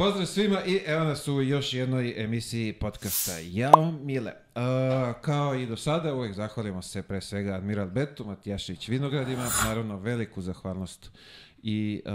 [0.00, 4.32] Pozdrav svima i evo nas u još jednoj emisiji podcasta Jao Mile.
[4.32, 4.62] Uh,
[5.20, 10.42] kao i do sada uvijek zahvalimo se pre svega Admiral Betu, Matijašić Vinogradima, naravno veliku
[10.42, 11.10] zahvalnost
[11.62, 12.12] i uh,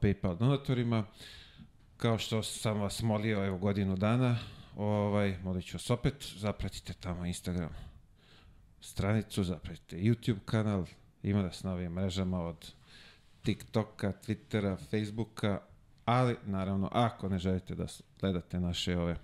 [0.00, 1.04] PayPal donatorima.
[1.96, 4.38] Kao što sam vas molio evo godinu dana,
[4.76, 7.70] ovaj, molit ću vas opet, zapratite tamo Instagram
[8.80, 10.86] stranicu, zapratite YouTube kanal,
[11.22, 12.72] ima nas na ovim mrežama od
[13.42, 15.60] TikToka, Twittera, Facebooka,
[16.06, 17.86] ali naravno ako ne želite da
[18.20, 19.16] gledate naše ove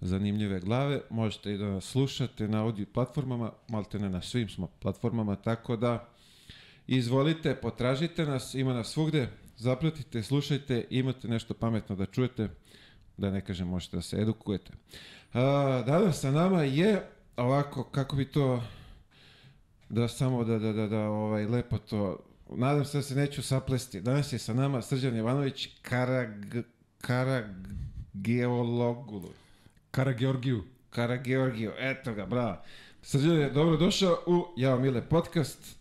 [0.00, 4.66] zanimljive glave, možete i da nas slušate na audio platformama, malte ne na svim smo
[4.66, 6.08] platformama, tako da
[6.86, 12.48] izvolite, potražite nas, ima nas svugde, zapratite, slušajte, imate nešto pametno da čujete,
[13.16, 14.72] da ne kažem možete da se edukujete.
[15.34, 17.06] A, danas sa nama je
[17.36, 18.62] ovako, kako bi to
[19.88, 22.18] da samo da, da, da, da ovaj, lepo to
[22.50, 24.00] nadam se da se neću saplesti.
[24.00, 26.54] Danas je sa nama Srđan Jovanović Karag,
[27.00, 29.28] Karageologulu.
[29.90, 30.64] Karageorgiju.
[30.90, 32.56] Karageorgiju, eto ga, bravo.
[33.02, 35.76] Srđan je dobro došao u Jao Mile podcast.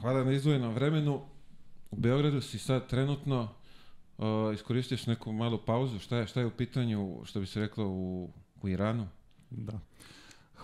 [0.00, 1.20] Hvala na izvojenom vremenu.
[1.90, 3.48] U Beogradu si sad trenutno
[4.18, 5.98] uh, iskoristiš neku malu pauzu.
[5.98, 8.30] Šta je, šta je u pitanju, što bi se reklo, u,
[8.62, 9.08] u Iranu?
[9.50, 9.80] Da.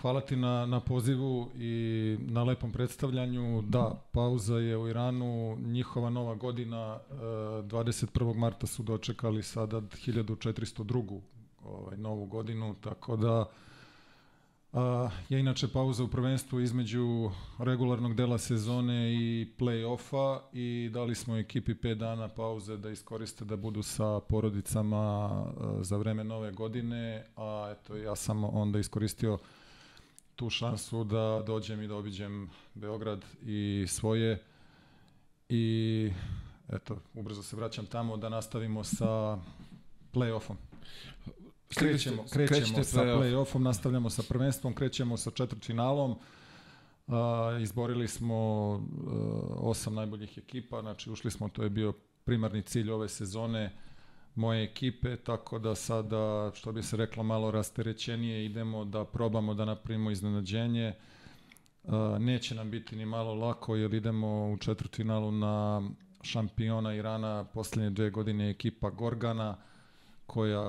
[0.01, 3.61] Hvala ti na, na pozivu i na lepom predstavljanju.
[3.61, 8.35] Da, pauza je u Iranu, njihova nova godina, 21.
[8.35, 11.19] marta su dočekali sada 1402.
[11.65, 13.45] Ovaj, novu godinu, tako da
[14.73, 21.37] a, je inače pauza u prvenstvu između regularnog dela sezone i play-offa i dali smo
[21.37, 27.25] ekipi 5 dana pauze da iskoriste da budu sa porodicama a, za vreme nove godine,
[27.35, 29.37] a eto ja sam onda iskoristio
[30.35, 34.43] tu šansu da dođem i da obiđem Beograd i svoje
[35.49, 36.11] i
[36.69, 39.37] eto, ubrzo se vraćam tamo da nastavimo sa
[40.13, 40.55] play-offom.
[41.75, 46.11] Krećemo, krećemo sa play-offom, nastavljamo sa prvenstvom, krećemo sa četvrtfinalom.
[47.07, 47.15] Uh,
[47.61, 48.81] izborili smo uh,
[49.57, 53.71] osam najboljih ekipa, znači ušli smo, to je bio primarni cilj ove sezone
[54.35, 59.65] moje ekipe, tako da sada, što bi se reklo, malo rasterećenije idemo da probamo da
[59.65, 60.93] napravimo iznenađenje.
[62.19, 65.81] Neće nam biti ni malo lako jer idemo u četvrtfinalu na
[66.21, 69.57] šampiona Irana poslednje dve godine ekipa Gorgana
[70.25, 70.59] koja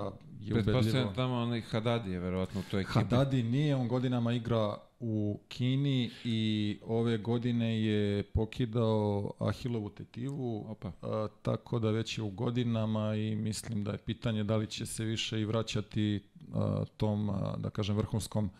[0.40, 0.62] je ubedljivo...
[0.62, 2.98] Pretpostavljam tamo onaj Hadadi je verovatno u toj ekipi.
[2.98, 10.92] Hadadi nije, on godinama igra u Kini i ove godine je pokidao Ahilovu tetivu, Opa.
[11.02, 14.86] A, tako da već je u godinama i mislim da je pitanje da li će
[14.86, 16.20] se više i vraćati
[16.54, 18.50] a, tom, a, da kažem, vrhunskom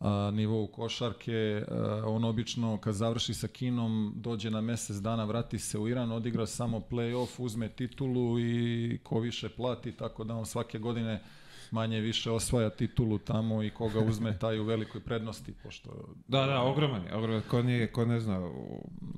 [0.00, 1.64] a, nivou košarke.
[1.68, 6.12] A, on obično kad završi sa Kinom dođe na mesec dana, vrati se u Iran,
[6.12, 11.22] odigra samo play-off, uzme titulu i ko više plati, tako da on svake godine
[11.70, 15.52] manje više osvaja titulu tamo i koga uzme taj u velikoj prednosti.
[15.62, 17.14] Pošto, da, da, ogroman je.
[17.14, 18.50] Ogroman, ko, nije, ko ne zna,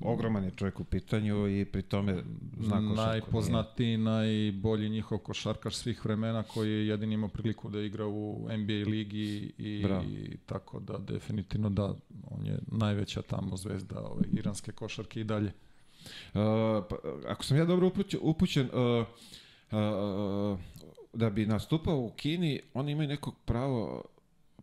[0.00, 2.22] ogroman je čovjek u pitanju i pri tome
[2.60, 2.94] zna košarku.
[2.94, 8.90] Najpoznatiji, najbolji njihov košarkaš svih vremena koji je jedin imao priliku da igra u NBA
[8.90, 10.04] ligi i, Bravo.
[10.04, 11.94] i tako da definitivno da,
[12.30, 15.52] on je najveća tamo zvezda ove iranske košarke i dalje.
[16.34, 16.40] Uh,
[16.90, 16.96] pa,
[17.28, 19.06] ako sam ja dobro upućen, upućen uh,
[19.72, 20.58] uh,
[21.12, 24.04] da bi nastupao u Kini, oni imaju nekog pravo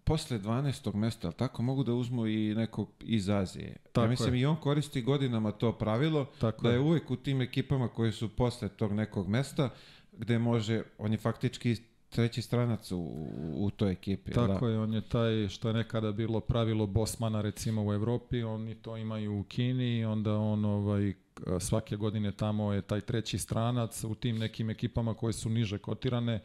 [0.03, 0.95] posle 12.
[0.95, 3.75] mesta, ali tako mogu da uzmu i nekog iz Azije.
[3.91, 4.41] Tako ja mislim je.
[4.41, 8.11] i on koristi godinama to pravilo, tako da je, je uvek u tim ekipama koji
[8.11, 9.69] su posle tog nekog mesta,
[10.17, 11.75] gde može, on je faktički
[12.09, 14.31] treći stranac u, u toj ekipi.
[14.31, 14.71] Tako da?
[14.71, 18.97] je, on je taj što je nekada bilo pravilo Bosmana recimo u Evropi, oni to
[18.97, 21.13] imaju u Kini, onda on ovaj
[21.59, 26.39] svake godine tamo je taj treći stranac u tim nekim ekipama koje su niže kotirane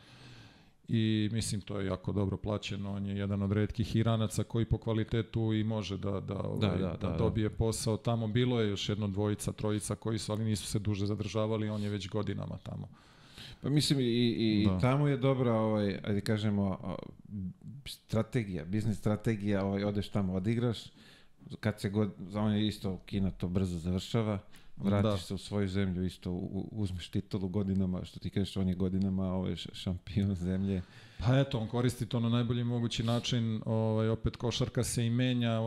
[0.89, 2.93] i mislim to je jako dobro plaćeno.
[2.93, 6.77] On je jedan od redkih Iranaca koji po kvalitetu i može da, da, ovaj, da,
[6.77, 7.97] da, da, da dobije posao.
[7.97, 11.83] Tamo bilo je još jedno dvojica, trojica koji su, ali nisu se duže zadržavali, on
[11.83, 12.89] je već godinama tamo.
[13.65, 14.79] Pa mislim i, i da.
[14.79, 16.97] tamo je dobra, ovaj, ajde kažemo,
[17.87, 20.79] strategija, biznis strategija, ovaj, odeš tamo, odigraš,
[21.61, 24.39] kad se god, za on je isto Kina to brzo završava,
[24.77, 25.17] vratiš da.
[25.17, 26.31] se u svoju zemlju, isto
[26.71, 30.83] uzmeš titulu godinama, što ti kažeš, on je godinama ovaj šampion zemlje.
[31.19, 35.53] Pa eto, on koristi to na najbolji mogući način, ovaj, opet košarka se i menja,
[35.53, 35.61] e,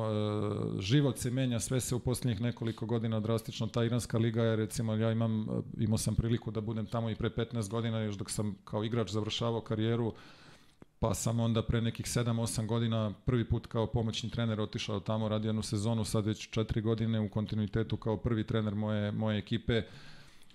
[0.82, 4.94] život se menja, sve se u posljednjih nekoliko godina drastično, ta iranska liga je, recimo,
[4.94, 8.56] ja imam, imao sam priliku da budem tamo i pre 15 godina, još dok sam
[8.64, 10.14] kao igrač završavao karijeru,
[11.00, 15.50] pa sam onda pre nekih 7-8 godina prvi put kao pomoćni trener otišao tamo, radio
[15.50, 19.82] jednu sezonu, sad već 4 godine u kontinuitetu kao prvi trener moje, moje ekipe.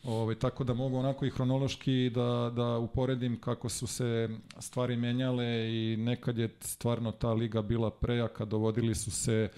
[0.04, 4.28] Ovaj, tako da mogu onako i hronološki da, da uporedim kako su se
[4.58, 9.50] stvari menjale i nekad je stvarno ta liga bila prejaka, dovodili su se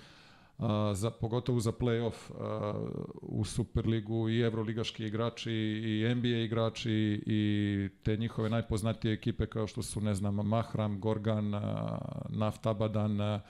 [0.58, 2.74] a, za, pogotovo za play-off a,
[3.22, 9.82] u Superligu i evroligaški igrači i NBA igrači i te njihove najpoznatije ekipe kao što
[9.82, 11.98] su, ne znam, Mahram, Gorgan, a,
[12.28, 13.40] Naftabadan, a,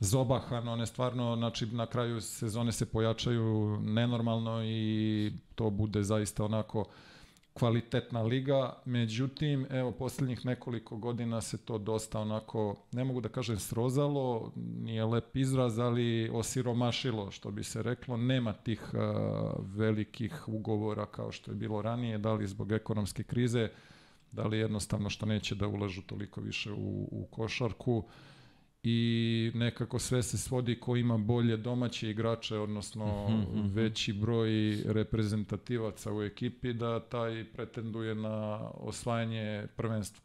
[0.00, 6.84] Zobahan, one stvarno, znači na kraju sezone se pojačaju nenormalno i to bude zaista onako
[7.58, 13.58] kvalitetna liga, međutim, evo, poslednjih nekoliko godina se to dosta onako, ne mogu da kažem
[13.58, 19.00] srozalo, nije lep izraz, ali osiromašilo, što bi se reklo, nema tih uh,
[19.58, 23.68] velikih ugovora kao što je bilo ranije, da li zbog ekonomske krize,
[24.32, 28.04] da li jednostavno što neće da ulažu toliko više u, u košarku,
[28.88, 33.74] i nekako sve se svodi ko ima bolje domaće igrače, odnosno mm -hmm.
[33.74, 40.24] veći broj reprezentativaca u ekipi, da taj pretenduje na osvajanje prvenstva.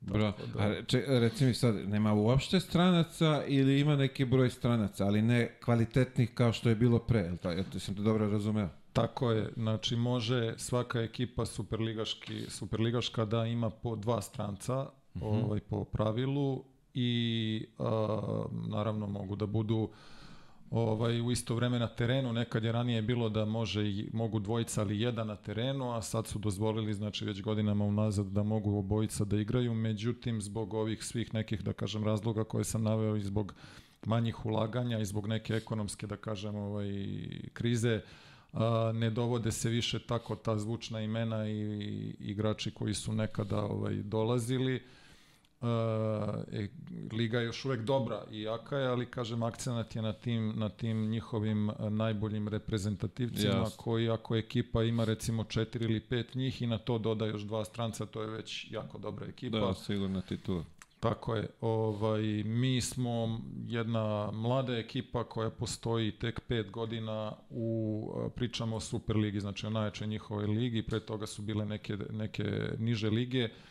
[0.00, 0.60] Bro, da...
[0.62, 6.34] a reci mi sad, nema uopšte stranaca ili ima neki broj stranaca, ali ne kvalitetnih
[6.34, 8.68] kao što je bilo pre, jel to, jel to sam to dobro razumeo?
[8.92, 14.82] Tako je, znači može svaka ekipa superligaški, superligaška da ima po dva stranca,
[15.14, 15.44] mm -hmm.
[15.44, 16.64] ovaj, po pravilu,
[16.98, 19.88] i a, naravno mogu da budu
[20.70, 22.32] ovaj u isto vreme na terenu.
[22.32, 26.26] Nekad je ranije bilo da može i mogu dvojica ali jedan na terenu, a sad
[26.26, 29.74] su dozvolili znači već godinama unazad da mogu obojica da igraju.
[29.74, 33.54] Međutim zbog ovih svih nekih da kažem razloga koje sam naveo i zbog
[34.06, 36.88] manjih ulaganja i zbog neke ekonomske da kažem ovaj
[37.52, 38.00] krize
[38.52, 43.62] a, ne dovode se više tako ta zvučna imena i, i igrači koji su nekada
[43.62, 44.82] ovaj dolazili
[45.62, 46.68] e,
[47.12, 50.68] liga je još uvek dobra i jaka je, ali kažem akcenat je na tim, na
[50.68, 53.76] tim njihovim najboljim reprezentativcima yes.
[53.76, 57.64] koji ako ekipa ima recimo četiri ili pet njih i na to doda još dva
[57.64, 59.58] stranca, to je već jako dobra ekipa.
[59.58, 60.64] Da, sigurno titula.
[61.00, 61.48] Tako je.
[61.60, 69.40] Ovaj, mi smo jedna mlada ekipa koja postoji tek pet godina u, pričamo o Superligi,
[69.40, 72.44] znači o najjačoj njihovoj ligi, pre toga su bile neke, neke
[72.78, 73.44] niže lige.
[73.44, 73.67] Uh,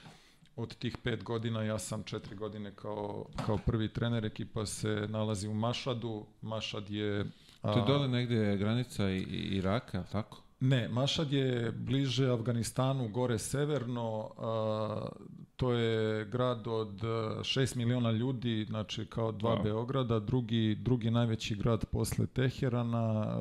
[0.57, 5.48] od tih pet godina ja sam četiri godine kao, kao prvi trener, ekipa se nalazi
[5.48, 7.25] u Mašadu, Mašad je...
[7.62, 10.42] A, to je dole negde granica i, i Iraka, tako?
[10.59, 15.07] Ne, Mašad je bliže Afganistanu, gore severno, a,
[15.56, 19.63] to je grad od 6 miliona ljudi, znači kao dva wow.
[19.63, 23.36] Beograda, drugi, drugi najveći grad posle Teherana,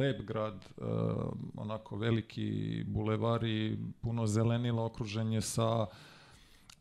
[0.00, 1.14] lep grad, a,
[1.56, 5.86] onako veliki bulevari, puno zelenila, okruženje sa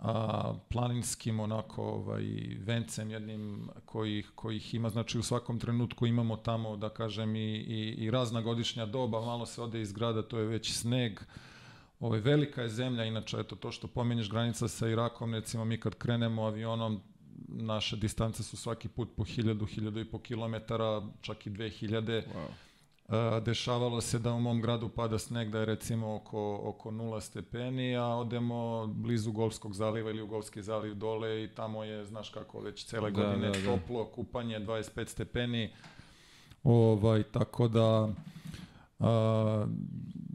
[0.02, 2.24] a, planinskim onako ovaj,
[2.60, 7.96] vencem jednim kojih, kojih ima, znači u svakom trenutku imamo tamo da kažem i, i,
[7.98, 11.20] i razna godišnja doba, malo se ode iz grada, to je već sneg,
[12.00, 15.96] Ovaj, velika je zemlja, inače eto to što pomenješ granica sa Irakom, recimo mi kad
[15.96, 17.02] krenemo avionom,
[17.48, 22.24] naše distance su svaki put po 1000, 1000 i po kilometara, čak i 2000.
[22.24, 22.71] Wow
[23.42, 27.96] dešavalo se da u mom gradu pada sneg da je recimo oko, oko 0 stepeni,
[27.96, 32.60] a odemo blizu Golskog zaliva ili u Golski zaliv dole i tamo je, znaš kako,
[32.60, 33.66] već cele da, godine da, da.
[33.66, 35.74] toplo, kupanje 25 stepeni,
[36.64, 38.10] ovaj, tako da
[39.00, 39.66] a,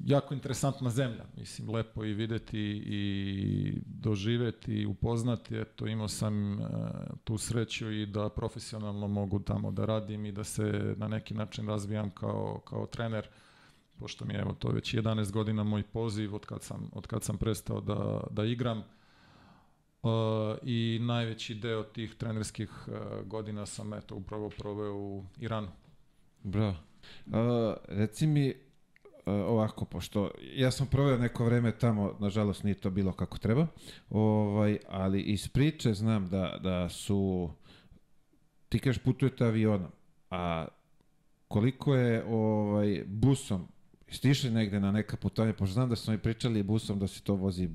[0.07, 6.69] jako interesantna zemlja, mislim, lepo i videti i doživeti i upoznati, eto, imao sam uh,
[7.25, 11.69] tu sreću i da profesionalno mogu tamo da radim i da se na neki način
[11.69, 13.29] razvijam kao, kao trener,
[13.99, 17.23] pošto mi je, evo, to već 11 godina moj poziv od kad sam, od kad
[17.23, 18.83] sam prestao da, da igram,
[20.03, 20.13] Uh,
[20.63, 25.69] i najveći deo tih trenerskih uh, godina sam eto upravo proveo u Iranu.
[26.43, 26.75] Bravo.
[27.27, 27.35] Uh,
[27.89, 28.66] reci mi, E,
[29.27, 33.67] ovako, pošto ja sam proveo neko vreme tamo, nažalost nije to bilo kako treba,
[34.11, 37.51] ovaj, ali iz priče znam da, da su,
[38.69, 39.91] ti kažeš putujete avionom,
[40.31, 40.67] a
[41.49, 43.69] koliko je ovaj, busom,
[44.09, 47.35] stišli negde na neka putovanja, pošto znam da smo i pričali busom da se to
[47.35, 47.69] vozi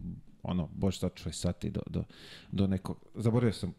[0.43, 2.03] ono, boš tačno sati do, do,
[2.51, 3.73] do nekog, zaboravio sam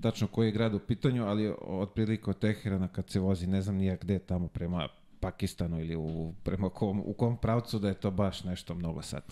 [0.00, 3.76] tačno koji je grad u pitanju, ali otprilike od Teherana kad se vozi, ne znam
[3.76, 4.88] nijak gde tamo prema
[5.20, 9.22] Pakistanu ili u, prema kom, u kom pravcu da je to baš nešto mnogo sad.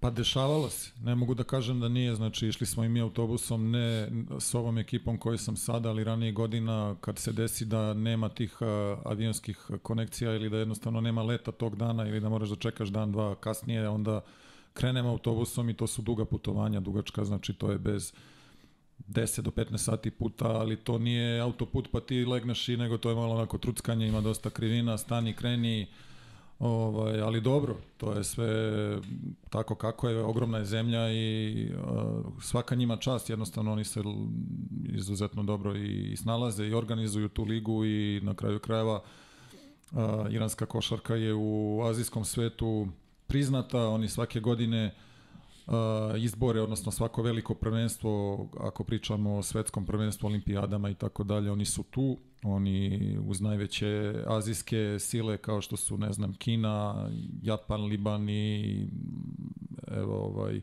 [0.00, 0.92] Pa dešavalo se.
[1.02, 2.14] Ne mogu da kažem da nije.
[2.14, 6.32] Znači, išli smo i mi autobusom, ne s ovom ekipom koju sam sada, ali ranije
[6.32, 8.68] godina kad se desi da nema tih uh,
[9.04, 13.12] avionskih konekcija ili da jednostavno nema leta tog dana ili da moraš da čekaš dan,
[13.12, 14.20] dva kasnije, onda
[14.72, 18.12] krenemo autobusom i to su duga putovanja, dugačka, znači to je bez
[18.98, 23.08] 10 do 15 sati puta, ali to nije autoput pa ti legneš i nego to
[23.08, 25.86] je malo onako truckanje, ima dosta krivina, stani, kreni,
[26.58, 28.48] Ovaj, ali dobro, to je sve
[29.50, 34.02] tako kako je, ogromna je zemlja i uh, svaka njima čast, jednostavno oni se
[34.88, 39.02] izuzetno dobro i, i snalaze i organizuju tu ligu i na kraju krajeva
[39.92, 39.98] uh,
[40.30, 42.88] iranska košarka je u azijskom svetu
[43.26, 44.94] priznata, oni svake godine
[46.18, 51.64] izbore, odnosno svako veliko prvenstvo, ako pričamo o svetskom prvenstvu, olimpijadama i tako dalje, oni
[51.64, 57.08] su tu, oni uz najveće azijske sile kao što su, ne znam, Kina,
[57.42, 58.86] Japan, Liban i
[59.88, 60.60] evo ovaj,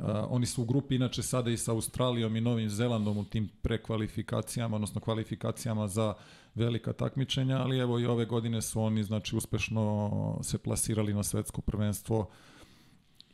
[0.00, 3.48] Uh, oni su u grupi inače sada i sa Australijom i Novim Zelandom u tim
[3.62, 6.14] prekvalifikacijama, odnosno kvalifikacijama za
[6.54, 11.60] velika takmičenja, ali evo i ove godine su oni znači uspešno se plasirali na svetsko
[11.60, 12.28] prvenstvo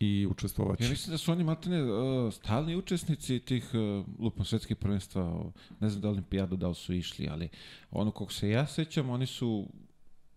[0.01, 0.85] i učestvovaće.
[0.85, 5.89] Ja mislim da su oni matene uh, stalni učesnici tih uh, lupom svetskih prvenstva, ne
[5.89, 7.49] znam da olimpijadu da li su išli, ali
[7.91, 9.67] ono kog se ja sećam, oni su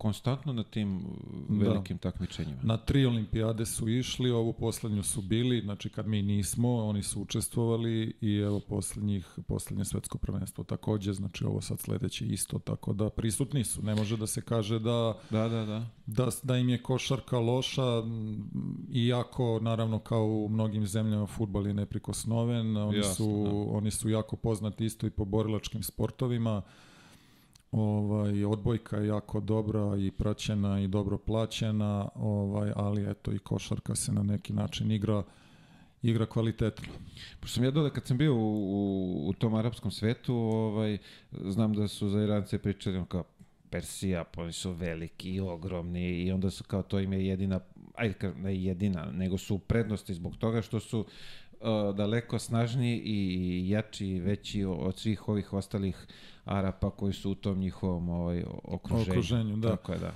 [0.01, 1.03] konstantno na tim uh,
[1.49, 1.69] da.
[1.69, 2.01] velikim da.
[2.01, 2.59] takmičenjima.
[2.63, 7.21] Na tri olimpijade su išli, ovu poslednju su bili, znači kad mi nismo, oni su
[7.21, 13.09] učestvovali i evo poslednjih, poslednje svetsko prvenstvo takođe, znači ovo sad sledeće isto, tako da
[13.09, 15.85] prisutni su, ne može da se kaže da, da, da, da.
[16.05, 18.03] da, da im je košarka loša,
[18.93, 23.77] iako naravno kao u mnogim zemljama futbal je neprikosnoven, oni, Jasno, su, da.
[23.77, 26.61] oni su jako poznati isto i po borilačkim sportovima,
[27.71, 33.95] Ovaj, odbojka je jako dobra i praćena i dobro plaćena, ovaj, ali eto i košarka
[33.95, 35.23] se na neki način igra
[36.01, 36.87] igra kvalitetno.
[37.39, 40.97] Pošto sam ja dole kad sam bio u, u, u tom arapskom svetu, ovaj,
[41.31, 43.23] znam da su za Irance pričali kao
[43.69, 47.59] Persija, pa oni su veliki i ogromni i onda su kao to im je jedina,
[47.95, 54.07] ajde ne jedina, nego su prednosti zbog toga što su uh, daleko snažniji i jači
[54.07, 56.07] i veći od svih ovih ostalih
[56.45, 59.11] Arapa koji su u tom njihovom ovaj, okruženju.
[59.11, 59.69] Okruženju, da.
[59.69, 60.13] Tako je, da.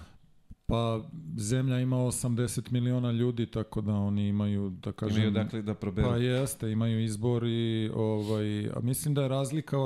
[0.68, 1.02] Pa
[1.38, 5.18] zemlja ima 80 miliona ljudi, tako da oni imaju, da kažem...
[5.18, 6.08] Imaju dakle da proberu.
[6.08, 9.78] Pa jeste, imaju izbor i ovaj, a mislim da je razlika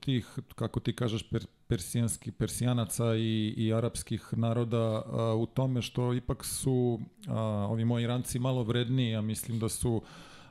[0.00, 6.14] tih, kako ti kažeš, per, persijanskih, persijanaca i, i arapskih naroda a, u tome što
[6.14, 10.02] ipak su a, ovi moji Iranci malo vredniji, a mislim da su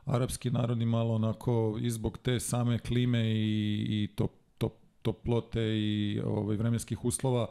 [0.06, 4.28] arapski narodi malo onako izbog te same klime i, i to
[5.06, 7.48] toplote i ovaj, vremenskih uslova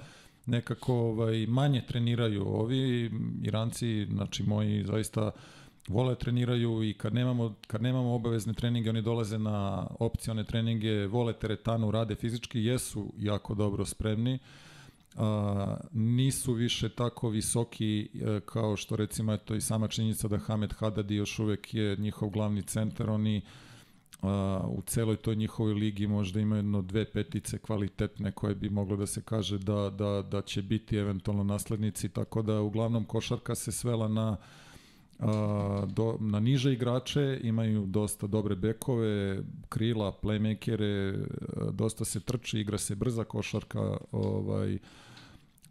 [0.46, 2.48] nekako ovaj, manje treniraju.
[2.48, 3.10] Ovi
[3.42, 5.30] Iranci, znači moji zaista
[5.88, 11.32] vole treniraju i kad nemamo, kad nemamo obavezne treninge, oni dolaze na opcione treninge, vole
[11.32, 14.38] teretanu, rade fizički, jesu jako dobro spremni,
[15.16, 20.72] a, nisu više tako visoki e, kao što recimo eto i sama činjenica da Hamed
[20.72, 23.42] Hadadi još uvek je njihov glavni centar, oni
[24.68, 29.06] u celoj toj njihovoj ligi možda ima jedno dve petice kvalitetne koje bi moglo da
[29.06, 34.08] se kaže da, da, da će biti eventualno naslednici, tako da uglavnom košarka se svela
[34.08, 34.36] na
[35.18, 41.26] a, do, na niže igrače, imaju dosta dobre bekove, krila, playmakere,
[41.72, 44.78] dosta se trči, igra se brza košarka, ovaj,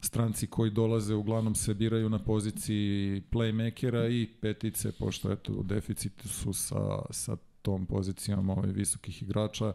[0.02, 6.28] stranci koji dolaze uglavnom se biraju na poziciji playmakera i petice, pošto eto u deficitu
[6.28, 9.74] su sa, sa tom pozicijom ovaj, visokih igrača.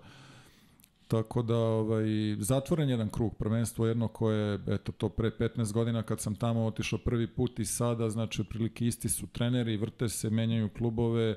[1.09, 2.07] Tako da ovaj,
[2.39, 6.99] zatvoren jedan krug, prvenstvo jedno koje, eto to pre 15 godina kad sam tamo otišao
[6.99, 11.37] prvi put i sada, znači otprilike isti su treneri, vrte se, menjaju klubove,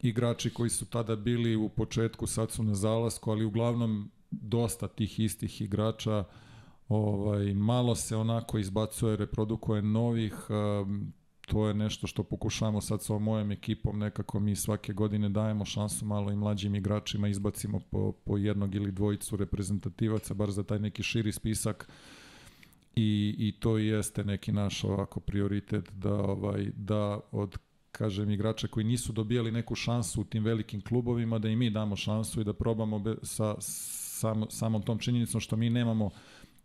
[0.00, 5.20] igrači koji su tada bili u početku sad su na zalasku, ali uglavnom dosta tih
[5.20, 6.24] istih igrača
[6.88, 11.12] ovaj, malo se onako izbacuje, reprodukuje novih, um,
[11.46, 16.06] to je nešto što pokušavamo sad sa mojom ekipom, nekako mi svake godine dajemo šansu
[16.06, 21.02] malo i mlađim igračima, izbacimo po, po jednog ili dvojicu reprezentativaca, bar za taj neki
[21.02, 21.88] širi spisak.
[22.96, 27.58] I, i to jeste neki naš ovako prioritet da, ovaj, da od
[27.92, 31.96] kažem igrača koji nisu dobijali neku šansu u tim velikim klubovima, da i mi damo
[31.96, 36.10] šansu i da probamo be, sa sam, samom tom činjenicom što mi nemamo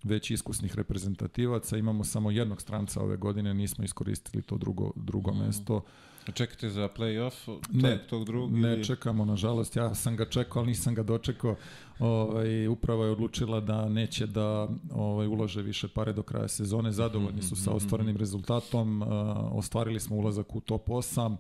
[0.04, 5.38] već iskusnih reprezentativaca, imamo samo jednog stranca ove godine, nismo iskoristili to drugo, drugo mm.
[5.38, 5.84] mesto.
[6.28, 8.54] A čekate za play-off ne, tog drugog?
[8.54, 8.84] Ne ili...
[8.84, 11.56] čekamo, nažalost, ja sam ga čekao, ali nisam ga dočekao.
[12.00, 17.42] Ovaj, upravo je odlučila da neće da ovaj, ulože više pare do kraja sezone, zadovoljni
[17.42, 18.20] su sa mhm, mhm, ostvarenim mhm.
[18.20, 19.08] rezultatom, uh,
[19.52, 21.36] ostvarili smo ulazak u top 8,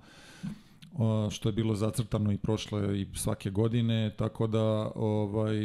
[1.32, 5.58] što je bilo zacrtano i prošle i svake godine, tako da ovaj,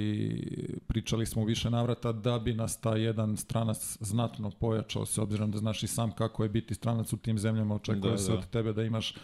[0.87, 5.51] pričali smo u više navrata da bi nas ta jedan stranac znatno pojačao, se obzirom
[5.51, 8.39] da znaš i sam kako je biti stranac u tim zemljama, očekuje da, se da.
[8.39, 9.15] od tebe da imaš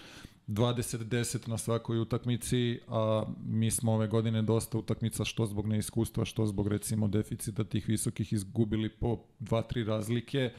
[0.48, 6.46] 20-10 na svakoj utakmici, a mi smo ove godine dosta utakmica što zbog neiskustva, što
[6.46, 10.50] zbog recimo deficita tih visokih izgubili po 2-3 razlike,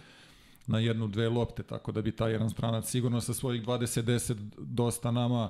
[0.67, 5.12] na jednu, dve lopte, tako da bi taj jedan stranac sigurno sa svojih 20-10 dosta
[5.12, 5.50] nama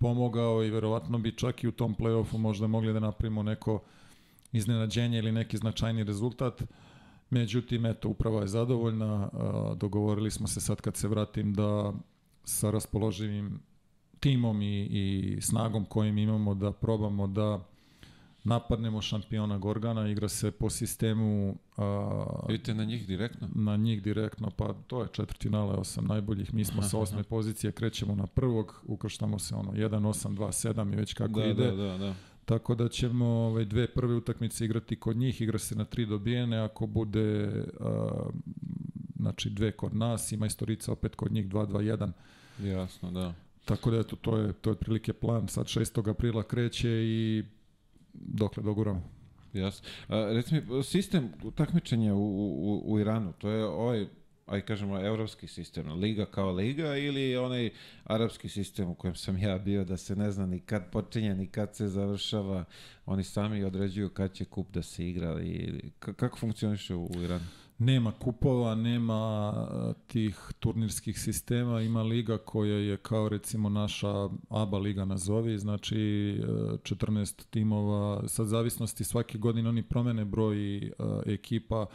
[0.00, 3.82] pomogao i verovatno bi čak i u tom play-offu možda mogli da napravimo neko
[4.52, 6.62] iznenađenje ili neki značajni rezultat.
[7.30, 9.28] Međutim, eto, uprava je zadovoljna.
[9.76, 11.92] Dogovorili smo se sad kad se vratim da
[12.44, 13.60] sa raspoloživim
[14.20, 17.60] timom i, i snagom kojim imamo da probamo da
[18.44, 21.56] napadnemo šampiona Gorgana, igra se po sistemu...
[21.76, 23.48] A, Idete na njih direktno?
[23.54, 27.28] Na njih direktno, pa to je četvrtinale osam najboljih, mi smo aha, sa osme aha.
[27.28, 31.46] pozicije, krećemo na prvog, ukrštamo se ono 1, 8, 2, 7 i već kako da,
[31.46, 31.64] ide.
[31.64, 32.14] Da, da, da.
[32.44, 36.58] Tako da ćemo ovaj, dve prve utakmice igrati kod njih, igra se na tri dobijene,
[36.58, 38.10] ako bude a,
[39.16, 42.12] znači dve kod nas, ima istorica opet kod njih 2, 2,
[42.58, 42.68] 1.
[42.68, 43.34] Jasno, da.
[43.64, 45.48] Tako da eto, to je, to je otprilike plan.
[45.48, 46.10] Sad 6.
[46.10, 47.44] aprila kreće i
[48.14, 49.02] dokle doguramo.
[49.52, 49.88] Jasno.
[50.08, 54.06] Reci mi, sistem takmičenja u, u, u Iranu, to je ovaj
[54.46, 57.70] aj kažemo evropski sistem, liga kao liga ili onaj
[58.04, 61.46] arapski sistem u kojem sam ja bio da se ne zna ni kad počinje ni
[61.46, 62.64] kad se završava,
[63.06, 67.44] oni sami određuju kad će kup da se igra i kako funkcioniše u, u Iranu?
[67.78, 69.52] Nema kupova, nema
[70.06, 75.96] tih turnirskih sistema, ima liga koja je kao recimo naša ABA liga nazovi, znači
[76.46, 80.90] 14 timova, sa zavisnosti svake godine oni promene broj
[81.26, 81.86] ekipa,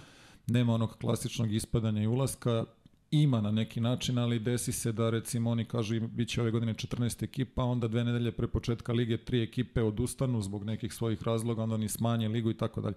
[0.48, 2.66] nema onog klasičnog ispadanja i ulaska,
[3.12, 6.74] ima na neki način, ali desi se da recimo oni kažu bit će ove godine
[6.74, 11.64] 14 ekipa, onda dve nedelje pre početka lige tri ekipe odustanu zbog nekih svojih razloga,
[11.64, 12.96] onda oni smanje ligu i tako dalje.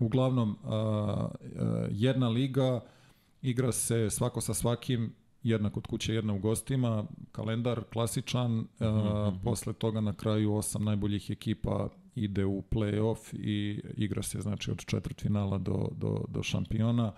[0.00, 0.58] Uglavnom,
[1.90, 2.80] jedna liga
[3.42, 9.38] igra se svako sa svakim, jedna kod kuće, jedna u gostima, kalendar klasičan, uh -huh.
[9.44, 14.84] posle toga na kraju osam najboljih ekipa ide u play-off i igra se znači od
[14.86, 17.12] četvrtfinala do, do, do šampiona.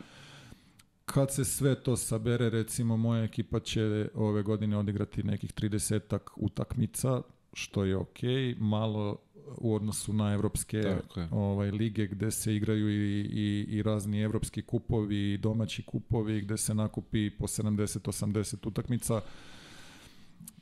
[1.05, 7.23] Kad se sve to sabere, recimo moja ekipa će ove godine odigrati nekih 30 utakmica,
[7.53, 8.19] što je ok,
[8.59, 9.17] malo
[9.57, 10.97] u odnosu na evropske
[11.31, 16.57] ovaj, lige gde se igraju i, i, i razni evropski kupovi i domaći kupovi gde
[16.57, 19.21] se nakupi po 70-80 utakmica.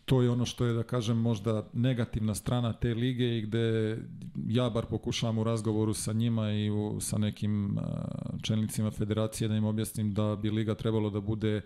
[0.05, 3.99] To je ono što je, da kažem, možda negativna strana te lige i gde
[4.49, 7.83] ja bar pokušavam u razgovoru sa njima i u, sa nekim uh,
[8.43, 11.61] čelnicima federacije da im objasnim da bi liga trebalo da bude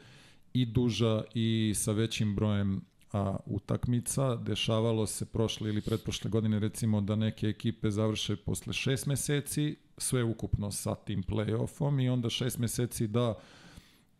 [0.52, 2.80] i duža i sa većim brojem
[3.12, 4.36] a, utakmica.
[4.36, 10.24] Dešavalo se prošle ili pretprošle godine recimo da neke ekipe završe posle šest meseci, sve
[10.24, 13.34] ukupno sa tim play-offom i onda šest meseci da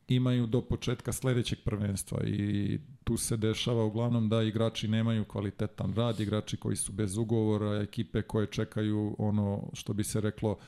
[0.09, 6.21] imaju do početka sledećeg prvenstva i tu se dešava uglavnom da igrači nemaju kvalitetan rad,
[6.21, 10.59] igrači koji su bez ugovora, ekipe koje čekaju ono što bi se reklo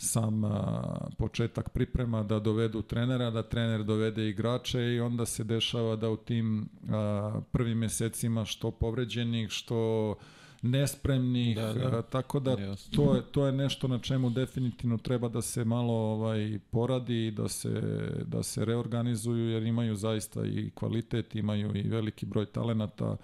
[0.00, 5.96] sam a, početak priprema da dovedu trenera, da trener dovede igrače i onda se dešava
[5.96, 10.14] da u tim a, prvim mesecima što povređenih, što
[10.62, 12.02] nespremnih, da, da.
[12.02, 12.56] tako da
[12.96, 17.48] to je, to je nešto na čemu definitivno treba da se malo ovaj poradi, da
[17.48, 17.82] se,
[18.26, 23.16] da se reorganizuju jer imaju zaista i kvalitet, imaju i veliki broj talenata,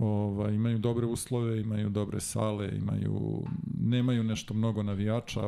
[0.00, 3.42] ovaj, imaju dobre uslove, imaju dobre sale, imaju,
[3.80, 5.40] nemaju nešto mnogo navijača,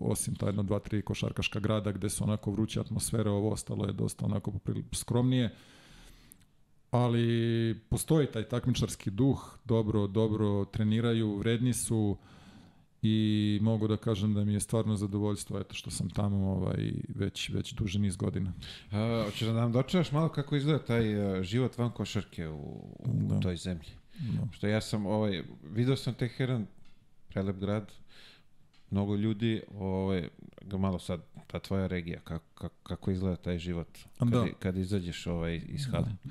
[0.00, 3.92] osim ta jedno, dva, tri košarkaška grada gde su onako vruća atmosfera, ovo ostalo je
[3.92, 4.52] dosta onako
[4.92, 5.54] skromnije.
[6.90, 12.16] Ali postoji taj takmičarski duh, dobro, dobro treniraju, vredni su
[13.06, 17.50] i mogu da kažem da mi je stvarno zadovoljstvo eto što sam tamo ovaj već
[17.50, 18.52] već duži niz godina.
[18.90, 22.56] A, hoćeš da nam dočaraš malo kako izgleda taj uh, život van košarke u,
[22.98, 23.40] u da.
[23.40, 23.88] toj zemlji.
[24.18, 24.52] Da.
[24.52, 26.66] Što ja sam ovaj video sam Teheran,
[27.28, 27.92] prelep grad,
[28.90, 30.28] mnogo ljudi, ovaj
[30.78, 34.46] malo sad ta tvoja regija kako kako, kako izgleda taj život kad, da.
[34.58, 36.08] kad izađeš ovaj iz hale.
[36.24, 36.30] Da.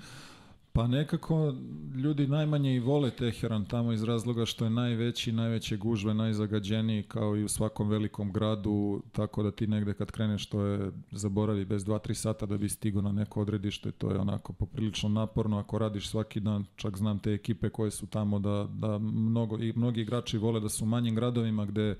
[0.75, 1.53] Pa nekako
[1.95, 7.37] ljudi najmanje i vole Teheran tamo iz razloga što je najveći, najveće gužve, najzagađeniji kao
[7.37, 11.85] i u svakom velikom gradu, tako da ti negde kad kreneš to je zaboravi bez
[11.85, 16.09] 2-3 sata da bi stigo na neko odredište, to je onako poprilično naporno ako radiš
[16.09, 20.37] svaki dan, čak znam te ekipe koje su tamo da, da mnogo, i mnogi igrači
[20.37, 21.95] vole da su u manjim gradovima gde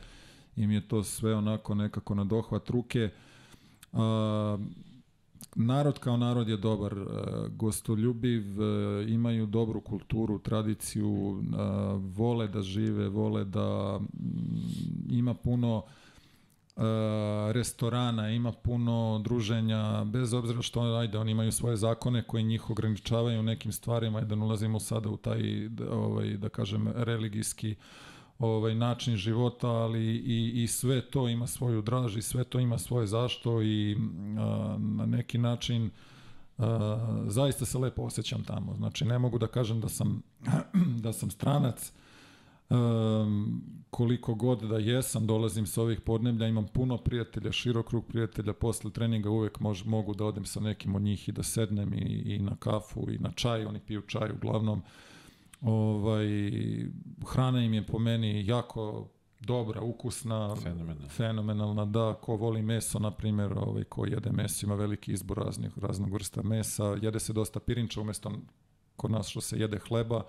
[0.55, 3.09] im je to sve onako nekako na dohvat ruke.
[5.55, 7.03] Narod kao narod je dobar, e,
[7.49, 11.57] gostoljubiv, e, imaju dobru kulturu, tradiciju, e,
[11.97, 13.99] vole da žive, vole da
[15.09, 15.83] ima puno
[17.51, 23.39] restorana, ima puno druženja, bez obzira što ajde, oni imaju svoje zakone koji njih ograničavaju
[23.39, 27.75] u nekim stvarima, da ulazimo sada u taj, ovaj, da kažem, religijski
[28.39, 32.77] ovaj način života, ali i, i sve to ima svoju draž i sve to ima
[32.77, 33.97] svoje zašto i
[34.39, 35.89] a, na neki način
[36.57, 38.75] a, zaista se lepo osjećam tamo.
[38.75, 40.21] Znači ne mogu da kažem da sam
[41.03, 41.91] da sam stranac,
[42.69, 48.53] um, koliko god da jesam, dolazim sa ovih podneblja, imam puno prijatelja, širok krug prijatelja,
[48.53, 52.23] posle treninga uvek mož, mogu da odem sa nekim od njih i da sednem i,
[52.35, 54.81] i na kafu i na čaj, oni piju čaj uglavnom.
[55.63, 56.27] Ovaj,
[57.27, 59.07] hrana im je po meni jako
[59.39, 61.09] dobra, ukusna, Fenomenalno.
[61.09, 65.77] fenomenalna, da, ko voli meso, na primjer, ovaj, ko jede meso, ima veliki izbor raznih,
[65.77, 68.31] raznog vrsta mesa, jede se dosta pirinča umesto
[68.95, 70.23] kod nas što se jede hleba,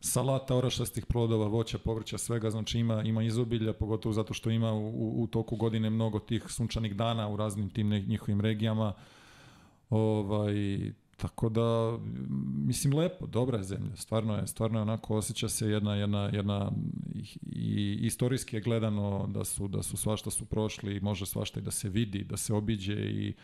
[0.00, 5.22] salata orašastih plodova, voća, povrća, svega, znači ima, ima izobilja, pogotovo zato što ima u,
[5.22, 8.92] u toku godine mnogo tih sunčanih dana u raznim tim njihovim regijama.
[9.90, 10.54] Ovaj,
[11.22, 11.98] tako da,
[12.66, 16.72] mislim, lepo, dobra je zemlja, stvarno je, stvarno je onako, osjeća se jedna, jedna, jedna
[17.52, 21.62] i, istorijski je gledano da su, da su svašta su prošli i može svašta i
[21.62, 23.34] da se vidi, da se obiđe i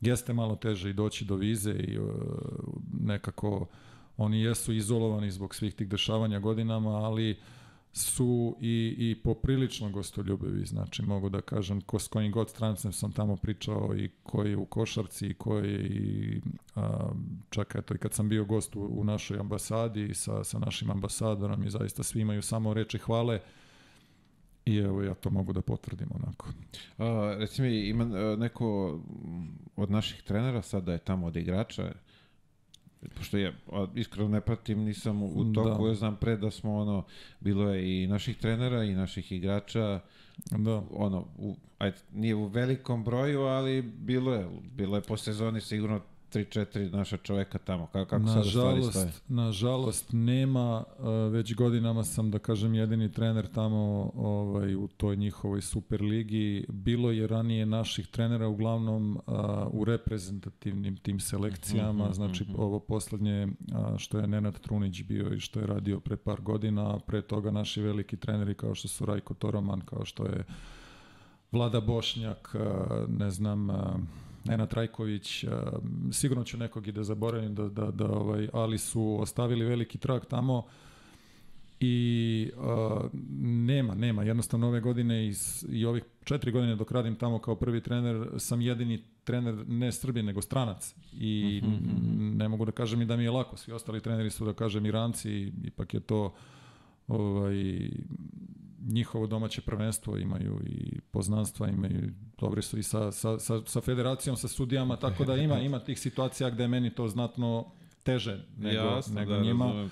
[0.00, 2.08] jeste malo teže i doći do vize i uh,
[3.00, 3.66] nekako
[4.16, 7.38] oni jesu izolovani zbog svih tih dešavanja godinama, ali
[7.96, 13.12] su i, i poprilično gostoljubivi, znači mogu da kažem ko s kojim god strancem sam
[13.12, 16.40] tamo pričao i koji je u košarci i koji je i
[16.74, 17.12] a,
[17.50, 21.64] čak eto i kad sam bio gost u, u našoj ambasadi sa, sa našim ambasadorom
[21.64, 23.40] i zaista svi imaju samo reči hvale
[24.64, 26.48] i evo ja to mogu da potvrdim onako.
[26.98, 29.00] A, reci mi, ima a, neko
[29.76, 31.92] od naših trenera sada je tamo od igrača,
[33.08, 33.52] pošto ja
[33.94, 35.88] iskreno ne pratim, nisam u, u toku, Da.
[35.88, 37.04] ja znam pre da smo ono,
[37.40, 40.00] bilo je i naših trenera i naših igrača,
[40.50, 40.82] Da.
[40.90, 46.00] ono, u, ajde, nije u velikom broju, ali bilo je, bilo je po sezoni sigurno
[46.34, 49.12] 3-4 naša čoveka tamo, kako, kako sada stvari stoje?
[49.28, 50.84] Nažalost, nema,
[51.30, 56.66] već godinama sam da kažem jedini trener tamo ovaj u toj njihovoj super ligi.
[56.68, 59.20] Bilo je ranije naših trenera uglavnom
[59.70, 62.54] u reprezentativnim tim selekcijama, Mhm, znači mhm.
[62.58, 63.48] ovo poslednje
[63.98, 67.50] što je Nenad Trunić bio i što je radio pre par godina, a pre toga
[67.50, 70.44] naši veliki treneri kao što su Rajko Toroman, kao što je
[71.52, 72.54] Vlada Bošnjak,
[73.08, 73.68] ne znam,
[74.44, 75.44] Nenad Trajković,
[76.12, 80.24] sigurno ću nekog i da zaboravim, da, da, da, ovaj, ali su ostavili veliki trag
[80.24, 80.62] tamo
[81.80, 83.10] i uh,
[83.42, 85.34] nema, nema, jednostavno ove godine i,
[85.68, 90.24] i ovih četiri godine dok radim tamo kao prvi trener, sam jedini trener ne Srbin,
[90.24, 90.94] nego stranac.
[91.12, 92.36] I Mhm, mhm.
[92.36, 94.86] ne mogu da kažem i da mi je lako, svi ostali treneri su da kažem
[94.86, 96.34] Iranci, ipak je to
[97.08, 97.90] ovaj,
[98.86, 104.36] njihovo domaće prvenstvo imaju i poznanstva imaju dobri su i sa, sa, sa, sa federacijom
[104.36, 108.80] sa sudijama tako da ima ima tih situacija gde je meni to znatno teže nego,
[108.80, 109.90] Jasno, nego da, njima razumem.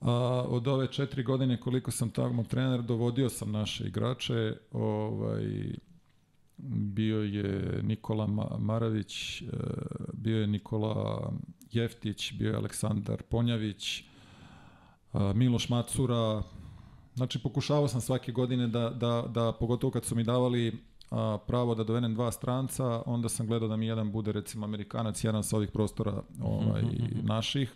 [0.00, 0.12] A,
[0.48, 5.72] od ove četiri godine koliko sam tamo trener, dovodio sam naše igrače, ovaj,
[6.68, 9.46] bio je Nikola Ma- Maravić, e,
[10.12, 11.32] bio je Nikola
[11.72, 14.04] Jeftić, bio je Aleksandar Ponjavić,
[15.12, 16.42] a, Miloš Macura,
[17.14, 20.78] znači pokušavao sam svake godine da, da, da pogotovo kad su mi davali
[21.10, 25.24] a, pravo da dovedem dva stranca, onda sam gledao da mi jedan bude recimo Amerikanac,
[25.24, 27.74] jedan sa ovih prostora ovaj, Mhm, naših.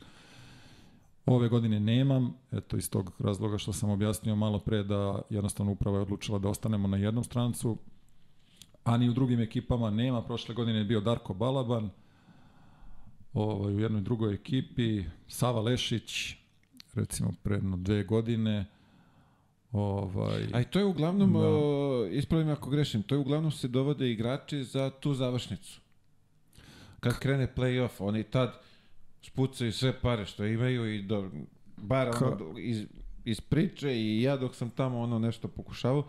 [1.27, 5.97] Ove godine nemam, eto iz tog razloga što sam objasnio malo pre da jednostavno uprava
[5.99, 7.77] je odlučila da ostanemo na jednom strancu,
[8.85, 10.23] a ni u drugim ekipama nema.
[10.23, 11.91] Prošle godine je bio Darko Balaban,
[13.35, 16.37] ovaj, u jednoj drugoj ekipi, Sava Lešić,
[16.95, 18.67] recimo pre dve godine,
[19.73, 21.39] ovaj, A i to je uglavnom, Da.
[21.39, 21.49] da.
[22.11, 25.81] ispravim ako grešim, to je uglavnom se dovode igrači za tu završnicu.
[27.01, 28.61] Kad krene play-off, oni tad
[29.23, 31.31] spucaju sve pare što imaju i do,
[31.77, 32.87] bar Ka- ono, iz,
[33.25, 36.07] iz priče i ja dok sam tamo ono nešto pokušavao,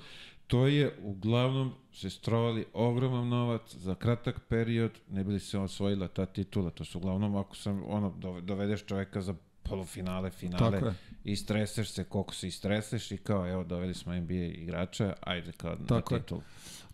[0.48, 6.26] to je uglavnom se strovali ogroman novac za kratak period, ne bili se osvojila ta
[6.26, 6.70] titula.
[6.70, 10.94] To su uglavnom ako sam ono dove- dovedeš čoveka za polufinale, finale tako je.
[11.28, 15.76] I streseš se koliko se istreseš i kao evo doveli smo NBA igrača, ajde kao
[15.88, 16.24] Tako na je.
[16.24, 16.40] titul.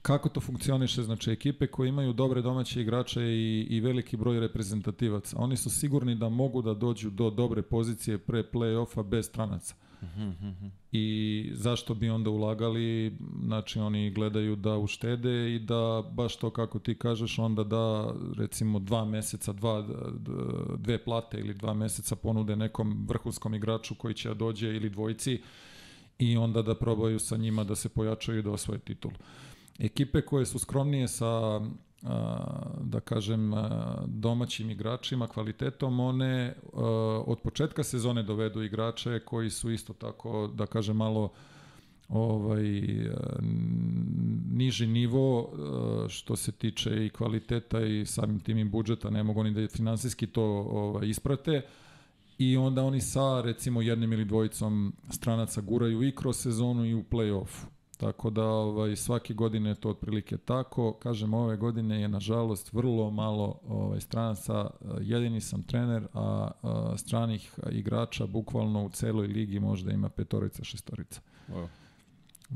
[0.02, 1.04] Kako to funkcioniše?
[1.04, 6.15] Znači, ekipe koje imaju dobre domaće igrače i, i veliki broj reprezentativaca, oni su sigurni
[6.15, 9.76] da mogu da dođu do dobre pozicije pre play-offa bez stranaca.
[10.92, 13.18] I zašto bi onda ulagali?
[13.44, 18.80] Znači, oni gledaju da uštede i da, baš to kako ti kažeš, onda da, recimo,
[18.80, 19.88] dva meseca, dva,
[20.78, 25.42] dve plate ili dva meseca ponude nekom vrhunskom igraču koji će da dođe ili dvojci
[26.20, 29.12] i onda da probaju sa njima da se pojačaju i da osvoje titul.
[29.80, 31.62] Ekipe koje su skromnije sa
[32.82, 33.54] da kažem
[34.06, 36.54] domaćim igračima, kvalitetom, one
[37.26, 41.32] od početka sezone dovedu igrače koji su isto tako, da kažem, malo
[42.10, 42.63] ovaj
[44.52, 45.52] niži nivo
[46.10, 50.28] što se tiče i kvaliteta i samim tim i budžeta, ne mogu oni da finansijski
[50.28, 51.62] to ovaj, isprate
[52.38, 57.04] i onda oni sa recimo jednim ili dvojicom stranaca guraju i kroz sezonu i u
[57.04, 57.73] play-offu.
[58.04, 60.94] Tako da ovaj, svake godine je to otprilike tako.
[60.94, 64.70] Kažem, ove godine je nažalost vrlo malo ovaj, stranaca.
[65.02, 71.22] Jedini sam trener, a, a stranih igrača bukvalno u celoj ligi možda ima petorica, šestorica.
[71.50, 71.68] Wow.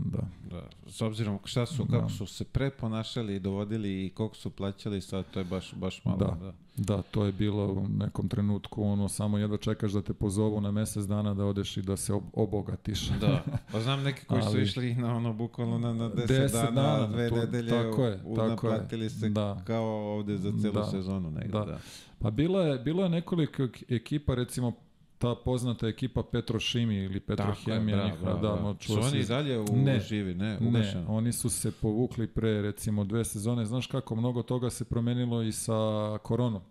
[0.06, 0.20] Da.
[0.50, 0.62] Da.
[0.88, 1.92] S obzirom šta su, Da.
[1.92, 5.74] kako su se pre ponašali i dovodili i koliko su plaćali, sad to je baš,
[5.74, 6.18] baš malo.
[6.18, 6.38] Da.
[6.38, 6.54] da.
[6.78, 10.72] Da, to je bilo u nekom trenutku, ono, samo jedva čekaš da te pozovu na
[10.72, 13.10] mesec dana da odeš i da se ob obogatiš.
[13.12, 16.52] Da, pa znam neki koji su Ali- išli na ono bukvalno na, na 10, 10
[16.54, 19.62] dana, dana, dve to- nedelje, tako je, u, tako naplatili se Da.
[19.64, 20.86] kao ovde za celu Da.
[20.86, 21.50] sezonu negde.
[21.50, 21.66] Da.
[21.66, 21.80] Da.
[22.20, 24.72] Pa bilo je, bilo je nekoliko ek- ekipa, recimo
[25.18, 29.60] ta poznata ekipa Petrošimi ili Petrohemija, bravo, njihova, da, mo- čuo Su oni i dalje
[29.60, 30.00] u Ne.
[30.00, 31.06] živi, ne, Ne, ugašeno.
[31.08, 33.66] oni su se povukli pre recimo dve sezone.
[33.66, 35.74] Znaš kako, mnogo toga se promenilo i sa
[36.18, 36.62] koronom.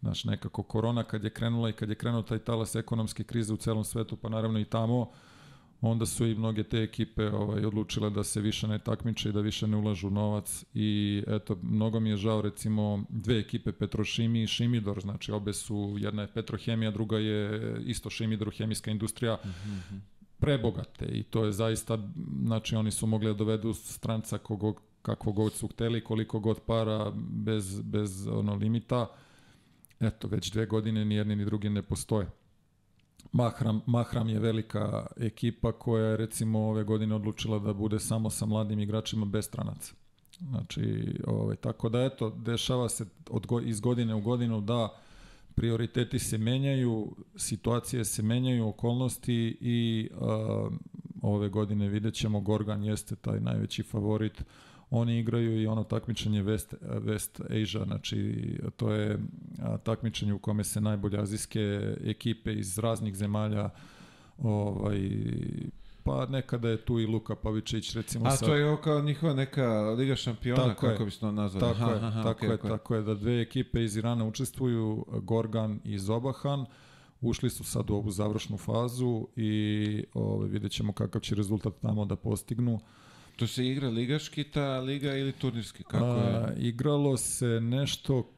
[0.00, 3.56] Znaš, nekako korona kad je krenula i kad je krenuo taj talas ekonomske krize u
[3.56, 5.10] celom svetu, pa naravno i tamo,
[5.80, 9.40] onda su i mnoge te ekipe ovaj, odlučile da se više ne takmiče i da
[9.40, 14.46] više ne ulažu novac i eto, mnogo mi je žao recimo dve ekipe Petrošimi i
[14.46, 19.38] Šimidor, znači obe su, jedna je Petrohemija, druga je isto Šimidor, hemijska industrija,
[20.38, 21.98] prebogate i to je zaista,
[22.44, 27.12] znači oni su mogli da dovedu stranca kogog, kakvog god su hteli, koliko god para
[27.16, 29.06] bez, bez ono limita.
[30.00, 32.26] Eto, već dve godine ni jedni ni drugi ne postoje.
[33.32, 38.46] Mahram, Mahram je velika ekipa koja je recimo ove godine odlučila da bude samo sa
[38.46, 39.94] mladim igračima bez stranaca.
[40.40, 44.88] Znači, ovaj, tako da eto, dešava se od, iz godine u godinu da
[45.54, 50.68] prioriteti se menjaju, situacije se menjaju, okolnosti i a,
[51.22, 54.44] ove godine vidjet ćemo, Gorgan jeste taj najveći favorit.
[54.90, 58.40] Oni igraju i ono takmičenje West, West Asia, znači
[58.76, 59.18] to je
[59.82, 63.70] takmičenje u kome se najbolje azijske ekipe iz raznih zemalja
[64.38, 65.10] ovaj,
[66.02, 68.46] pa nekada je tu i Luka Pavičić recimo A sa...
[68.46, 71.74] to je ovo kao njihova neka Liga šampiona, Tako kako bi se to nazvali.
[71.74, 72.70] Tako je, tako okej, je, okej.
[72.70, 76.66] tako je da dve ekipe iz Irana učestvuju, Gorgan i Zobahan.
[77.20, 82.04] Ušli su sad u ovu završnu fazu i ove, vidjet ćemo kakav će rezultat tamo
[82.04, 82.80] da postignu.
[83.36, 86.36] To se igra ligaški ta liga ili turnirski, kako je?
[86.36, 88.30] A, igralo se nešto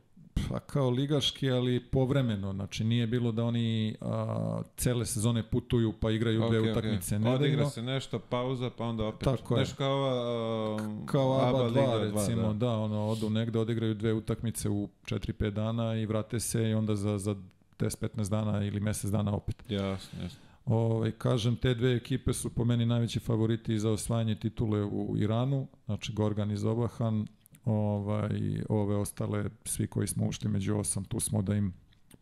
[0.49, 2.53] pa kao ligaški, ali povremeno.
[2.53, 7.37] Znači nije bilo da oni a, cele sezone putuju pa igraju dve Okej, utakmice nedeljno.
[7.37, 9.25] Odigra se nešto, pauza, pa onda opet.
[9.25, 9.61] Tako je.
[9.61, 12.71] Nešto kao um, kao ABA 2 Liga recimo, da.
[12.71, 17.19] ono, odu negde, odigraju dve utakmice u 4-5 dana i vrate se i onda za,
[17.19, 17.37] za
[17.79, 19.65] 10-15 dana ili mesec dana opet.
[19.69, 20.48] Jasno, jasno.
[20.69, 25.67] Ovaj, kažem, te dve ekipe su po meni najveći favoriti za osvajanje titule u Iranu,
[25.87, 27.27] znači Gorgan i Zobahan,
[27.65, 31.73] ovaj, ove ostale, svi koji smo ušli među osam, tu smo da im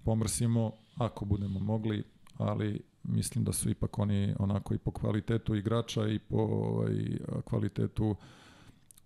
[0.05, 2.03] pomrsimo, ako budemo mogli,
[2.37, 6.95] ali mislim da su ipak oni onako i po kvalitetu igrača i po ovaj,
[7.45, 8.17] kvalitetu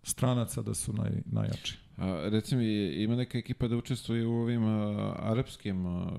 [0.02, 1.78] stranaca da su naj, najjači.
[1.96, 6.10] A, reci mi, ima neka ekipa da učestvuje u ovim a, arapskim a,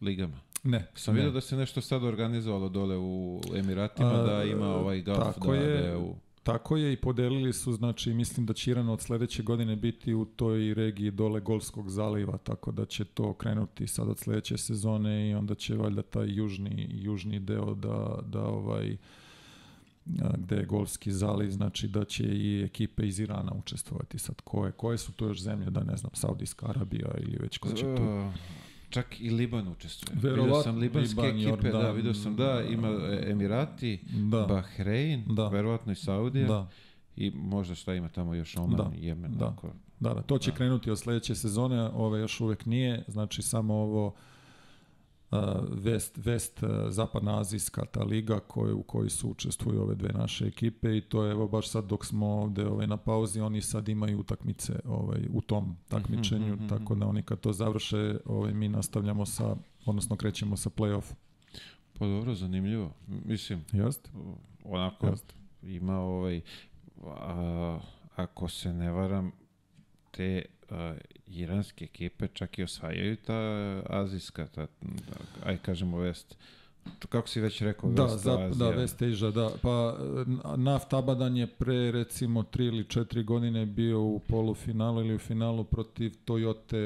[0.00, 0.45] ligama?
[0.66, 5.02] Ne, Sam vidio da se nešto sad organizovalo dole u Emiratima, A, da ima ovaj
[5.02, 5.80] golf, tako da, je.
[5.80, 6.14] da je u...
[6.42, 10.24] Tako je i podelili su, znači mislim da će Iran od sledeće godine biti u
[10.24, 15.34] toj regiji dole Golskog zaliva, tako da će to krenuti sad od sledeće sezone i
[15.34, 18.96] onda će valjda taj južni, južni deo da, da ovaj
[20.38, 24.40] gde je Golski zaliv, znači da će i ekipe iz Irana učestvovati sad.
[24.40, 27.82] Koje, koje su to još zemlje, da ne znam, Saudijska Arabija ili već ko će
[27.96, 28.02] tu?
[28.90, 30.18] Čak i Liban učestvuje.
[30.22, 34.40] Verovatno, Vidio sam libanske Liban, ekipe, da, Jordan, vidio sam da, ima e, Emirati, Da,
[34.42, 35.48] Bahrein, Da.
[35.48, 36.68] verovatno i Saudija da.
[37.16, 39.32] i možda šta ima tamo još Oman, Da, Jemen.
[39.32, 39.46] da.
[39.48, 39.68] ako-
[40.00, 40.56] Da, da, to će Da.
[40.56, 44.14] krenuti od sledeće sezone, ove još uvek nije, znači samo ovo
[45.70, 50.46] Vest, Vest uh, zapadna azijska ta liga koje, u kojoj su učestvuju ove dve naše
[50.46, 53.88] ekipe i to je evo baš sad dok smo ovde ovaj, na pauzi, oni sad
[53.88, 58.54] imaju utakmice ovaj, u tom takmičenju, Mhm, mhm, tako da oni kad to završe, ovaj,
[58.54, 61.12] mi nastavljamo sa, odnosno krećemo sa play-off.
[61.98, 62.92] Pa dobro, zanimljivo.
[63.06, 64.10] Mislim, Jeste?
[64.64, 65.34] onako Jeste.
[65.62, 66.40] ima ovaj,
[67.06, 67.78] a,
[68.16, 69.32] ako se ne varam,
[70.10, 70.94] te a,
[71.26, 73.38] iranske ekipe čak i osvajaju ta
[73.88, 74.66] azijska, ta,
[75.44, 76.36] aj kažemo vest,
[77.08, 78.70] kako si već rekao, Da, West za, Azija.
[78.70, 79.50] da, West Asia, da.
[79.62, 79.96] Pa
[80.56, 85.64] Naft Abadan je pre recimo 3 ili 4 godine bio u polufinalu ili u finalu
[85.64, 86.76] protiv Toyote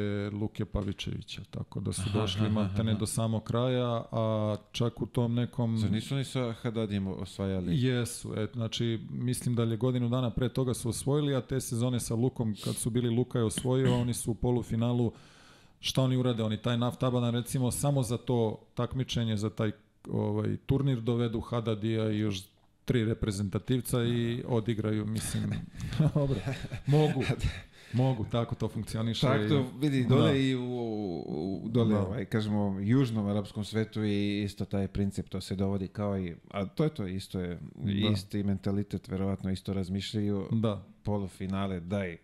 [0.40, 3.00] Luke Pavičevića, tako da su Aha, došli aha, matene aha.
[3.00, 5.78] do samog kraja, a čak u tom nekom...
[5.78, 7.82] Zar nisu oni sa Hadadim osvajali?
[7.82, 12.00] Jesu, et, znači mislim da je godinu dana pre toga su osvojili, a te sezone
[12.00, 15.12] sa Lukom, kad su bili Luka je osvojio, oni su u polufinalu,
[15.80, 16.42] šta oni urade?
[16.42, 19.70] Oni taj Naft Abadan recimo samo za to takmičenje, za taj
[20.08, 22.42] ovaj, turnir dovedu Hadadija i još
[22.84, 25.50] tri reprezentativca i odigraju, mislim,
[26.14, 26.36] dobro,
[26.86, 27.22] mogu,
[27.92, 29.26] mogu, tako to funkcioniše.
[29.26, 30.36] Tako to vidi dole Da.
[30.38, 30.60] i u,
[31.64, 32.00] u dole, Da.
[32.00, 36.66] ovaj, kažemo, južnom arapskom svetu i isto taj princip, to se dovodi kao i, a
[36.66, 37.92] to je to, isto je, Da.
[38.12, 42.16] isti mentalitet, verovatno isto razmišljaju, Da, polufinale, daj,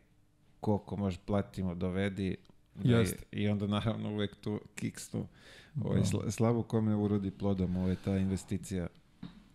[0.60, 2.36] koliko možeš platimo, dovedi,
[2.74, 5.26] daj, i onda naravno uvek tu kiksnu,
[5.84, 6.06] ovaj, Da.
[6.06, 8.86] sla, slabu kome urodi plodom, ovo je ta investicija.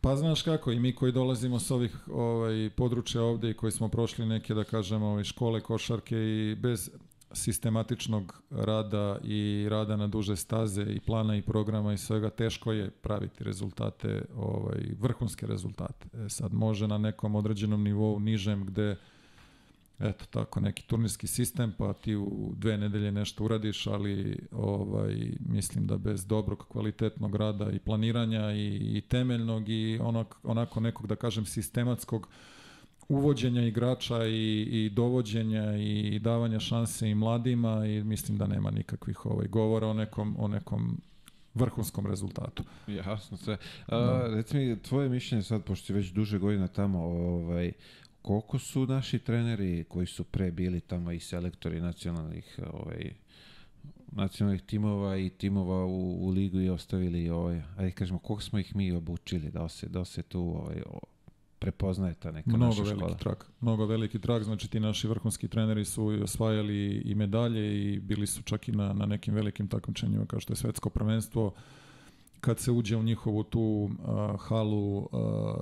[0.02, 3.90] Pa znaš kako, i mi koji dolazimo s ovih ovaj, područja ovde i koji smo
[3.90, 6.90] prošli neke, da kažemo, ovaj, škole košarke i bez
[7.34, 12.90] sistematičnog rada i rada na duže staze i plana i programa i svega, teško je
[12.90, 16.08] praviti rezultate, ovaj, vrhunske rezultate.
[16.14, 18.96] E, sad može na nekom određenom nivou nižem gde
[20.02, 25.88] eto tako neki turnirski sistem pa ti u dve nedelje nešto uradiš ali ovaj mislim
[25.88, 31.16] da bez dobrog kvalitetnog rada i planiranja i, i temeljnog i onog, onako nekog da
[31.16, 32.28] kažem sistematskog
[33.10, 39.26] uvođenja igrača i, i dovođenja i davanja šanse i mladima i mislim da nema nikakvih
[39.26, 41.02] ovaj govora o nekom o nekom
[41.54, 42.64] vrhunskom rezultatu.
[42.88, 43.58] Jasno sve.
[43.88, 44.36] A, Da.
[44.36, 47.72] Reci mi, tvoje mišljenje sad, pošto si već duže godina tamo, ovaj,
[48.22, 53.14] koliko su naši treneri koji su pre bili tamo i selektori nacionalnih ovaj,
[54.12, 58.76] nacionalnih timova i timova u, u ligu i ostavili ovaj, ajde kažemo, koliko smo ih
[58.76, 61.00] mi obučili, da se, da se tu ovaj, o,
[61.60, 63.18] prepoznaje ta neka Mnogo naša veliki škola?
[63.18, 63.52] trak.
[63.62, 68.42] Mnogo veliki trak, znači ti naši vrhunski treneri su osvajali i medalje i bili su
[68.44, 71.54] čak i na, na nekim velikim takmičenjima kao što je svetsko prvenstvo.
[72.42, 75.08] Kad se uđe u njihovu tu uh, halu uh,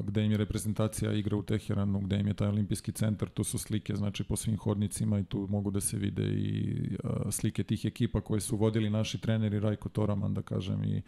[0.03, 3.57] gde im je reprezentacija igra u Teheranu, gde im je taj olimpijski centar, tu su
[3.57, 7.85] slike znači po svim hodnicima i tu mogu da se vide i uh, slike tih
[7.85, 11.01] ekipa koje su vodili naši treneri Rajko Toraman, da kažem, i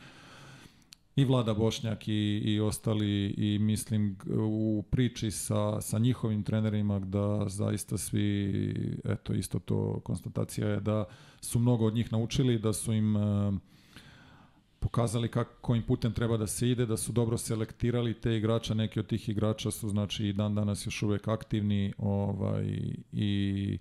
[1.15, 7.49] i Vlada Bošnjak i, i ostali i mislim u priči sa, sa njihovim trenerima da
[7.49, 11.05] zaista svi, eto isto to konstatacija je da
[11.41, 13.15] su mnogo od njih naučili, da su im
[14.81, 18.99] pokazali kako, kojim putem treba da se ide, da su dobro selektirali te igrača, neki
[18.99, 22.65] od tih igrača su znači i dan danas još uvek aktivni ovaj,
[23.11, 23.77] i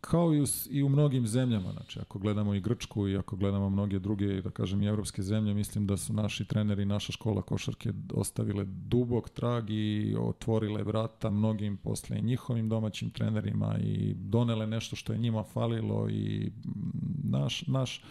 [0.00, 3.70] kao i u, i u mnogim zemljama, znači ako gledamo i Grčku i ako gledamo
[3.70, 7.92] mnoge druge, da kažem i evropske zemlje, mislim da su naši treneri, naša škola košarke
[8.14, 15.12] ostavile dubok trag i otvorile vrata mnogim posle njihovim domaćim trenerima i donele nešto što
[15.12, 16.52] je njima falilo i
[17.24, 18.02] naš, naš,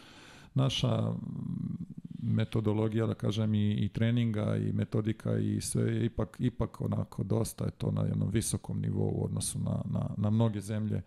[0.56, 1.86] naša mm,
[2.22, 7.66] metodologija, da kažem, i, i treninga i metodika i sve je ipak, ipak onako dosta
[7.66, 11.02] je to na jednom visokom nivou u odnosu na, na, na mnoge zemlje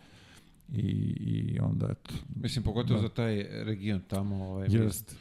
[0.73, 0.81] i,
[1.21, 3.03] i onda eto, Mislim, pogotovo Da.
[3.03, 4.45] za taj region tamo.
[4.45, 5.17] Ovaj, jest,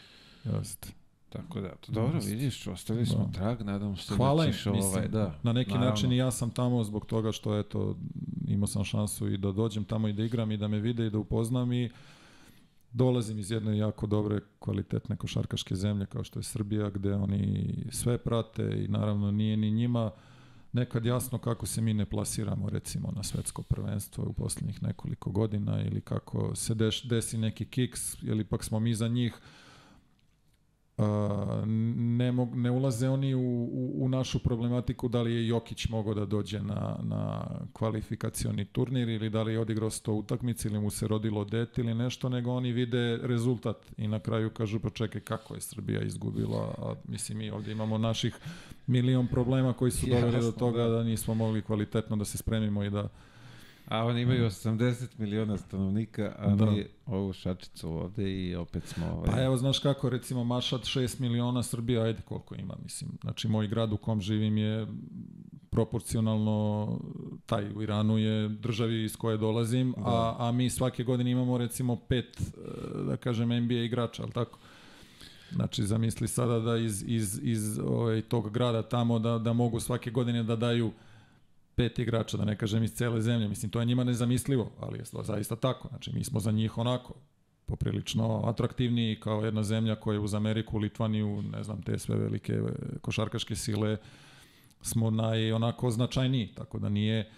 [0.46, 0.94] jest.
[1.30, 2.30] Tako da, to dobro, Jest.
[2.30, 3.32] vidiš, ostavili smo Da.
[3.32, 5.90] trag, nadam se Hvala da im, ćeš mislim, ovaj, da, na neki naravno.
[5.90, 7.98] način i ja sam tamo zbog toga što eto,
[8.48, 11.10] imao sam šansu i da dođem tamo i da igram i da me vide i
[11.10, 11.90] da upoznam i
[12.91, 18.17] dolazim iz jedne jako dobre, kvalitetne košarkaške zemlje kao što je Srbija, gde oni sve
[18.17, 20.12] prate i naravno nije ni njima
[20.73, 25.84] nekad jasno kako se mi ne plasiramo recimo na svetsko prvenstvo u posljednjih nekoliko godina
[25.84, 29.34] ili kako se deš, desi neki kiks ili pak smo mi za njih
[32.18, 33.40] ne, mog, ne ulaze oni u,
[33.72, 39.10] u, u našu problematiku da li je Jokić mogao da dođe na, na kvalifikacioni turnir
[39.10, 42.52] ili da li je odigrao 100 utakmica ili mu se rodilo dete ili nešto, nego
[42.52, 47.38] oni vide rezultat i na kraju kažu pa čekaj kako je Srbija izgubila, a mislim
[47.38, 48.36] mi ovdje imamo naših
[48.88, 50.90] milion problema koji su doveli do toga da.
[50.90, 51.04] da.
[51.04, 53.08] nismo mogli kvalitetno da se spremimo i da
[53.88, 56.65] A oni imaju 80 miliona stanovnika, a Da.
[56.65, 59.06] mi ovu šačicu ovde i opet smo...
[59.06, 63.12] Ovaj, Pa evo, znaš kako, recimo Mašat 6 miliona, Srbija, ajde koliko ima, mislim.
[63.22, 64.88] Znači, moj grad u kom živim je
[65.70, 66.88] proporcionalno,
[67.45, 70.03] taj u Iranu je državi iz koje dolazim, Da.
[70.05, 74.59] a, a mi svake godine imamo recimo pet, e, da kažem, NBA igrača, ali tako?
[75.51, 80.12] Znači, zamisli sada da iz, iz, iz ovaj, tog grada tamo da, da mogu svake
[80.12, 80.91] godine da daju
[81.78, 83.47] pet igrača, da ne kažem iz cele zemlje.
[83.47, 85.88] Mislim, to je njima nezamislivo, ali je zaista tako.
[85.88, 87.13] Znači, mi smo za njih onako
[87.65, 92.61] poprilično atraktivniji kao jedna zemlja koja uz Ameriku, Litvaniju, ne znam, te sve velike e,
[93.01, 93.97] košarkaške sile
[94.82, 97.32] smo naj onako značajniji, tako da nije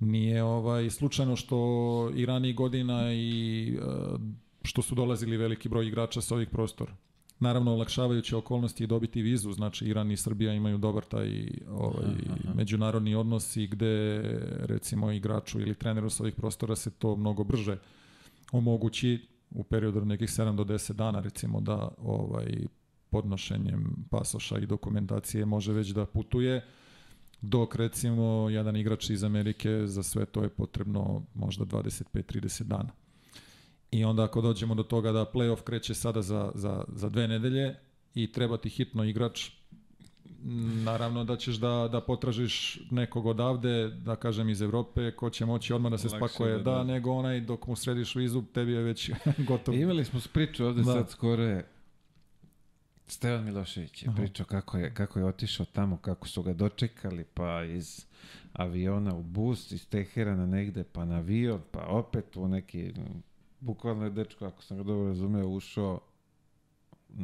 [0.00, 3.82] nije ovaj slučajno što i ranijih godina i e,
[4.62, 6.92] što su dolazili veliki broj igrača sa ovih prostora.
[7.40, 12.54] Naravno, olakšavajuće okolnosti je dobiti vizu, znači Iran i Srbija imaju dobar taj ovaj, aha.
[12.54, 14.22] međunarodni odnos i gde
[14.60, 17.78] recimo igraču ili treneru sa ovih prostora se to mnogo brže
[18.52, 22.66] omogući u periodu nekih 7 do 10 dana recimo da ovaj
[23.10, 26.64] podnošenjem pasoša i dokumentacije može već da putuje
[27.40, 32.90] dok recimo jedan igrač iz Amerike za sve to je potrebno možda 25-30 dana.
[33.96, 37.74] I onda ako dođemo do toga da playoff kreće sada za, za, za dve nedelje
[38.14, 39.50] i treba ti hitno igrač,
[40.84, 45.72] naravno da ćeš da, da potražiš nekog odavde, da kažem iz Evrope, ko će moći
[45.72, 48.72] odmah da se Lakše spakuje, da, da, da, nego onaj dok mu središ vizu, tebi
[48.72, 49.10] je već
[49.48, 49.76] gotovo.
[49.76, 50.92] Imali smo priču ovde da.
[50.92, 51.60] sad skoro
[53.06, 57.64] Stevan Milošević je pričao kako je, kako je otišao tamo, kako su ga dočekali, pa
[57.64, 58.06] iz
[58.52, 62.92] aviona u bus, iz Teherana negde, pa na avion, pa opet u neki
[63.60, 66.00] bukvalno je dečko, ako sam ga dobro razumeo, ušao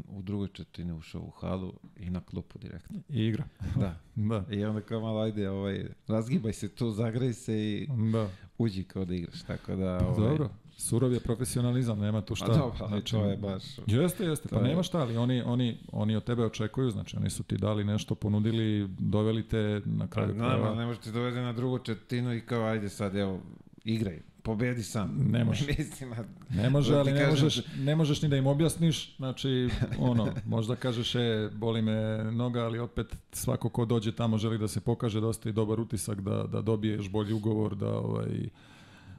[0.09, 2.99] u drugoj četvrtini ušao u halu i na klupu direktno.
[3.09, 3.45] I igra.
[3.76, 4.01] Da.
[4.30, 4.45] da.
[4.51, 8.28] I onda kao malo ajde, ovaj, razgibaj se tu, zagrej se i da.
[8.59, 9.43] uđi kao da igraš.
[9.43, 10.51] Tako da, pa ovaj, Dobro.
[10.76, 12.53] Surov je profesionalizam, nema tu šta.
[12.53, 13.62] A dobro, znači, to je baš...
[13.87, 14.62] Jeste, jeste, pa je...
[14.62, 18.14] nema šta, ali oni, oni, oni od tebe očekuju, znači oni su ti dali nešto,
[18.14, 20.70] ponudili, doveli te na kraju pa.
[20.70, 23.41] Ne, ne možete dovede na drugu četinu i kao ajde sad, evo,
[23.85, 25.26] igraj pobedi sam.
[25.30, 25.66] Ne može.
[25.78, 26.14] Mislim,
[26.51, 27.45] ne može, ali ne kažem...
[27.45, 29.68] možeš, ne možeš ni da im objasniš, znači,
[29.99, 34.68] ono, možda kažeš, e, boli me noga, ali opet svako ko dođe tamo želi da
[34.68, 38.49] se pokaže, da ostaje dobar utisak, da, da dobiješ bolji ugovor, da, ovaj,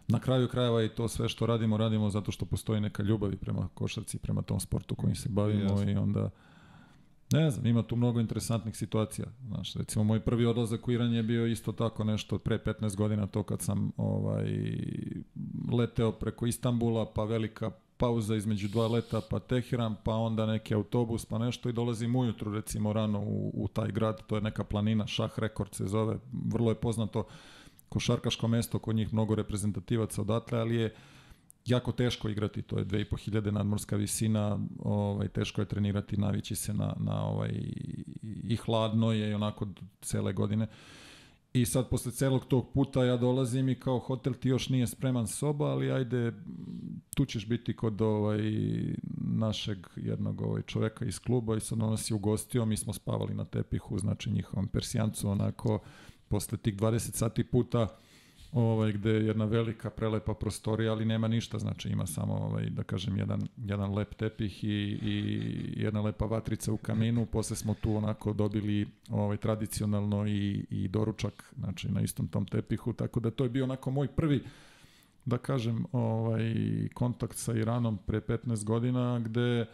[0.08, 3.38] na kraju krajeva i to sve što radimo, radimo zato što postoji neka ljubav i
[3.38, 5.92] prema košarci, prema tom sportu kojim se bavimo Jasne.
[5.92, 6.30] i onda
[7.34, 9.28] Ne znam, ima tu mnogo interesantnih situacija.
[9.48, 13.28] Znaš, recimo, moj prvi odlazak u Iran je bio isto tako nešto pre 15 godina,
[13.28, 14.46] to kad sam ovaj,
[15.72, 21.26] leteo preko Istambula, pa velika pauza između dva leta, pa Teheran, pa onda neki autobus,
[21.26, 25.08] pa nešto i dolazim ujutru, recimo, rano u, u taj grad, to je neka planina,
[25.08, 27.24] Šah Rekord se zove, vrlo je poznato
[27.90, 30.96] košarkaško mesto, kod njih mnogo reprezentativaca odatle, ali je
[31.66, 36.94] jako teško igrati, to je 2500 nadmorska visina, ovaj teško je trenirati, navići se na
[37.00, 37.52] na ovaj
[38.44, 39.68] i hladno je i onako
[40.02, 40.68] cele godine.
[41.54, 45.28] I sad posle celog tog puta ja dolazim i kao hotel ti još nije spreman
[45.28, 46.34] soba, ali ajde
[47.16, 48.40] tu ćeš biti kod ovaj
[49.18, 53.34] našeg jednog ovaj čoveka iz kluba i sad on nas je ugostio, mi smo spavali
[53.34, 55.80] na tepihu, znači njihovom persijancu onako
[56.28, 57.88] posle tih 20 sati puta
[58.54, 62.84] ovaj, gde je jedna velika prelepa prostorija, ali nema ništa, znači ima samo, ovaj, da
[62.84, 64.68] kažem, jedan, jedan lep tepih i,
[65.02, 70.88] i jedna lepa vatrica u kaminu, posle smo tu onako dobili ovaj, tradicionalno i, i
[70.88, 74.44] doručak, znači na istom tom tepihu, tako da to je bio onako moj prvi
[75.26, 76.54] da kažem, ovaj,
[76.94, 79.66] kontakt sa Iranom pre 15 godina, gde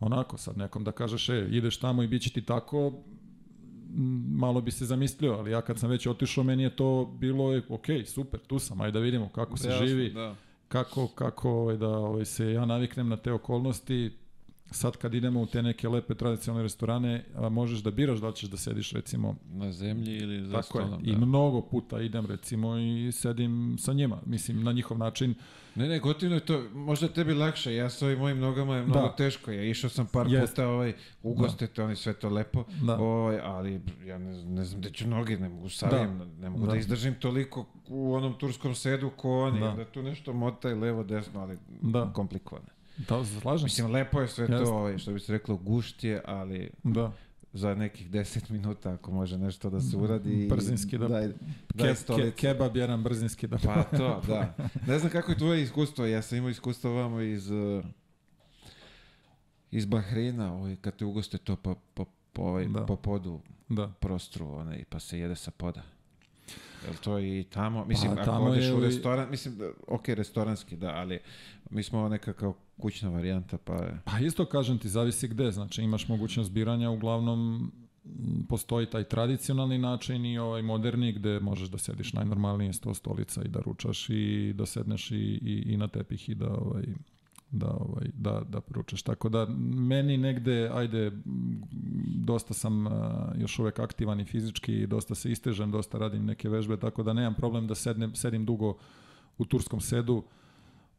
[0.00, 2.92] onako sad nekom da kažeš, e, ideš tamo i bit će ti tako,
[4.28, 7.86] malo bi se zamislio, ali ja kad sam već otišao, meni je to bilo, ok,
[8.06, 10.34] super, tu sam, ajde da vidimo kako se Jasno, živi, da.
[10.68, 14.10] kako, kako ovaj, da ovaj, se ja naviknem na te okolnosti,
[14.70, 18.34] sad kad idemo u te neke lepe tradicionalne restorane, a možeš da biraš da li
[18.34, 21.00] ćeš da sediš recimo na zemlji ili za Tako stolom.
[21.04, 21.12] Je.
[21.12, 21.12] Da.
[21.12, 25.34] I mnogo puta idem recimo i sedim sa njima, mislim na njihov način.
[25.74, 29.08] Ne, ne, gotivno je to, možda tebi lakše, ja sa ovim mojim nogama je mnogo
[29.08, 29.16] da.
[29.16, 30.52] teško, ja išao sam par Jest.
[30.52, 30.92] puta, ovaj,
[31.22, 31.84] ugostite, da.
[31.84, 32.96] oni sve to lepo, da.
[32.98, 36.24] ovaj, ali ja ne, ne znam da ću noge, ne mogu savim, da.
[36.24, 36.72] ne mogu da.
[36.72, 41.04] da izdržim toliko u onom turskom sedu ko oni, da, da tu nešto motaj levo,
[41.04, 42.12] desno, ali da.
[42.14, 42.79] komplikovano.
[43.08, 44.64] Da, slažem Mislim, lepo je sve Jasne.
[44.64, 47.12] to, ovaj, što bi se reklo, guštje, ali da.
[47.52, 50.46] za nekih 10 minuta ako može nešto da se uradi.
[50.50, 51.28] Brzinski da, daj,
[51.74, 53.58] daj ke, ke, kebab jedan brzinski da...
[53.64, 54.54] Pa to, da.
[54.86, 57.50] Ne znam kako je tvoje iskustvo, ja sam imao iskustvo vamo iz
[59.70, 62.86] iz Bahreina, ovaj, kad te ugoste to po, po, po, ovaj, da.
[62.86, 63.88] po podu da.
[63.88, 65.82] prostru, onaj, pa se jede sa poda.
[66.84, 69.58] Jel to i tamo, mislim, pa, ako odeš u restoran, mislim,
[69.88, 71.18] ok, restoranski, da, ali
[71.70, 73.86] mi smo neka kao kućna varijanta, pa...
[74.04, 77.72] Pa isto kažem ti, zavisi gde, znači imaš mogućnost biranja, uglavnom
[78.48, 83.48] postoji taj tradicionalni način i ovaj moderni gde možeš da sediš najnormalnije sto stolica i
[83.48, 86.84] da ručaš i da sedneš i, i, i na tepih i da ovaj,
[87.50, 89.02] da, ovaj, da, da pručaš.
[89.02, 91.12] Tako da meni negde, ajde,
[92.16, 92.92] dosta sam uh,
[93.36, 97.34] još uvek aktivan i fizički, dosta se istežem, dosta radim neke vežbe, tako da nemam
[97.34, 98.76] problem da sednem, sedim dugo
[99.38, 100.22] u turskom sedu.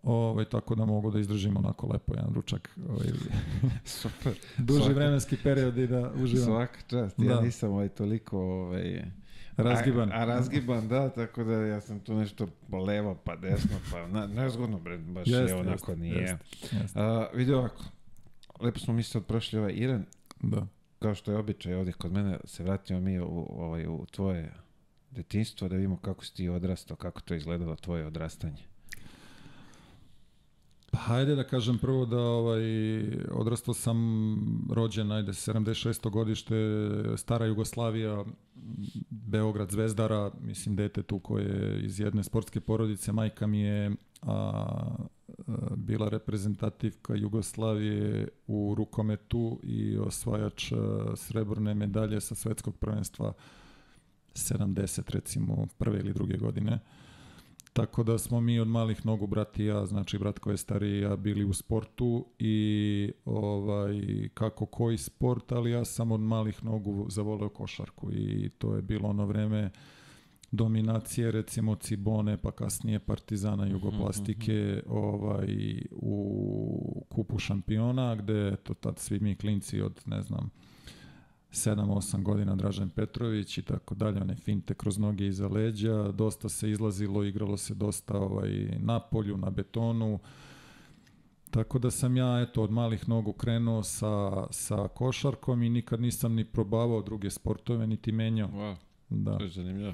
[0.04, 2.70] Ovaj, tako da mogu da izdržim onako lepo jedan ručak.
[2.89, 3.08] Ovaj,
[3.86, 4.34] Super.
[4.58, 6.45] duži Svaka- vremenski period i da uživam.
[6.45, 7.20] Svaka čast.
[7.20, 7.41] Ja Da.
[7.41, 9.06] nisam ovaj toliko ovaj,
[9.58, 10.12] Razgiban.
[10.12, 12.47] A, a razgiban, da, tako da ja sam tu nešto
[12.88, 16.22] levo pa desno, pa na, nezgodno, bre, baš Jeste, je onako jeste, nije.
[16.22, 16.45] jeste,
[16.82, 16.99] jeste.
[16.99, 17.84] A, vidi ovako,
[18.60, 20.06] lepo smo mi sad prošli ovaj Iran,
[20.41, 20.68] Da.
[20.99, 24.52] kao što je običaj ovdje kod mene, se vratimo mi u, ovaj, u tvoje
[25.12, 28.64] detinstvo da vidimo kako si ti odrastao, kako to izgledalo tvoje odrastanje.
[30.92, 32.64] Pa hajde da kažem prvo da ovaj,
[33.32, 33.98] odrastao sam
[34.72, 36.10] rođen, ajde, 76.
[36.10, 36.56] godište,
[37.18, 38.26] stara Jugoslavija,
[39.10, 44.32] Beograd Zvezdara, mislim dete tu koje je iz jedne sportske porodice, majka mi je a,
[44.32, 44.96] a,
[45.76, 50.76] bila reprezentativka Jugoslavije u rukometu i osvajač a,
[51.16, 53.34] srebrne medalje sa svetskog prvenstva
[54.34, 56.80] 70 recimo prve ili druge godine.
[57.74, 61.01] Tako da smo mi od malih nogu brat i ja, znači brat koji je stariji
[61.01, 64.01] ja bili u sportu i ovaj
[64.34, 69.09] kako koji sport, ali ja sam od malih nogu zavoleo košarku i to je bilo
[69.09, 69.72] ono vreme
[70.51, 79.19] dominacije recimo Cibone pa kasnije Partizana Jugoplastike ovaj u kupu šampiona gde to tad svi
[79.19, 80.49] mi klinci od ne znam
[81.52, 86.72] 7-8 godina Dražen Petrović i tako dalje, one finte kroz noge iza leđa, dosta se
[86.72, 90.20] izlazilo, igralo se dosta ovaj, na polju, na betonu,
[91.52, 96.34] tako da sam ja eto od malih nogu krenuo sa, sa košarkom i nikad nisam
[96.36, 98.49] ni probavao druge sportove, niti menjao.
[98.49, 98.76] Wow,
[99.10, 99.38] Da.
[99.38, 99.93] to je zanimljivo.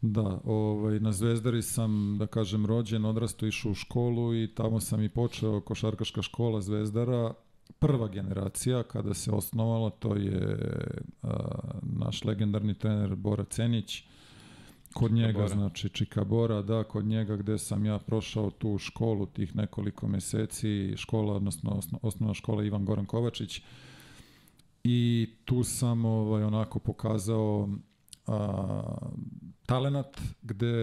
[0.00, 5.02] Da, ovaj, na Zvezdari sam, da kažem, rođen, odrastao, išao u školu i tamo sam
[5.02, 7.34] i počeo košarkaška škola Zvezdara,
[7.78, 10.58] prva generacija kada se osnovala, to je
[11.22, 11.36] a,
[11.82, 14.02] naš legendarni trener Bora Cenić,
[14.94, 15.48] kod njega, Bora.
[15.48, 20.96] znači Čika Bora, da, kod njega gde sam ja prošao tu školu tih nekoliko meseci,
[20.96, 23.62] škola, odnosno osno, osnovna škola Ivan Goran Kovačić,
[24.84, 27.68] i tu sam ovaj, onako pokazao
[28.28, 28.82] a,
[29.66, 30.74] talenat gde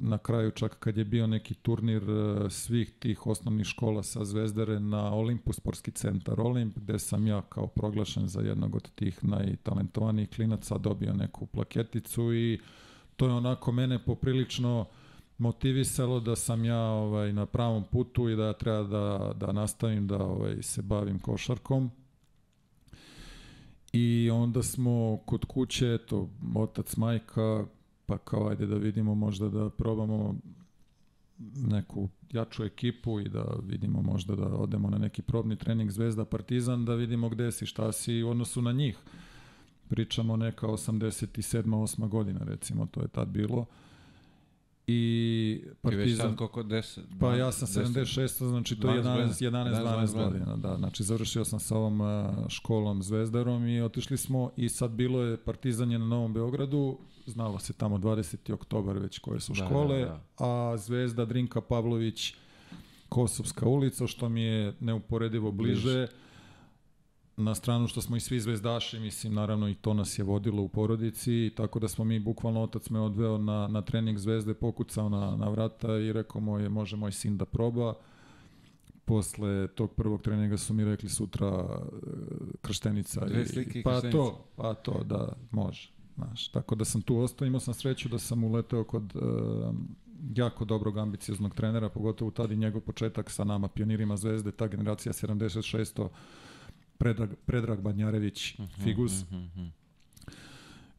[0.00, 4.80] na kraju čak kad je bio neki turnir e, svih tih osnovnih škola sa Zvezdare
[4.80, 10.30] na Olimpu, sportski centar Olimp, gde sam ja kao proglašen za jednog od tih najtalentovanijih
[10.30, 12.60] klinaca dobio neku plaketicu i
[13.16, 14.86] to je onako mene poprilično
[15.38, 20.18] motivisalo da sam ja ovaj na pravom putu i da treba da, da nastavim da
[20.24, 21.90] ovaj se bavim košarkom.
[23.92, 27.66] I onda smo kod kuće, eto, otac, majka,
[28.06, 30.34] pa kao ajde da vidimo možda da probamo
[31.56, 36.84] neku jaču ekipu i da vidimo možda da odemo na neki probni trening Zvezda Partizan,
[36.84, 38.98] da vidimo gde si, šta si u odnosu na njih.
[39.88, 41.62] Pričamo neka 87.
[41.62, 42.08] 8.
[42.08, 43.66] godina recimo, to je tad bilo.
[44.90, 46.36] I Ti već sad Partizan...
[46.36, 47.00] koliko, 10?
[47.20, 50.56] Pa ja sam 76, znači to je 12 11, 11 12 godina.
[50.56, 50.76] da.
[50.76, 52.00] Znači završio sam sa ovom
[52.48, 57.58] školom Zvezdarom i otišli smo i sad bilo je Partizan je na Novom Beogradu, znalo
[57.58, 58.52] se tamo 20.
[58.52, 60.04] oktobar već koje su Da, škole, da,
[60.38, 60.44] da.
[60.46, 62.34] a Zvezda Drinka Pavlović
[63.08, 66.06] Kosovska ulica, što mi je neuporedivo bliže.
[67.40, 70.68] Na stranu što smo i svi zvezdaši, mislim, naravno i to nas je vodilo u
[70.68, 75.36] porodici, tako da smo mi, bukvalno otac me odveo na, na trening zvezde, pokucao na,
[75.36, 77.94] na vrata i rekao moj, može moj sin da proba.
[79.04, 81.86] Posle tog prvog treninga su mi rekli sutra e,
[82.62, 83.24] krštenica.
[83.26, 84.18] Dve i- slike i pa krštenica.
[84.18, 85.90] to, pa to, da, može.
[86.14, 89.18] Znaš, tako da sam tu ostao, imao sam sreću da sam uleteo kod e,
[90.34, 95.12] jako dobrog ambicioznog trenera, pogotovo tad i njegov početak sa nama, pionirima Zvezde, ta generacija
[95.12, 96.08] 76.
[96.98, 99.66] Predrag, Predrag Badnjarević, Figus, Mhm,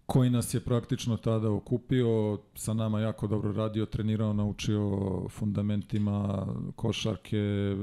[0.05, 7.75] koji nas je praktično tada okupio, sa nama jako dobro radio, trenirao, naučio fundamentima košarke,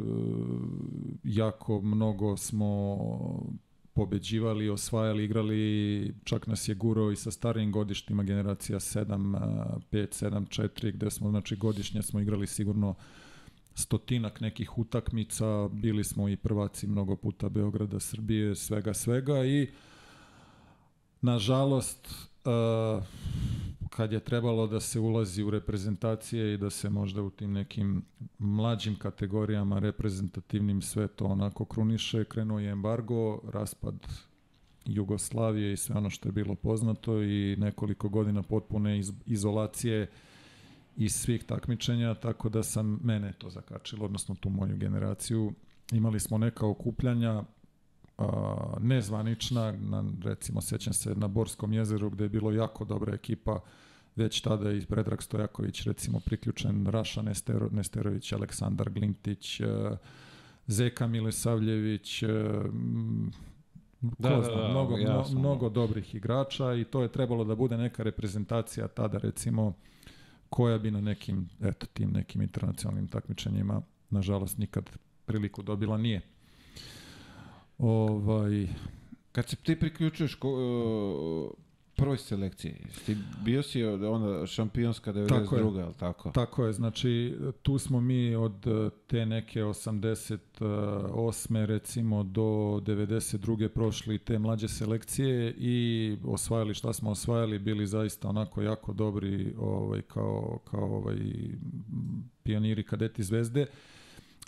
[1.25, 2.97] jako mnogo smo
[3.93, 9.37] pobeđivali, osvajali, igrali, čak nas je gurao i sa starijim godištima generacija 7,
[9.91, 12.95] 5, 7, 4, gde smo, znači godišnje smo igrali sigurno
[13.77, 19.71] stotinak nekih utakmica, bili smo i prvaci mnogo puta Beograda, Srbije, svega, svega i
[21.21, 22.09] nažalost
[22.45, 23.05] uh,
[23.91, 28.03] kad je trebalo da se ulazi u reprezentacije i da se možda u tim nekim
[28.39, 33.95] mlađim kategorijama reprezentativnim sve to onako kruniše, krenuo je embargo, raspad
[34.85, 40.11] Jugoslavije i sve ono što je bilo poznato i nekoliko godina potpune iz, izolacije
[40.97, 45.53] iz svih takmičenja, tako da sam mene to zakačilo, odnosno tu moju generaciju.
[45.93, 47.43] Imali smo neka okupljanja,
[48.19, 48.27] a,
[48.81, 53.61] nezvanična, na, recimo sećam se na Borskom jezeru gde je bilo jako dobra ekipa
[54.17, 59.67] već tada i Predrag Stojaković recimo priključen, Raša Nestero, Nesterović, Aleksandar Glintić, uh,
[60.67, 62.31] Zeka Milesavljević, uh,
[64.01, 65.33] Da, da, da, mnogo, jasno.
[65.33, 69.73] mno- mnogo dobrih igrača i to je trebalo da bude neka reprezentacija tada recimo
[70.51, 74.91] koja bi na nekim eto tim nekim internacionalnim takmičenjima nažalost nikad
[75.27, 76.21] priliku dobila nije.
[77.79, 78.69] Ovaj
[79.37, 81.66] Kad se ti priključuješ ko, uh,
[81.97, 82.75] prvoj selekciji,
[83.07, 85.29] ti bio si od ona šampionska 92.
[85.29, 85.63] Tako je.
[85.83, 86.31] ali tako?
[86.31, 91.65] Tako je, znači tu smo mi od eh, te neke 88.
[91.65, 93.69] recimo do 92.
[93.69, 100.03] prošli te mlađe selekcije i osvajali šta smo osvajali, bili zaista onako jako dobri ovaj,
[100.03, 101.17] kao, kao ovaj,
[102.43, 103.67] pioniri kadeti zvezde.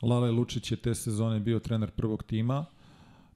[0.02, 2.64] Lale Lučić je te sezone bio trener prvog tima.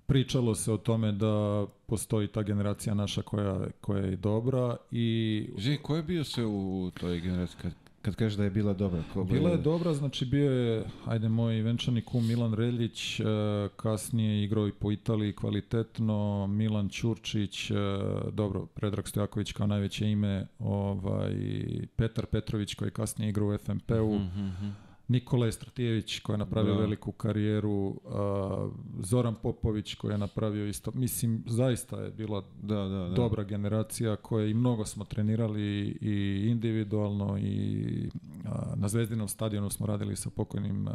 [0.07, 5.79] Pričalo se o tome da postoji ta generacija naša koja, koja je dobra i Živi,
[5.83, 7.73] ko je bio sve u toj generaciji kad,
[8.03, 9.03] kad kažeš da je bila dobra?
[9.15, 13.25] Ko Bila je dobra, znači bio je, ajde, moj venčani kum Milan Reljić, e,
[13.77, 17.75] kasnije je igrao i po Italiji kvalitetno, Milan Ćurčić, e,
[18.33, 21.35] dobro, Predrag Stojaković kao najveće ime, ovaj,
[21.97, 24.69] Petar Petrović koji je kasnije igrao u FMP-u, Mhm, mhm.
[25.09, 26.81] Nikola Stratijević koji je napravio Da.
[26.81, 28.69] veliku karijeru, a,
[29.01, 33.09] Zoran Popović koji je napravio isto, mislim, zaista je bila Da, da, da.
[33.15, 35.63] dobra generacija koje i mnogo smo trenirali
[36.01, 38.09] i individualno i
[38.45, 40.93] a, na Zvezdinom stadionu smo radili sa pokojnim a,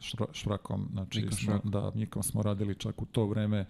[0.00, 3.66] šra, Šrakom, znači Mikom smo, da, Mikom smo radili čak u to vreme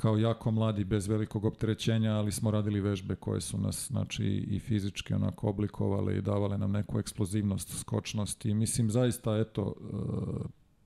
[0.00, 4.58] kao jako mladi bez velikog opterećenja, ali smo radili vežbe koje su nas znači i
[4.58, 9.94] fizički onako oblikovale i davale nam neku eksplozivnost, skočnost i mislim zaista eto e,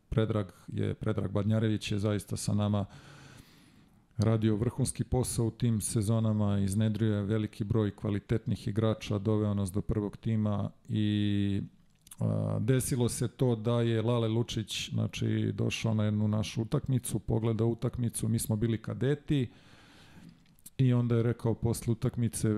[0.09, 2.85] Predrag je Predrag Badnjarević je zaista sa nama
[4.19, 9.81] radio vrhunski posao u tim sezonama, iznedrio je veliki broj kvalitetnih igrača, doveo nas do
[9.81, 11.63] prvog tima i
[12.61, 18.29] desilo se to da je Lale Lučić znači, došao na jednu našu utakmicu, pogledao utakmicu,
[18.29, 19.51] mi smo bili kadeti
[20.79, 22.49] i onda je rekao posle utakmice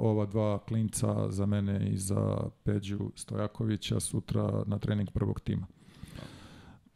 [0.00, 5.66] ova dva klinca za mene i za Peđu Stojakovića sutra na trening prvog tima.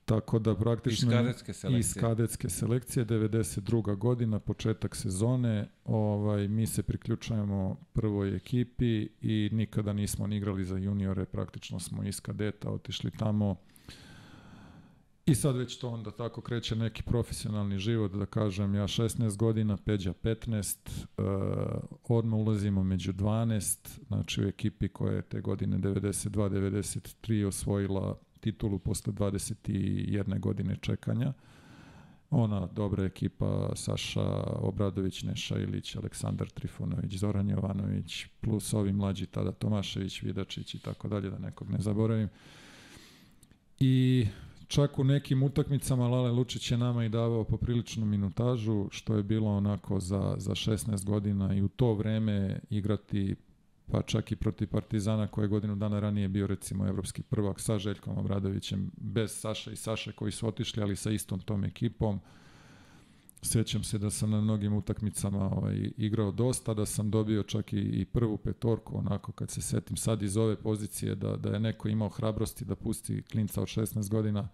[0.05, 1.11] Tako da Iz praktično...
[1.11, 1.80] kadetske selekcije.
[1.80, 3.96] Iz kadetske selekcije, 92.
[3.96, 10.76] godina, početak sezone, ovaj, mi se priključujemo prvoj ekipi i nikada nismo ni igrali za
[10.76, 13.57] juniore, praktično smo iz kadeta otišli tamo
[15.26, 19.76] i sad već to onda tako kreće neki profesionalni život, da kažem, ja 16 godina,
[19.76, 20.76] Peđa 15,
[21.18, 21.24] uh,
[22.09, 29.12] odmah ulazimo među 12, znači u ekipi koja je te godine 92-93 osvojila titulu posle
[29.12, 31.32] 21 godine čekanja.
[32.30, 39.53] Ona dobra ekipa Saša Obradović, Neša Ilić, Aleksandar Trifunović, Zoran Jovanović, plus ovi mlađi tada
[39.53, 42.28] Tomašević, Vidačić i tako dalje, da nekog ne zaboravim.
[43.80, 44.26] I
[44.68, 49.57] čak u nekim utakmicama Lale Lučić je nama i davao popriličnu minutažu, što je bilo
[49.57, 53.36] onako za, za 16 godina i u to vreme igrati
[53.91, 57.78] pa čak i protiv Partizana koji je godinu dana ranije bio recimo evropski prvak sa
[57.78, 62.20] Željkom Obradovićem, bez Saše i Saše koji su otišli, ali sa istom tom ekipom.
[63.43, 67.76] Sjećam se da sam na mnogim utakmicama ovaj, igrao dosta, da sam dobio čak i,
[67.76, 71.89] i prvu petorku, onako kad se setim sad iz ove pozicije, da, da je neko
[71.89, 74.49] imao hrabrosti da pusti klinca od 16 godina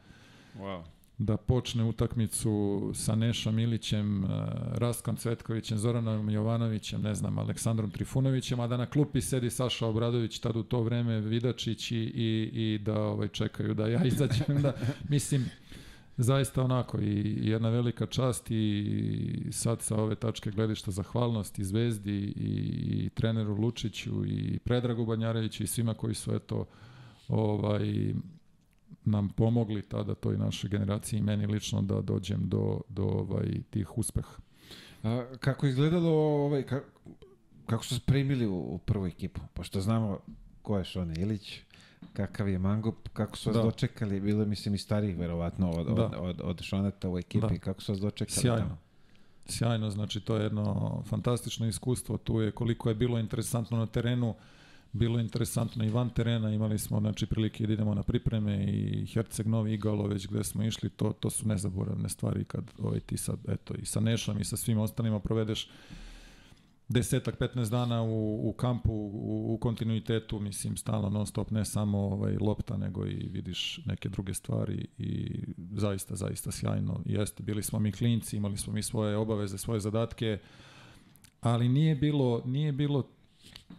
[0.59, 0.83] Wow.
[1.21, 4.29] Da počne utakmicu sa Nešom Ilićem, eh,
[4.73, 10.39] Raskom Cvetkovićem, Zoranom Jovanovićem, ne znam, Aleksandrom Trifunovićem, a da na klupi sedi Saša Obradović,
[10.39, 14.63] tad u to vreme Vidačić i, i, i da ovaj, čekaju da ja izađem.
[14.63, 14.73] Da,
[15.09, 15.45] mislim,
[16.17, 22.19] zaista onako i jedna velika čast i sad sa ove tačke gledišta zahvalnost i Zvezdi
[22.19, 22.53] i,
[23.05, 26.67] i treneru Lučiću i Predragu Banjareviću i svima koji su eto
[27.29, 28.15] ovaj
[29.05, 33.99] nam pomogli tada toj našoj generaciji i meni lično da dođem do, do ovaj, tih
[33.99, 34.33] uspeha.
[35.03, 36.11] A, kako izgledalo,
[36.45, 36.81] ovaj, ka,
[37.67, 39.41] kako su se primili u, u prvu ekipu?
[39.55, 40.19] Pošto znamo
[40.63, 41.61] ko je Šone Ilić,
[42.13, 43.63] kakav je Mangup, kako su vas Da.
[43.63, 46.05] dočekali, bilo je, mislim i starih verovatno od, Da.
[46.05, 47.59] od, od, od Šoneta u ekipi, Da.
[47.59, 48.63] kako su vas dočekali Sjajno.
[48.63, 48.79] tamo?
[49.47, 52.17] Sjajno, znači to je jedno fantastično iskustvo.
[52.19, 54.35] Tu je koliko je bilo interesantno na terenu,
[54.93, 59.47] bilo interesantno i van terena, imali smo znači prilike da idemo na pripreme i Herceg
[59.47, 63.39] Novi Igalo već gde smo išli, to, to su nezaboravne stvari kad ovaj, ti sad,
[63.49, 65.69] eto, i sa Nešom i sa svim ostalima provedeš
[66.89, 71.99] desetak, 15 dana u, u kampu, u, u kontinuitetu, mislim, stalno non stop, ne samo
[71.99, 75.41] ovaj, lopta, nego i vidiš neke druge stvari i
[75.73, 77.01] zaista, zaista sjajno.
[77.05, 80.39] Jeste, bili smo mi klinci, imali smo mi svoje obaveze, svoje zadatke,
[81.41, 83.03] ali nije bilo, nije bilo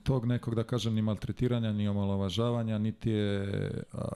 [0.03, 3.83] tog nekog, da kažem, ni maltretiranja, ni omalovažavanja, niti je...
[3.93, 4.07] A,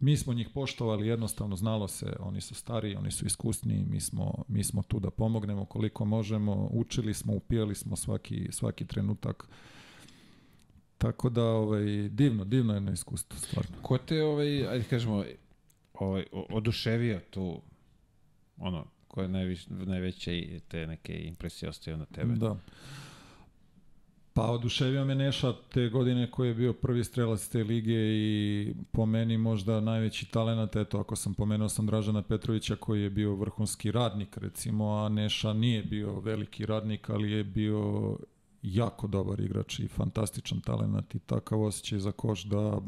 [0.00, 4.44] mi smo njih poštovali, jednostavno znalo se, oni su stari, oni su iskusni, mi smo,
[4.48, 9.48] mi smo tu da pomognemo koliko možemo, učili smo, upijali smo svaki, svaki trenutak.
[10.98, 13.76] Tako da, ovaj, divno, divno jedno iskustvo, stvarno.
[13.82, 15.24] Ko te, ovaj, ajde kažemo,
[15.94, 17.60] ovaj, oduševio tu,
[18.56, 22.34] ono, koje najviš, najveće te neke impresije ostavio na tebe?
[22.34, 22.56] Da.
[24.34, 29.06] Pa oduševio me Neša te godine koji je bio prvi strelac te lige i po
[29.06, 33.92] meni možda najveći talent, eto ako sam pomenuo sam Dražana Petrovića koji je bio vrhunski
[33.92, 38.16] radnik recimo, a Neša nije bio veliki radnik, ali je bio
[38.62, 42.80] jako dobar igrač i fantastičan talent i takav osjećaj za koš da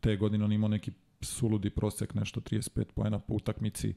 [0.00, 3.94] te godine on imao neki suludi prosek, nešto 35 poena po utakmici.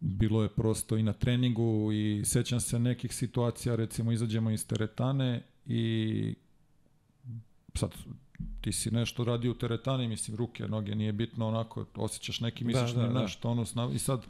[0.00, 5.42] Bilo je prosto i na treningu i sećam se nekih situacija, recimo izađemo iz teretane
[5.66, 6.34] i
[7.74, 7.94] sad
[8.60, 12.90] ti si nešto radio u teretani, mislim ruke, noge, nije bitno onako, osjećaš neki, misliš
[12.90, 13.20] da, da, da.
[13.20, 14.26] nešto, ono, i sad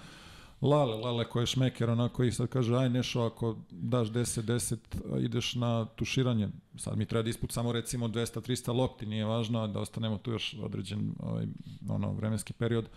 [0.60, 4.76] Lale, Lale koji je šmeker, onako i sad kaže, aj Nešo, ako daš 10-10,
[5.20, 6.48] ideš na tuširanje.
[6.76, 10.56] Sad mi treba da isput samo recimo 200-300 lopti, nije važno da ostanemo tu još
[10.62, 11.46] određen ovaj,
[11.88, 12.88] ono, vremenski period.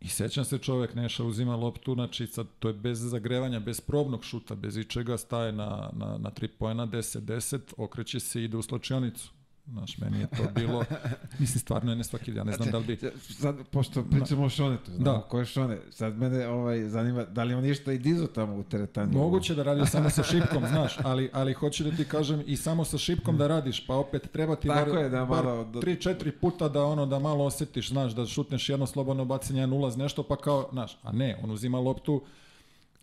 [0.00, 4.24] I sećam se čovek Neša uzima loptu, znači sad to je bez zagrevanja, bez probnog
[4.24, 8.62] šuta, bez ičega, staje na, na, na 3 pojena, 10-10, okreće se i ide u
[8.62, 9.30] slačionicu.
[9.66, 10.84] Znaš, meni je to bilo,
[11.40, 12.98] mislim, stvarno je ne svaki, ja ne znam da li bi...
[13.20, 14.46] Sad, pošto pričamo da.
[14.46, 15.24] o Šonetu, znamo da.
[15.28, 18.62] ko je Šone, sad mene ovaj, zanima, da li on ništa i dizo tamo u
[18.62, 19.16] teretani?
[19.16, 22.84] Moguće da radi samo sa šipkom, znaš, ali, ali hoću da ti kažem i samo
[22.84, 26.30] sa šipkom da radiš, pa opet treba ti Tako bar, je, da malo, bar 3-4
[26.40, 30.22] puta da ono, da malo osetiš, znaš, da šutneš jedno slobodno bacanje, jedan ulaz, nešto,
[30.22, 32.22] pa kao, znaš, a ne, on uzima loptu,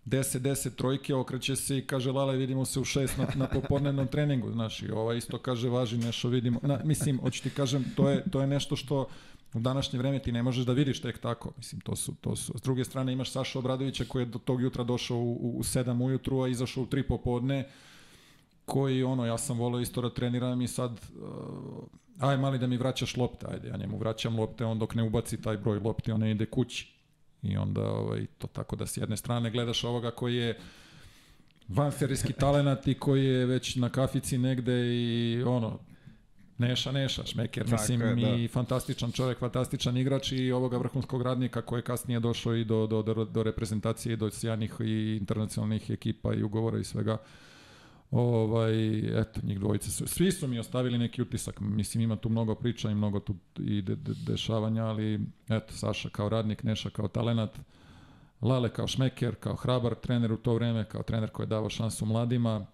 [0.08, 4.52] 10-10 trojke, okreće se i kaže Lale vidimo se u 6 na, na popodnevnom treningu,
[4.52, 8.24] znaš, i ova isto kaže važi nešto vidimo, na, mislim, hoću ti kažem, to je,
[8.32, 9.08] to je nešto što
[9.54, 12.54] u današnje vreme ti ne možeš da vidiš tek tako, mislim, to su, to su,
[12.58, 16.04] s druge strane imaš Saša Obradovića koji je do tog jutra došao u, u 7
[16.04, 17.70] ujutru, a izašao u 3 popodne,
[18.66, 22.78] koji, ono, ja sam volio isto da treniram i sad, uh, aj mali da mi
[22.78, 26.20] vraćaš lopte, ajde, ja njemu vraćam lopte, on dok ne ubaci taj broj lopti, on
[26.20, 26.97] ne ide kući
[27.44, 30.60] I onda ovaj, to tako da s jedne strane gledaš ovoga koji je
[31.68, 35.80] vanserijski talenat i koji je već na kafici negde i ono,
[36.58, 38.36] Neša, Neša, Šmeker, tako mislim, je, da.
[38.36, 42.88] i fantastičan čovjek, fantastičan igrač i ovoga vrhunskog radnika koji je kasnije došao i do,
[42.88, 47.18] do, do, do reprezentacije, do sjajnih i internacionalnih ekipa i ugovora i svega.
[48.12, 52.56] Ovaj, eto, njih dvojice su, svi su mi ostavili neki utisak, mislim ima tu mnogo
[52.56, 57.08] priča i mnogo tu i de, de, dešavanja, ali eto, Saša kao radnik, Neša kao
[57.08, 57.60] talenat,
[58.42, 62.06] Lale kao šmeker, kao hrabar trener u to vreme, kao trener koji je davao šansu
[62.06, 62.66] mladima,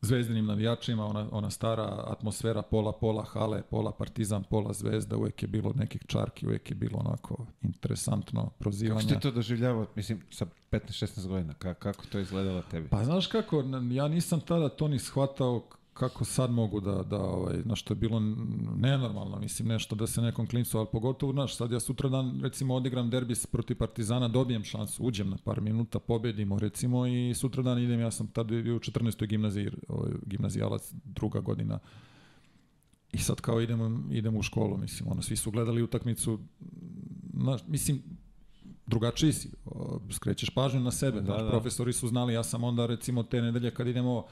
[0.00, 5.48] zvezdinim navijačima, ona, ona stara atmosfera pola, pola hale, pola partizan, pola zvezda, uvek je
[5.48, 9.00] bilo nekih čarki, uvek je bilo onako interesantno prozivanje.
[9.00, 12.88] Kako ste to doživljavao, mislim, sa 15-16 godina, kako, kako to izgledalo tebi?
[12.88, 15.62] Pa znaš kako, ja nisam tada to ni shvatao
[15.98, 18.20] kako sad mogu da, da ovaj, na što je bilo
[18.76, 22.74] nenormalno, mislim, nešto da se nekom klincu, ali pogotovo, znaš, sad ja sutra dan, recimo,
[22.74, 27.78] odigram derbis protiv Partizana, dobijem šansu, uđem na par minuta, pobedimo, recimo, i sutra dan
[27.78, 29.26] idem, ja sam tad bio u 14.
[29.26, 31.78] gimnaziji, ovaj, gimnazijalac, druga godina,
[33.12, 36.38] i sad kao idemo, idemo u školu, mislim, ono, svi su gledali utakmicu,
[37.34, 38.02] znaš, mislim,
[38.86, 39.50] drugačiji si,
[40.10, 41.50] skrećeš pažnju na sebe, da, da.
[41.50, 44.26] profesori su znali, ja sam onda, recimo, te nedelje kad idemo,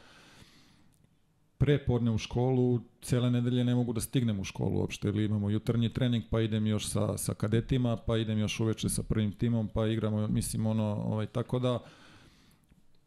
[1.65, 5.51] pre podne u školu, cele nedelje ne mogu da stignem u školu uopšte, ili imamo
[5.51, 9.69] jutarnji trening, pa idem još sa, sa kadetima, pa idem još uveče sa prvim timom,
[9.69, 11.79] pa igramo, mislim, ono, ovaj, tako da,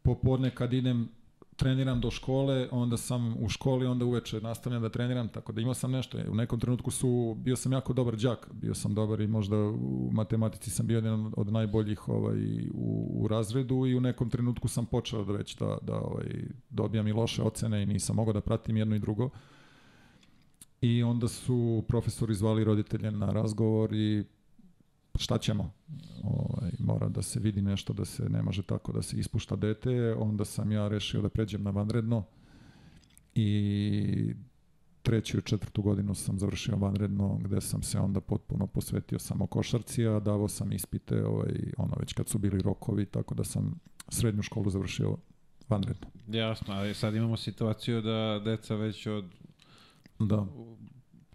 [0.02, 1.08] popodne kad idem
[1.58, 5.74] treniram do škole, onda sam u školi, onda uveče nastavljam da treniram, tako da imao
[5.74, 6.18] sam nešto.
[6.30, 10.10] U nekom trenutku su, bio sam jako dobar đak, bio sam dobar i možda u
[10.12, 14.86] matematici sam bio jedan od najboljih ovaj, u, u razredu i u nekom trenutku sam
[14.86, 16.26] počeo da već da, da ovaj,
[16.70, 19.30] dobijam i loše ocene i nisam mogao da pratim jedno i drugo.
[20.80, 24.24] I onda su profesori zvali roditelje na razgovor i
[25.18, 25.72] šta ćemo?
[26.22, 30.14] Ovaj, mora da se vidi nešto, da se ne može tako da se ispušta dete.
[30.14, 32.24] Onda sam ja rešio da pređem na vanredno
[33.34, 34.34] i
[35.02, 40.06] treću i četvrtu godinu sam završio vanredno gde sam se onda potpuno posvetio samo košarci,
[40.06, 44.42] a davao sam ispite ovaj, ono već kad su bili rokovi, tako da sam srednju
[44.42, 45.16] školu završio
[45.68, 46.06] vanredno.
[46.26, 49.24] Jasno, ali sad imamo situaciju da deca već od
[50.18, 50.46] da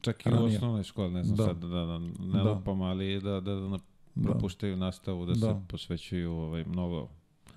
[0.03, 1.43] čak i u osnovnoj školi, ne znam da.
[1.43, 2.43] sad da, da ne da.
[2.43, 3.79] lupam, ali da, da, da
[4.23, 7.07] propuštaju nastavu, da, da se posvećuju ovaj, mnogo,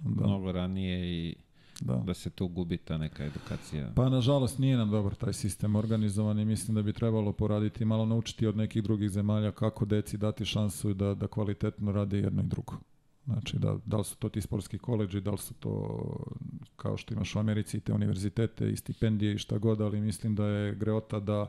[0.01, 0.27] da.
[0.27, 1.35] mnogo ranije i
[1.81, 1.95] Da.
[1.95, 3.93] da se tu gubi ta neka edukacija.
[3.95, 8.07] Pa nažalost nije nam dobar taj sistem organizovan i mislim da bi trebalo poraditi malo
[8.07, 12.47] naučiti od nekih drugih zemalja kako deci dati šansu da, da kvalitetno rade jedno i
[12.47, 12.75] drugo.
[13.27, 16.01] Znači, da, da li su to ti sportski koleđi, da li su to,
[16.77, 20.47] kao što imaš u Americi, te univerzitete i stipendije i šta god, ali mislim da
[20.47, 21.47] je greota da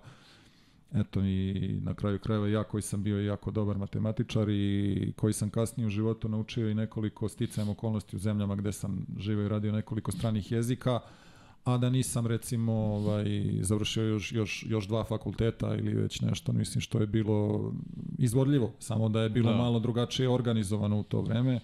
[0.94, 5.50] eto i na kraju krajeva ja koji sam bio jako dobar matematičar i koji sam
[5.50, 9.72] kasnije u životu naučio i nekoliko sticajem okolnosti u zemljama gde sam živio i radio
[9.72, 11.00] nekoliko stranih jezika,
[11.64, 13.26] a da nisam recimo ovaj,
[13.62, 17.72] završio još, još, još dva fakulteta ili već nešto, mislim što je bilo
[18.18, 19.58] izvodljivo, samo da je bilo Da.
[19.58, 21.60] malo drugačije organizovano u to vreme.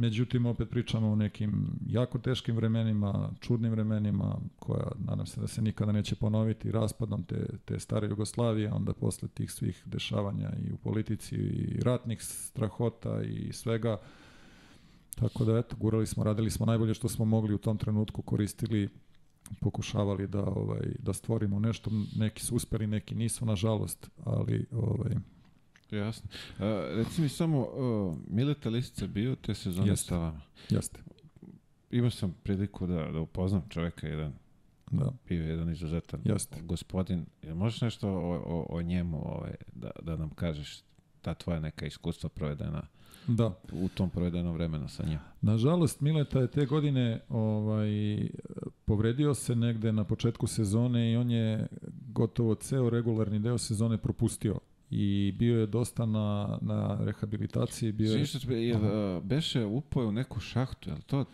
[0.00, 5.62] Međutim, opet pričamo o nekim jako teškim vremenima, čudnim vremenima, koja nadam se da se
[5.62, 10.76] nikada neće ponoviti, raspadom te, te stare Jugoslavije, onda posle tih svih dešavanja i u
[10.76, 13.96] politici i ratnih strahota i svega.
[15.14, 18.88] Tako da, eto, gurali smo, radili smo najbolje što smo mogli u tom trenutku, koristili
[19.60, 25.14] pokušavali da ovaj da stvorimo nešto neki su uspeli neki nisu nažalost ali ovaj
[25.96, 26.28] Jasno.
[26.58, 26.64] Uh,
[26.96, 30.08] reci mi samo, uh, Mileta Lisica bio te sezone Jeste.
[30.08, 30.40] sa vama.
[30.68, 31.00] jeste
[31.90, 34.32] Imao sam priliku da, da upoznam čoveka, jedan,
[34.90, 36.60] da bio je jedan izuzetan Jeste.
[36.62, 37.26] gospodin.
[37.42, 40.82] Jel možeš nešto o, o, o njemu ovaj, da, da nam kažeš
[41.22, 42.82] ta tvoja neka iskustva provedena
[43.26, 45.18] da u tom provedenom vremenu sa njim?
[45.40, 47.90] Nažalost, Mileta je te godine ovaj,
[48.84, 51.66] povredio se negde na početku sezone i on je
[52.12, 54.58] gotovo ceo regularni deo sezone propustio
[54.90, 60.12] i bio je dosta na, na rehabilitaciji, bio je, što je, uh, beše upao u
[60.12, 61.24] neku šahtu, je li to?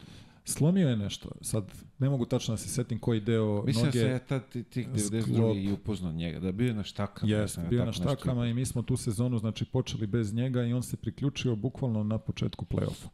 [0.49, 1.29] slomio je nešto.
[1.41, 1.65] Sad,
[1.99, 3.99] ne mogu tačno da se setim koji deo Mislim da noge...
[3.99, 5.23] se je tad ti- tih 92.
[5.23, 5.57] sklop.
[5.57, 7.43] i upoznao njega, da bio je na štakama.
[7.43, 8.03] Mislim, bio je na nešto.
[8.03, 12.03] štakama i mi smo tu sezonu znači počeli bez njega i on se priključio bukvalno
[12.03, 13.09] na početku play-offa.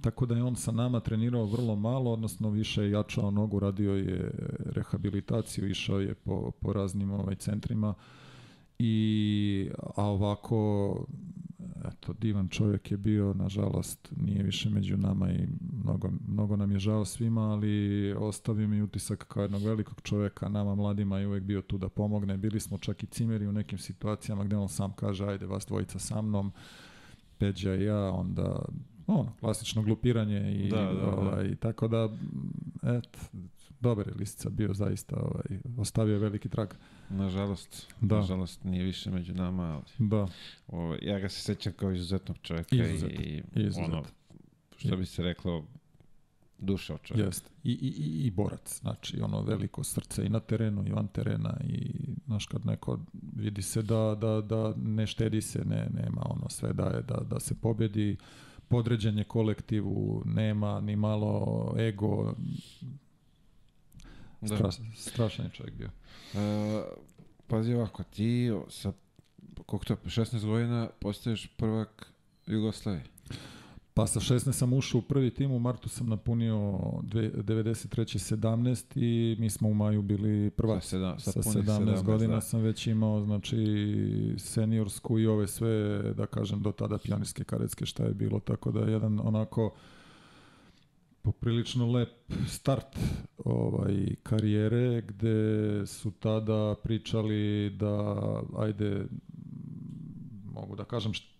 [0.00, 3.94] Tako da je on sa nama trenirao vrlo malo, odnosno više je jačao nogu, radio
[3.94, 7.94] je rehabilitaciju, išao je po, po raznim ovaj centrima
[8.78, 11.06] i a ovako
[11.84, 15.48] eto divan čovjek je bio nažalost nije više među nama i
[15.84, 20.74] mnogo, mnogo nam je žao svima ali ostavio mi utisak kao jednog velikog čovjeka nama
[20.74, 24.44] mladima je uvek bio tu da pomogne bili smo čak i cimeri u nekim situacijama
[24.44, 26.52] gde on sam kaže ajde vas dvojica sa mnom
[27.38, 28.64] Peđa i ja onda
[29.06, 31.16] ono klasično glupiranje i Da, da, da.
[31.16, 32.08] ovaj tako da
[32.82, 33.30] et
[33.80, 36.68] dobar je Lisica bio zaista ovaj ostavio je veliki trag
[37.10, 38.16] Nažalost, Da.
[38.16, 40.26] nažalost nije više među nama, ali da
[40.68, 43.92] ovaj, ja ga se sećam kao izuzetnog čovjeka Izuzetan, i izuzetan.
[43.94, 44.04] ono,
[44.76, 45.64] što bi se reklo,
[46.58, 47.26] duša od čovjeka.
[47.26, 47.50] Jeste.
[47.64, 51.56] I, i, i, I borac, znači ono veliko srce i na terenu i van terena
[51.64, 51.90] i
[52.26, 52.98] znaš kad neko
[53.36, 57.40] vidi se da, da, da ne štedi se, ne, nema ono sve daje da, da
[57.40, 58.16] se pobedi,
[58.68, 62.34] podređenje kolektivu, nema ni malo ego,
[64.40, 64.56] Da.
[64.56, 65.90] Straš, strašan je čovjek bio.
[66.34, 66.82] E,
[67.46, 68.92] pazi ovako, ti sa
[69.66, 72.12] koliko to, 16 godina postaješ prvak
[72.46, 73.04] Jugoslavije.
[73.94, 78.36] Pa sa 16 sam ušao u prvi tim, u martu sam napunio dve- 93.
[78.36, 80.86] 17 i mi smo u maju bili prvaci.
[80.86, 82.40] Sa, sedam, sa, sa punih 17, godina da.
[82.40, 83.56] sam već imao znači
[84.38, 88.80] seniorsku i ove sve da kažem do tada pionirske karetske šta je bilo tako da
[88.80, 89.74] je jedan onako
[91.26, 92.98] poprilično lep start
[93.44, 98.16] ovaj karijere gde su tada pričali da
[98.58, 99.06] ajde
[100.44, 101.32] mogu da kažem št-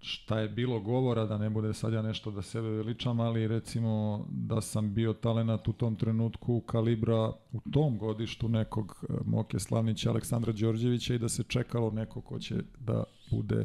[0.00, 4.24] šta je bilo govora, da ne bude sad ja nešto da sebe veličam, ali recimo
[4.30, 10.10] da sam bio talenat u tom trenutku kalibra u tom godištu nekog eh, Moke Slavnića,
[10.10, 13.64] Aleksandra Đorđevića i da se čekalo neko ko će da bude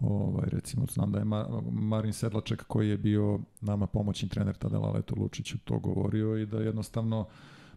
[0.00, 4.78] ovaj, recimo znam da je Ma- Marin Sedlaček koji je bio nama pomoćni trener tada
[4.78, 7.26] Laletu Lučiću to govorio i da jednostavno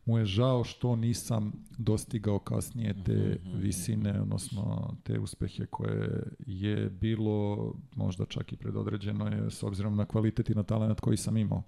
[0.05, 7.73] mu je žao što nisam dostigao kasnije te visine, odnosno te uspehe koje je bilo
[7.95, 11.63] možda čak i predodređeno je s obzirom na kvalitet i na talent koji sam imao.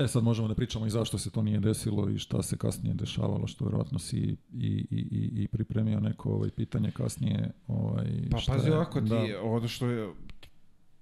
[0.00, 2.94] E sad možemo da pričamo i zašto se to nije desilo i šta se kasnije
[2.94, 7.50] dešavalo, što verovatno si i, i, i, i pripremio neko ovaj pitanje kasnije.
[7.68, 9.24] Ovaj, Pa šta pazi je- ovako, ti, da.
[9.42, 10.12] ono što je,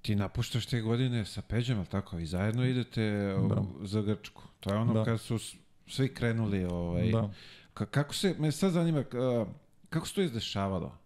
[0.02, 3.02] ti napuštaš te godine sa Peđom, ali tako, i zajedno idete
[3.36, 3.64] u- Da.
[3.82, 4.42] za Grčku.
[4.60, 5.04] To je ono Da.
[5.04, 5.38] kad su
[5.86, 7.30] svi krenuli, ovaj, Da.
[7.74, 9.46] Ka- kako se, me sad zanima, ka-
[9.88, 10.98] kako se to izdešavalo?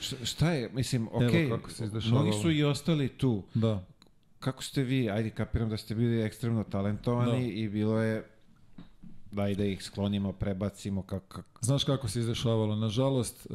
[0.00, 1.50] Šta, šta je, mislim, okej,
[1.80, 2.22] izdešavalo.
[2.22, 3.42] mnogi su i ostali tu.
[3.54, 3.84] Da.
[4.38, 7.52] Kako ste vi, ajde kapiram da ste bili ekstremno talentovani Da.
[7.52, 8.24] i bilo je
[9.32, 12.76] daj da ih sklonimo, prebacimo, kako, kako Znaš kako se izdešavalo?
[12.76, 13.54] Nažalost, e,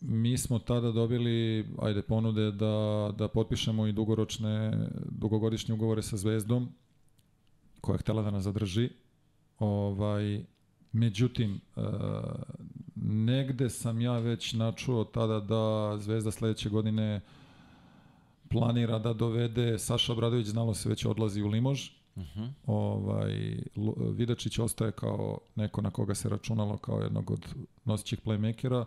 [0.00, 4.72] mi smo tada dobili, ajde, ponude da, da potpišemo i dugoročne,
[5.10, 6.68] dugogodišnje ugovore sa Zvezdom,
[7.80, 8.90] koja je htela da nas zadrži.
[9.58, 10.44] Ovaj,
[10.92, 11.80] međutim, e,
[13.04, 17.20] negde sam ja već načuo tada da Zvezda sledeće godine
[18.50, 22.40] planira da dovede Saša Obradović, znalo se već odlazi u Limož, Uh mhm.
[22.40, 22.50] -huh.
[22.66, 23.56] ovaj,
[24.12, 27.46] Vidačić ostaje kao neko na koga se računalo kao jednog od
[27.84, 28.84] nosićih playmakera.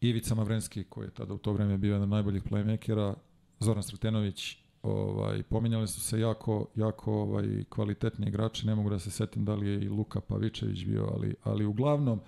[0.00, 3.14] Ivica Mavrenski, koji je tada u to vreme bio jedan od najboljih playmakera,
[3.60, 9.10] Zoran Sretenović, ovaj, pominjali su se jako, jako ovaj, kvalitetni igrači, ne mogu da se
[9.10, 12.20] setim da li je i Luka Pavičević bio, ali, ali uglavnom,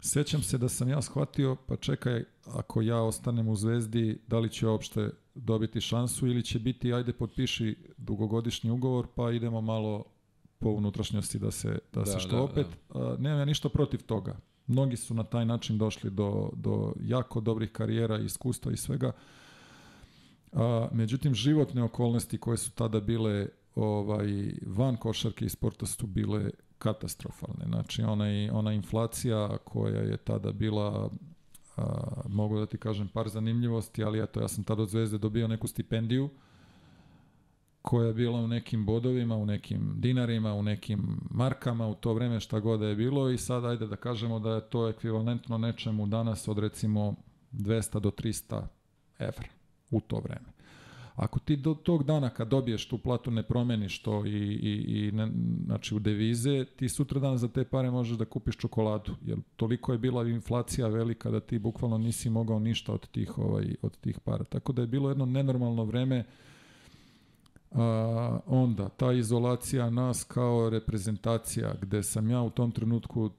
[0.00, 4.50] sećam se da sam ja shvatio, pa čekaj, ako ja ostanem u Zvezdi, da li
[4.50, 10.04] će uopšte dobiti šansu ili će biti, ajde potpiši dugogodišnji ugovor, pa idemo malo
[10.58, 12.66] po unutrašnjosti da se, da, da se što da, opet.
[12.94, 13.16] Da.
[13.16, 14.36] nemam ja ništa protiv toga.
[14.66, 19.12] Mnogi su na taj način došli do, do jako dobrih karijera, iskustva i svega.
[20.52, 24.26] A, međutim, životne okolnosti koje su tada bile ovaj,
[24.66, 27.64] van košarke i sporta su bile katastrofalne.
[27.66, 31.10] Znači, ona, ona inflacija koja je tada bila
[31.76, 31.82] a,
[32.28, 35.68] mogu da ti kažem par zanimljivosti, ali eto, ja sam tada od Zvezde dobio neku
[35.68, 36.30] stipendiju
[37.82, 42.40] koja je bila u nekim bodovima, u nekim dinarima, u nekim markama, u to vreme
[42.40, 46.06] šta god da je bilo i sad ajde da kažemo da je to ekvivalentno nečemu
[46.06, 47.14] danas od recimo
[47.52, 48.62] 200 do 300
[49.18, 49.48] evra
[49.90, 50.53] u to vreme.
[51.14, 55.12] Ako ti do tog dana kad dobiješ tu platu ne promeniš to i, i, i
[55.12, 55.30] ne,
[55.64, 59.92] znači u devize, ti sutra dan za te pare možeš da kupiš čokoladu, jer toliko
[59.92, 64.20] je bila inflacija velika da ti bukvalno nisi mogao ništa od tih, ovaj, od tih
[64.20, 64.44] para.
[64.44, 66.24] Tako da je bilo jedno nenormalno vreme
[67.70, 73.30] a, onda ta izolacija nas kao reprezentacija gde sam ja u tom trenutku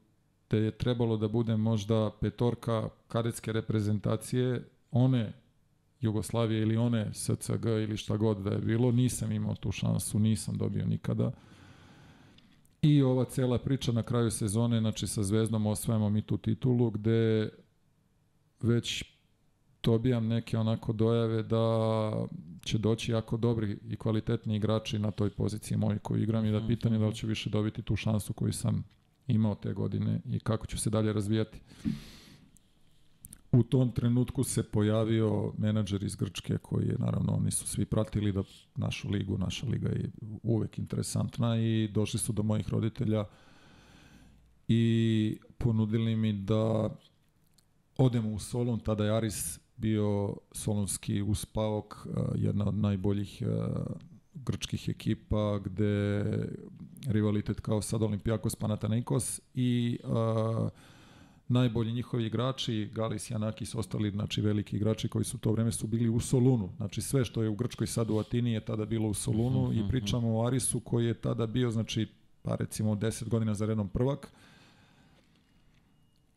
[0.47, 5.33] te je trebalo da bude možda petorka kadetske reprezentacije, one
[6.05, 10.57] Jugoslavije ili one SCG ili šta god da je bilo, nisam imao tu šansu, nisam
[10.57, 11.31] dobio nikada.
[12.81, 17.49] I ova cela priča na kraju sezone, znači sa Zvezdom osvajamo mi tu titulu, gde
[18.61, 19.03] već
[19.83, 22.11] dobijam neke onako dojave da
[22.65, 26.57] će doći jako dobri i kvalitetni igrači na toj poziciji moji koji igram i da
[26.57, 27.15] mhm, pitanje da li mhm.
[27.15, 28.83] ću više dobiti tu šansu koju sam
[29.27, 31.61] imao te godine i kako ću se dalje razvijati.
[33.55, 38.31] U tom trenutku se pojavio menadžer iz Grčke koji je, naravno, oni su svi pratili
[38.31, 38.43] da
[38.75, 40.11] našu ligu, naša liga je
[40.43, 43.25] uvek interesantna i došli su do mojih roditelja
[44.67, 46.89] i ponudili mi da
[47.97, 53.43] odemo u Solun, tada je Aris bio solunski uspaok, jedna od najboljih
[54.33, 56.23] grčkih ekipa gde
[57.07, 60.69] rivalitet kao sad Olimpijakos Panathinaikos i uh,
[61.47, 66.09] najbolji njihovi igrači, Galis, Janakis, ostali znači, veliki igrači koji su to vreme su bili
[66.09, 66.69] u Solunu.
[66.77, 69.69] Znači sve što je u Grčkoj sad u Atini je tada bilo u Solunu uh
[69.69, 72.07] -huh, i mhm, pričamo o Arisu koji je tada bio, znači,
[72.41, 74.31] pa recimo 10 godina za redom prvak.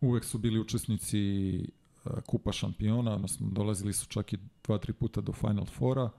[0.00, 1.64] Uvek su bili učesnici
[2.04, 6.10] uh, Kupa šampiona, odnosno dolazili su čak i dva, tri puta do Final Fora.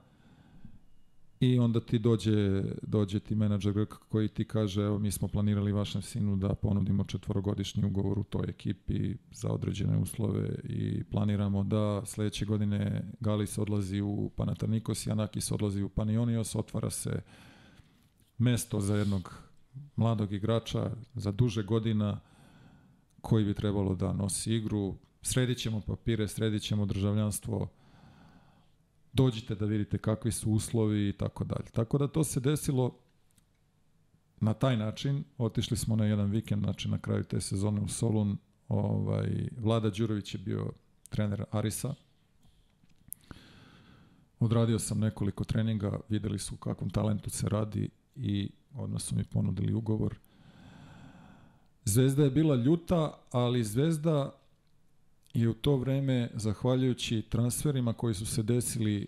[1.40, 6.02] I onda ti dođe, dođe ti menadžer koji ti kaže evo mi smo planirali vašem
[6.02, 12.44] sinu da ponudimo četvorogodišnji ugovor u toj ekipi za određene uslove i planiramo da sledeće
[12.44, 17.22] godine Galis odlazi u Panathinaikos, Janakis odlazi u Panionios, otvara se
[18.38, 19.34] mesto za jednog
[19.96, 22.20] mladog igrača za duže godina
[23.20, 24.94] koji bi trebalo da nosi igru.
[25.22, 27.68] Sredit ćemo papire, sredit ćemo državljanstvo,
[29.12, 31.70] dođite da vidite kakvi su uslovi i tako dalje.
[31.72, 32.98] Tako da to se desilo
[34.40, 35.24] na taj način.
[35.38, 38.36] Otišli smo na jedan vikend, znači na kraju te sezone u Solun.
[38.68, 40.72] Ovaj, Vlada Đurović je bio
[41.08, 41.94] trener Arisa.
[44.40, 49.74] Odradio sam nekoliko treninga, videli su kakvom talentu se radi i odmah su mi ponudili
[49.74, 50.14] ugovor.
[51.84, 54.39] Zvezda je bila ljuta, ali Zvezda
[55.34, 59.06] je u to vreme, zahvaljujući transferima koji su se desili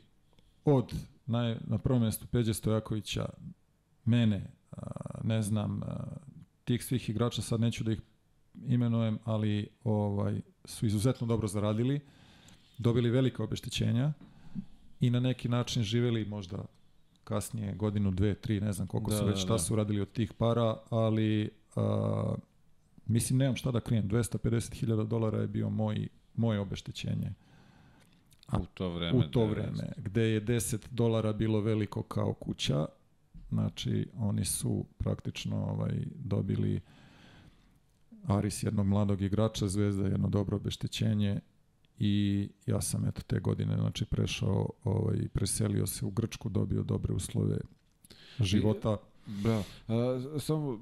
[0.65, 0.95] od
[1.27, 3.29] naj, na prvom mjestu Peđe Stojakovića,
[4.05, 4.51] mene,
[5.25, 5.81] ne znam,
[6.65, 8.01] tih svih igrača, sad neću da ih
[8.69, 12.01] imenujem, ali ovaj su izuzetno dobro zaradili,
[12.79, 14.13] dobili velike obeštećenja
[15.01, 16.65] i na neki način živeli možda
[17.25, 19.59] kasnije godinu, dve, tri, ne znam koliko da, su već šta da, da.
[19.59, 22.35] su radili od tih para, ali a,
[23.07, 24.09] Mislim, nemam šta da krijem.
[24.09, 27.35] 250.000 dolara je bio moj, moje obeštećenje.
[28.47, 29.19] A u to vreme.
[29.19, 32.87] U to vreme, gde je 10 dolara bilo veliko kao kuća.
[33.49, 36.81] Znači, oni su praktično ovaj, dobili
[38.27, 41.41] Aris jednog mladog igrača, Zvezda jedno dobro obeštećenje
[41.99, 47.13] i ja sam eto te godine znači prešao ovaj preselio se u Grčku dobio dobre
[47.13, 47.59] uslove
[48.41, 48.97] života
[49.27, 49.63] Da.
[49.89, 50.81] A, samo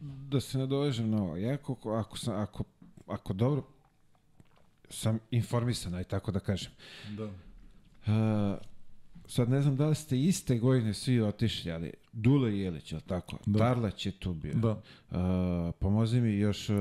[0.00, 1.36] da se nadovežem na ovo.
[1.36, 2.64] Ja ako, ako, sam, ako,
[3.06, 3.62] ako dobro
[4.90, 6.72] sam informisan, aj tako da kažem.
[7.16, 7.30] da
[8.06, 8.58] A,
[9.26, 13.36] sad ne znam da li ste iste godine svi otišli, ali Dule Jelić, je tako?
[13.46, 13.58] Da.
[13.58, 14.54] Darlać je tu bio.
[14.54, 14.80] da
[15.10, 16.70] A, pomozi mi još...
[16.70, 16.74] A,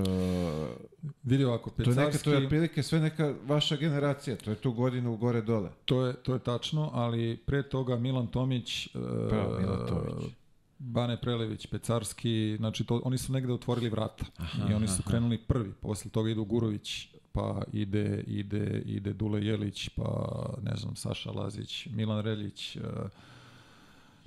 [1.24, 4.56] vidi ovako to je neka, Pecarski to je otprilike sve neka vaša generacija, to je
[4.56, 5.70] tu godinu gore dole.
[5.86, 8.90] To je, to je tačno, ali pre toga Milan Tomić, e,
[9.30, 10.34] Pa, Milan Tomić.
[10.80, 15.10] Bane Prelević, Pecarski, znači to, oni su negde otvorili vrata Aha, i oni su aha.
[15.10, 15.72] krenuli prvi.
[15.82, 20.30] Posle toga idu Gurović, pa ide, ide, ide Dule Jelić, pa
[20.64, 22.80] ne znam, Saša Lazić, Milan Reljić, e,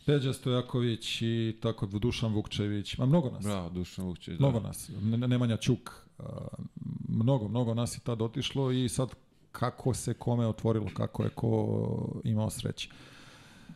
[0.06, 3.44] Peđa Stojaković i tako Dušan Vukčević, ma mnogo nas.
[3.44, 4.38] Bravo, Dušan Vukčević.
[4.40, 4.90] Mnogo nas.
[5.02, 5.90] Ne- Nemanja Ćuk.
[6.18, 6.22] a,
[7.08, 9.08] Mnogo, mnogo nas je tad otišlo i sad
[9.52, 12.88] kako se kome otvorilo, kako je ko imao sreće.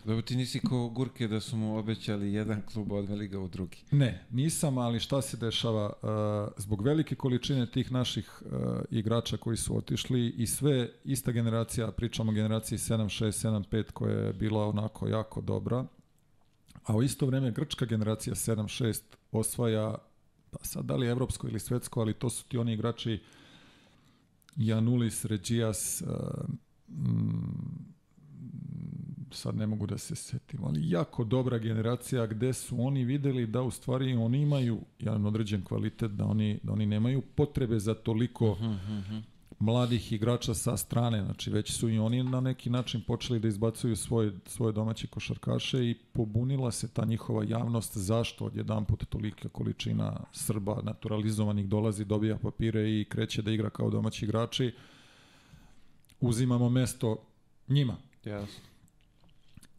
[0.05, 3.79] Dobro, ti nisi ko Gurke da su mu obećali jedan klub, odveli ga u drugi.
[3.91, 5.93] Ne, nisam, ali šta se dešava?
[6.03, 8.51] Uh, zbog velike količine tih naših uh,
[8.91, 14.33] igrača koji su otišli i sve ista generacija, pričamo o generaciji 7-6, 7-5 koja je
[14.33, 15.85] bila onako jako dobra,
[16.85, 19.01] a u isto vreme grčka generacija 7-6
[19.33, 19.95] osvaja,
[20.51, 23.23] pa sad da li evropsko ili svetsko, ali to su ti oni igrači
[24.57, 26.03] Janulis, Regijas,
[26.89, 27.94] mm,
[29.37, 33.63] sad ne mogu da se setim, ali jako dobra generacija gde su oni videli da
[33.63, 38.57] u stvari oni imaju jedan određen kvalitet, da oni, da oni nemaju potrebe za toliko
[39.59, 43.97] mladih igrača sa strane, znači već su i oni na neki način počeli da izbacuju
[43.97, 50.21] svoje, svoje domaće košarkaše i pobunila se ta njihova javnost zašto odjedan put tolika količina
[50.33, 54.75] Srba naturalizovanih dolazi, dobija papire i kreće da igra kao domaći igrači.
[56.21, 57.17] Uzimamo mesto
[57.69, 57.97] njima.
[58.25, 58.74] Jasno.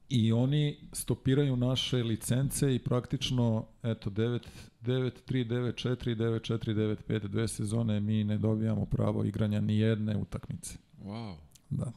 [0.10, 4.39] I oni stopiraju naše licence i praktično, eto, 9,
[4.82, 9.62] 9, 3, 9, 4, 9, 4, 9, 5, dve sezone mi ne dobijamo pravo igranja
[9.62, 10.78] ni jedne utakmice.
[11.03, 11.36] Wow.
[11.70, 11.91] Da.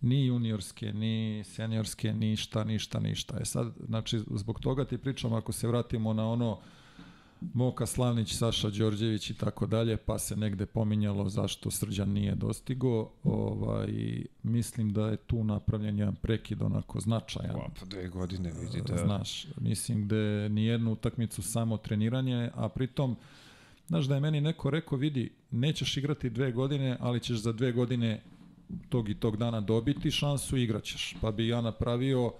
[0.00, 3.36] Ni juniorske, ni seniorske, ništa, ništa, ništa.
[3.40, 6.58] E sad, znači, zbog toga ti pričam, ako se vratimo na ono
[7.54, 13.10] Moka Slavnić, Saša Đorđević i tako dalje, pa se negde pominjalo zašto Srđan nije dostigo.
[13.24, 17.56] Ovaj, mislim da je tu napravljen jedan prekid onako značajan.
[17.56, 18.96] Wow, pa dve godine vidi da...
[18.96, 23.16] Znaš, mislim da je nijednu utakmicu samo treniranje, a pritom,
[23.86, 27.72] znaš da je meni neko rekao, vidi, nećeš igrati dve godine, ali ćeš za dve
[27.72, 28.22] godine
[28.88, 31.16] tog i tog dana dobiti šansu i igraćeš.
[31.20, 32.32] Pa bi ja napravio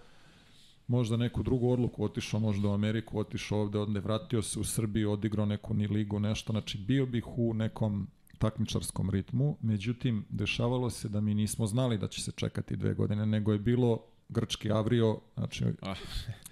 [0.93, 5.13] možda neku drugu odluku, otišao možda u Ameriku, otišao ovde, onda vratio se u Srbiju,
[5.13, 11.09] odigrao neku ni ligu, nešto, znači bio bih u nekom takmičarskom ritmu, međutim, dešavalo se
[11.09, 15.19] da mi nismo znali da će se čekati dve godine, nego je bilo grčki avrio,
[15.37, 15.95] znači Ah.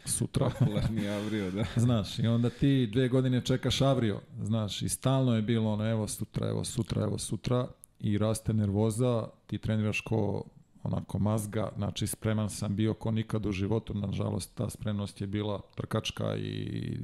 [0.05, 1.65] sutra, Popularni Avrio, da.
[1.87, 6.09] znaš, i onda ti dve godine čekaš avrio, znaš, i stalno je bilo ono, evo
[6.09, 7.67] sutra, evo sutra, evo sutra,
[8.01, 10.45] i raste nervoza, ti treniraš ko
[10.83, 15.61] onako mazga, znači spreman sam bio ko nikad u životu, nažalost ta spremnost je bila
[15.75, 16.53] trkačka i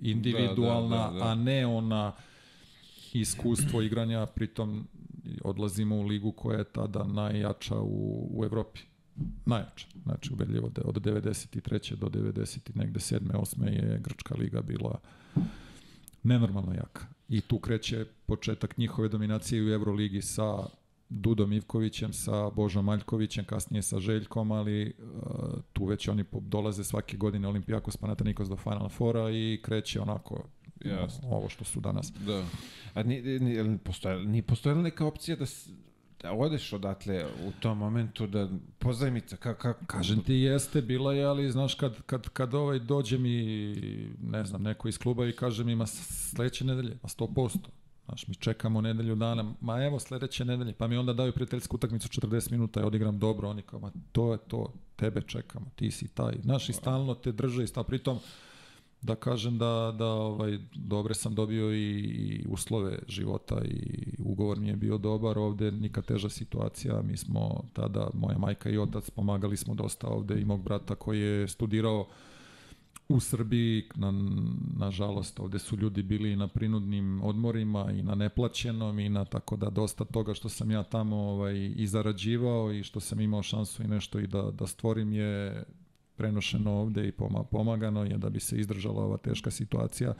[0.03, 1.31] individualna, Da, da, da, da.
[1.31, 2.13] a ne ona
[3.13, 4.87] iskustvo igranja, pritom
[5.45, 8.81] odlazimo u ligu koja je tada najjača u, u Evropi.
[9.47, 9.87] Najjača.
[10.03, 11.95] Znači, ubedljivo da od 93.
[11.97, 12.71] do 90.
[12.75, 13.21] i negde 7.
[13.21, 13.67] 8.
[13.67, 14.99] je Grčka liga bila
[16.23, 17.07] nenormalno jaka.
[17.29, 20.67] I tu kreće početak njihove dominacije u Euroligi sa
[21.09, 27.17] Dudom Ivkovićem, sa Božom Maljkovićem, kasnije sa Željkom, ali uh, tu već oni dolaze svake
[27.17, 30.45] godine Olimpijakos Panathinaikos do Final Fora i kreće onako
[30.85, 31.29] Jasno.
[31.29, 32.13] ovo što su danas.
[32.27, 32.45] Da.
[32.95, 35.45] A ni, ni, postoje, ni postojala neka opcija da,
[36.23, 39.63] da odeš odatle u tom momentu, da pozajmica, kako...
[39.63, 43.75] Ka, Kažem ti jeste, bila je, ali znaš kad, kad, kad ovaj dođe mi,
[44.23, 47.59] ne znam, neko iz kluba i kaže mi, ma sledeće nedelje, ma 100%.
[48.07, 52.09] Znaš, mi čekamo nedelju dana, ma evo sledeće nedelje, pa mi onda daju prijateljsku utakmicu
[52.09, 56.09] 40 minuta, ja odigram dobro, oni kao, ma to je to, tebe čekamo, ti si
[56.09, 56.35] taj.
[56.43, 58.19] Znaš, i stalno te drže i stalno, pritom,
[59.03, 64.69] da kažem da, da ovaj, dobre sam dobio i, i uslove života i ugovor mi
[64.69, 69.57] je bio dobar, ovde nikad teža situacija, mi smo tada, moja majka i otac, pomagali
[69.57, 72.07] smo dosta ovde i mog brata koji je studirao
[73.09, 74.13] u Srbiji, na,
[74.77, 79.71] nažalost, ovde su ljudi bili na prinudnim odmorima i na neplaćenom i na tako da
[79.71, 83.89] dosta toga što sam ja tamo ovaj, i zarađivao i što sam imao šansu i
[83.89, 85.65] nešto i da, da stvorim je
[86.17, 90.15] prenošeno ovde i poma, pomagano je da bi se izdržala ova teška situacija.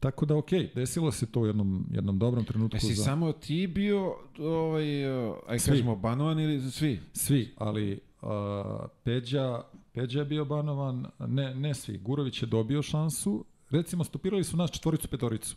[0.00, 2.76] Tako da, ok, desilo se to u jednom, jednom dobrom trenutku.
[2.76, 3.04] Jesi za...
[3.04, 5.06] samo ti bio, ovaj,
[5.46, 5.70] aj Svi.
[5.70, 7.00] kažemo, banovan ili svi?
[7.12, 8.28] Svi, ali uh,
[9.04, 9.62] Peđa,
[9.98, 11.98] Peđa je bio banovan, ne, ne svi.
[11.98, 13.44] Gurović je dobio šansu.
[13.70, 15.56] Recimo, stopirali su nas četvoricu, petoricu.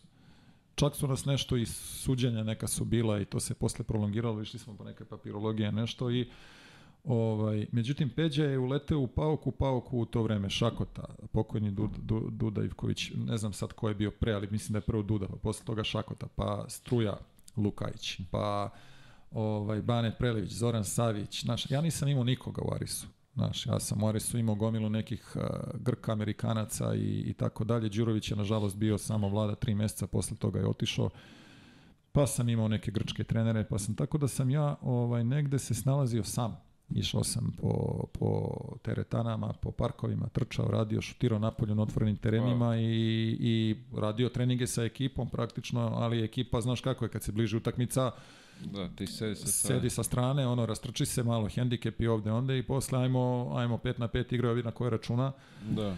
[0.75, 4.59] Čak su nas nešto i suđenja neka su bila i to se posle prolongiralo, išli
[4.59, 6.29] smo po neke papirologije nešto i
[7.03, 12.29] Ovaj, međutim, Peđa je uleteo u Pauku, Pauku u to vreme Šakota, pokojni Duda, Du-
[12.31, 15.27] Duda Ivković, ne znam sad ko je bio pre, ali mislim da je prvo Duda,
[15.27, 17.17] pa posle toga Šakota, pa Struja
[17.57, 18.69] Lukajić, pa
[19.31, 23.07] ovaj, Bane Prelević, Zoran Savić, znaš, ja nisam imao nikoga u Arisu.
[23.33, 25.41] Znaš, ja sam u Arisu imao gomilu nekih uh,
[25.73, 27.89] Grka, Amerikanaca i, i tako dalje.
[27.89, 31.09] Đurović je, nažalost, bio samo vlada tri meseca, posle toga je otišao.
[32.11, 35.73] Pa sam imao neke grčke trenere, pa sam tako da sam ja ovaj negde se
[35.73, 36.57] snalazio sam.
[36.95, 38.49] Išao sam po, po
[38.81, 44.83] teretanama, po parkovima, trčao, radio, šutirao napolju na otvorenim terenima i, i radio treninge sa
[44.83, 48.11] ekipom praktično, ali ekipa, znaš kako je, kad se bliži utakmica,
[48.65, 52.55] Da, ti sedi sa sedi sa strane, ono, rastrči se malo, hendikep i ovde, onda
[52.55, 55.31] i posle ajmo, ajmo 5 na 5 igraju na koje računa.
[55.69, 55.95] Da.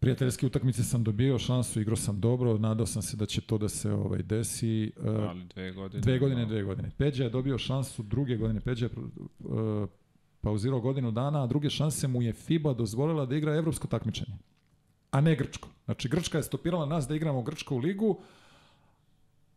[0.00, 3.68] Prijateljske utakmice sam dobio šansu, igrao sam dobro, nadao sam se da će to da
[3.68, 4.84] se ovaj desi.
[4.84, 6.00] E, Ali dve godine.
[6.00, 6.90] Dve godine, dve godine.
[6.98, 8.60] Peđa je dobio šansu druge godine.
[8.60, 8.90] Peđa je
[9.38, 9.88] uh,
[10.40, 14.38] pauzirao godinu dana, a druge šanse mu je FIBA dozvolila da igra evropsko takmičenje,
[15.10, 15.68] a ne grčko.
[15.84, 18.20] Znači, Grčka je stopirala nas da igramo grčku ligu,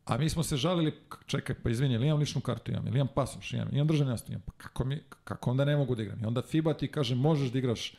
[0.05, 0.93] a mi smo se žalili,
[1.25, 4.41] čekaj, pa izvini, ili imam ličnu kartu, imam, ili imam pasoš, imam, imam državljanstvo, imam,
[4.45, 6.19] pa kako, mi, kako onda ne mogu da igram?
[6.23, 7.93] I onda FIBA ti kaže, možeš da igraš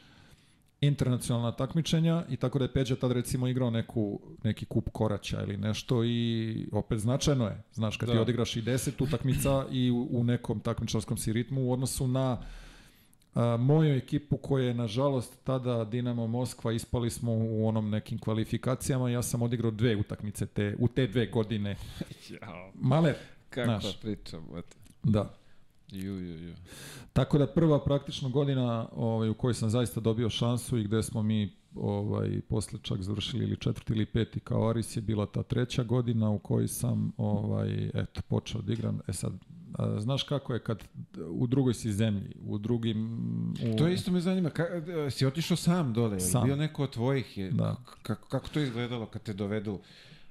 [0.82, 5.56] internacionalna takmičenja i tako da je Peđa tad recimo igrao neku, neki kup koraća ili
[5.56, 7.62] nešto i opet značajno je.
[7.72, 8.12] Znaš, kad da.
[8.12, 12.38] ti odigraš i deset utakmica i u, u nekom takmičarskom si ritmu u odnosu na
[13.34, 19.10] a, moju ekipu koja je nažalost tada Dinamo Moskva ispali smo u onom nekim kvalifikacijama
[19.10, 21.76] ja sam odigrao dve utakmice te, u te dve godine.
[22.74, 23.14] Maler,
[23.50, 24.00] Kakva Znaš.
[24.00, 24.76] priča, brate.
[25.02, 25.34] da.
[25.92, 26.54] Ju, ju, ju.
[27.12, 31.22] Tako da prva praktično godina ovaj, u kojoj sam zaista dobio šansu i gde smo
[31.22, 35.84] mi ovaj, posle čak završili ili četvrti ili peti kao Aris je bila ta treća
[35.84, 39.00] godina u kojoj sam ovaj, eto, počeo da igram.
[39.08, 39.32] E sad,
[39.98, 40.84] znaš kako je kad
[41.28, 43.18] u drugoj si zemlji, u drugim...
[43.64, 44.62] U, To isto me zanima, ka,
[45.06, 46.44] e, si otišao sam dole, Sam.
[46.44, 47.38] bio neko od tvojih?
[47.38, 47.76] Je, Da.
[48.02, 49.78] kako, kako to izgledalo kad te dovedu?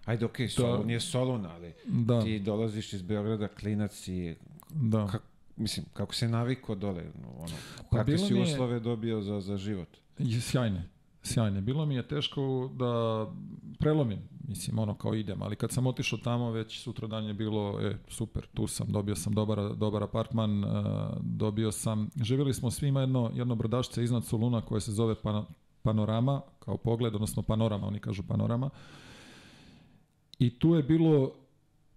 [0.05, 4.35] Ajde, okej, okay, Solun je Solun, ali Da, ti dolaziš iz Beograda, klinac i
[4.71, 5.07] da.
[5.07, 5.21] kak,
[5.57, 7.03] mislim, kako se naviko dole,
[7.37, 7.55] ono,
[7.91, 9.87] Pa kakve si je- uslove dobio za, za život?
[10.41, 10.89] Sjajne,
[11.23, 11.61] sjajne.
[11.61, 13.25] Bilo mi je teško da
[13.79, 17.79] prelomim, mislim, ono kao idem, ali kad sam otišao tamo, već sutra dan je bilo,
[17.81, 20.69] e, super, tu sam, dobio sam dobar, dobar apartman, uh,
[21.21, 25.45] dobio sam, živjeli smo svi, ima jedno, jedno brdašce iznad Soluna koje se zove pano,
[25.83, 28.69] Panorama, kao pogled, odnosno Panorama, oni kažu Panorama.
[30.39, 31.31] I tu je bilo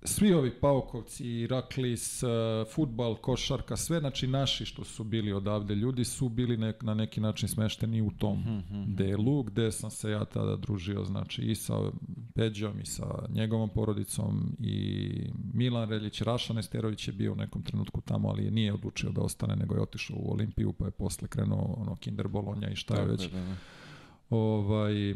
[0.05, 2.29] svi ovi Paukovci, Iraklis, uh,
[2.75, 7.21] futbal, košarka, sve znači naši što su bili odavde ljudi su bili nek, na neki
[7.21, 8.95] način smešteni u tom Mhm.
[8.95, 11.75] delu gde sam se ja tada družio znači i sa
[12.35, 15.11] Peđom i sa njegovom porodicom i
[15.53, 19.21] Milan Reljić, Raša Nesterović je bio u nekom trenutku tamo, ali je nije odlučio da
[19.21, 22.97] ostane, nego je otišao u Olimpiju, pa je posle krenuo ono Kinder Bolonja i šta
[23.01, 23.23] je već.
[23.23, 23.55] je, da, da.
[24.31, 25.15] Ovaj,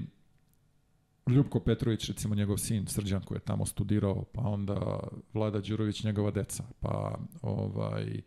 [1.30, 5.00] Ljubko Petrović, recimo njegov sin Srđan koji je tamo studirao, pa onda
[5.34, 8.20] Vlada Đurović, njegova deca, pa ovaj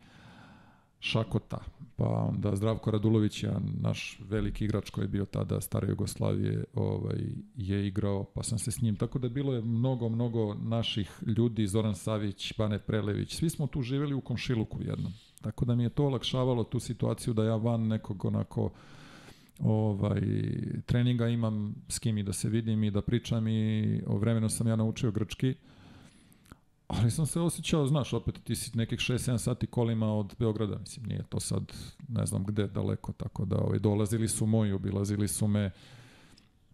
[0.99, 1.59] Šakota,
[1.95, 7.19] pa onda Zdravko Radulović, jedan naš veliki igrač koji je bio tada stare Jugoslavije, ovaj,
[7.55, 11.67] je igrao, pa sam se s njim, tako da bilo je mnogo, mnogo naših ljudi,
[11.67, 15.13] Zoran Savić, Bane Prelević, svi smo tu živjeli u komšiluku jednom.
[15.41, 18.69] Tako da mi je to olakšavalo tu situaciju da ja van nekog onako
[19.63, 20.21] ovaj,
[20.85, 24.67] treninga imam s kim i da se vidim i da pričam i o vremenu sam
[24.67, 25.55] ja naučio grčki.
[26.87, 31.05] Ali sam se osjećao, znaš, opet ti si nekih 6-7 sati kolima od Beograda, mislim,
[31.05, 31.73] nije to sad
[32.07, 35.71] ne znam gde daleko, tako da ovaj, dolazili su moji, obilazili su me,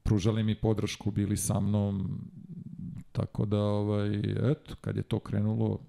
[0.03, 2.21] pružali mi podršku, bili sa mnom,
[3.11, 4.19] tako da, ovaj,
[4.51, 5.79] eto, kad je to krenulo,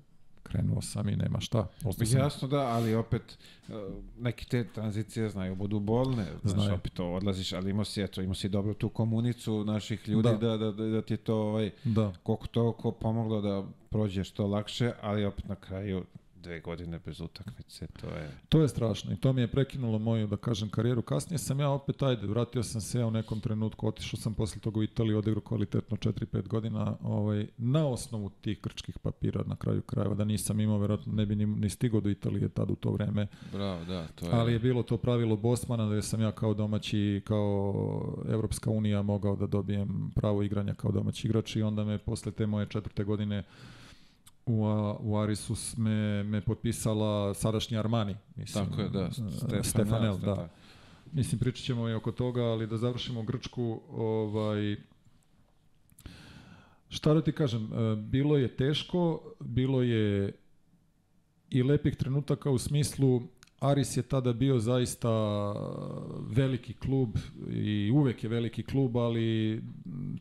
[0.48, 1.66] krenuo sam i nema šta.
[1.84, 3.38] Ostao sam, Jasno da, ali opet
[3.68, 3.74] uh,
[4.18, 6.74] neke te tranzicije znaju budu bolne, znaš, Znaju.
[6.74, 10.36] opet to odlaziš, ali imao si, eto, imao si dobro tu komunicu naših ljudi Da.
[10.36, 14.46] da, da, da, da ti je to ovaj, da, koliko toliko pomoglo da prođeš to
[14.46, 16.04] lakše, ali opet na kraju
[16.48, 18.30] dve godine bez utakmice, to je...
[18.48, 21.02] To je strašno i to mi je prekinulo moju, da kažem, karijeru.
[21.02, 24.60] Kasnije sam ja opet, ajde, vratio sam se ja u nekom trenutku, otišao sam posle
[24.60, 29.82] toga u Italiju, odigrao kvalitetno 4-5 godina, ovaj, na osnovu tih krčkih papira na kraju
[29.82, 32.90] krajeva, da nisam imao, verovatno ne bi ni, ni stigao do Italije tad u to
[32.90, 33.26] vreme.
[33.52, 34.32] Bravo, da, to je...
[34.32, 39.36] Ali je bilo to pravilo Bosmana da sam ja kao domaći, kao Evropska unija mogao
[39.36, 43.44] da dobijem pravo igranja kao domaći igrač i onda me posle te moje četvrte godine
[44.48, 44.64] u,
[45.00, 48.16] u Arisus me, me potpisala sadašnji Armani.
[48.36, 49.10] Mislim, Tako je, da.
[49.10, 50.34] Stefan, Stefanel, da.
[50.34, 50.48] da.
[51.12, 54.76] Mislim, pričat ćemo i oko toga, ali da završimo Grčku, ovaj,
[56.88, 60.32] šta da ti kažem, e, bilo je teško, bilo je
[61.50, 63.22] i lepih trenutaka u smislu
[63.60, 65.10] Aris je tada bio zaista
[66.30, 67.16] veliki klub
[67.50, 69.62] i uvek je veliki klub, ali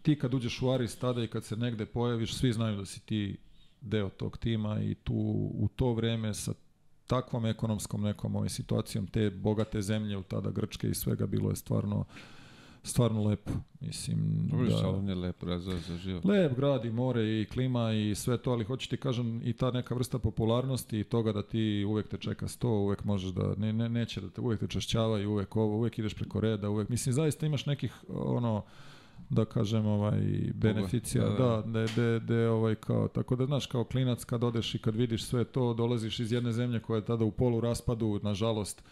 [0.02, 3.06] ti kad uđeš u Aris tada i kad se negde pojaviš, svi znaju da si
[3.06, 3.38] ti
[3.88, 5.14] deo tog tima i tu
[5.54, 6.54] u to vreme sa
[7.08, 11.56] takvom ekonomskom nekom ovaj, situacijom te bogate zemlje u tada Grčke i svega bilo je
[11.56, 12.06] stvarno
[12.88, 13.52] stvarno lepo.
[13.80, 16.26] Mislim, Dobro, da, je lep za, za život.
[16.26, 19.72] Lep grad i more i klima i sve to, ali hoću ti kažem i ta
[19.72, 23.74] neka vrsta popularnosti i toga da ti uvek te čeka sto, uvek možeš da, ne,
[23.74, 26.90] ne, neće da te, uvek te čašćava i uvek ovo, uvek ideš preko reda, uvek,
[26.90, 28.64] mislim, zaista imaš nekih, ono,
[29.30, 30.22] da kažem ovaj
[30.54, 34.76] beneficija da, da, da, da, da, ovaj kao tako da znaš kao klinac kad odeš
[34.76, 38.20] i kad vidiš sve to dolaziš iz jedne zemlje koja je tada u polu raspadu
[38.24, 38.84] nažalost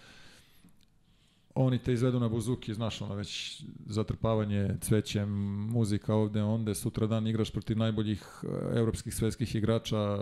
[1.56, 5.30] oni te izvedu na buzuki, znaš, ono već zatrpavanje cvećem,
[5.72, 10.18] muzika ovde, onda sutra dan igraš protiv najboljih eh, evropskih svetskih igrača,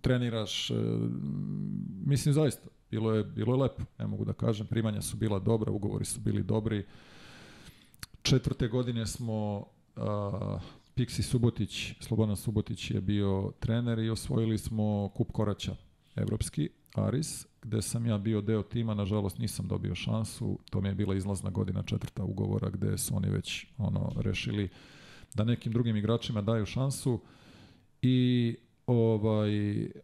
[0.00, 0.74] treniraš, eh,
[2.06, 5.72] mislim zaista, bilo je, bilo je lepo, ne mogu da kažem, primanja su bila dobra,
[5.72, 6.86] ugovori su bili dobri,
[8.22, 10.02] četvrte godine smo uh,
[10.96, 15.76] Pixi Subotić, Slobodan Subotić je bio trener i osvojili smo kup koraća
[16.16, 20.94] evropski, Aris, gde sam ja bio deo tima, nažalost nisam dobio šansu, to mi je
[20.94, 24.68] bila izlazna godina četvrta ugovora gde su oni već ono rešili
[25.34, 27.20] da nekim drugim igračima daju šansu.
[28.02, 28.56] I
[28.86, 29.50] Ovaj,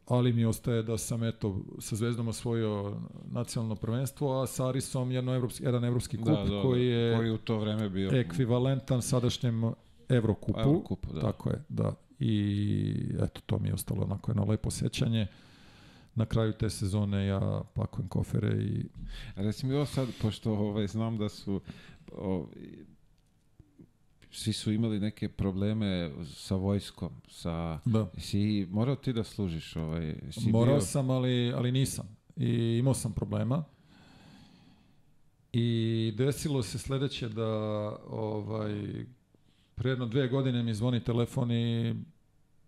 [0.06, 2.96] ali mi ostaje da sam eto sa Zvezdom osvojio
[3.30, 7.16] nacionalno prvenstvo, a sa Arisom jedno evropski, jedan evropski da, kup da, da, koji je
[7.16, 9.72] koji u to vreme bio ekvivalentan sadašnjem
[10.08, 10.60] Evrokupu.
[10.60, 11.20] Evrokupu da.
[11.20, 11.94] Tako je, da.
[12.18, 15.26] I eto, to mi je ostalo onako jedno lepo sećanje.
[16.14, 18.86] Na kraju te sezone ja pakujem kofere i...
[19.36, 21.60] Reci mi ovo sad, pošto ovaj, znam da su
[22.12, 22.46] o,
[24.30, 27.78] svi su imali neke probleme sa vojskom, sa...
[27.84, 28.10] Da.
[28.18, 30.14] Si morao ti da služiš ovaj...
[30.30, 30.80] Si morao bio...
[30.80, 32.16] sam, ali, ali nisam.
[32.36, 33.64] I imao sam problema.
[35.52, 37.46] I desilo se sledeće da
[38.08, 39.04] ovaj,
[39.74, 41.94] pre jedno dve godine mi zvoni telefon i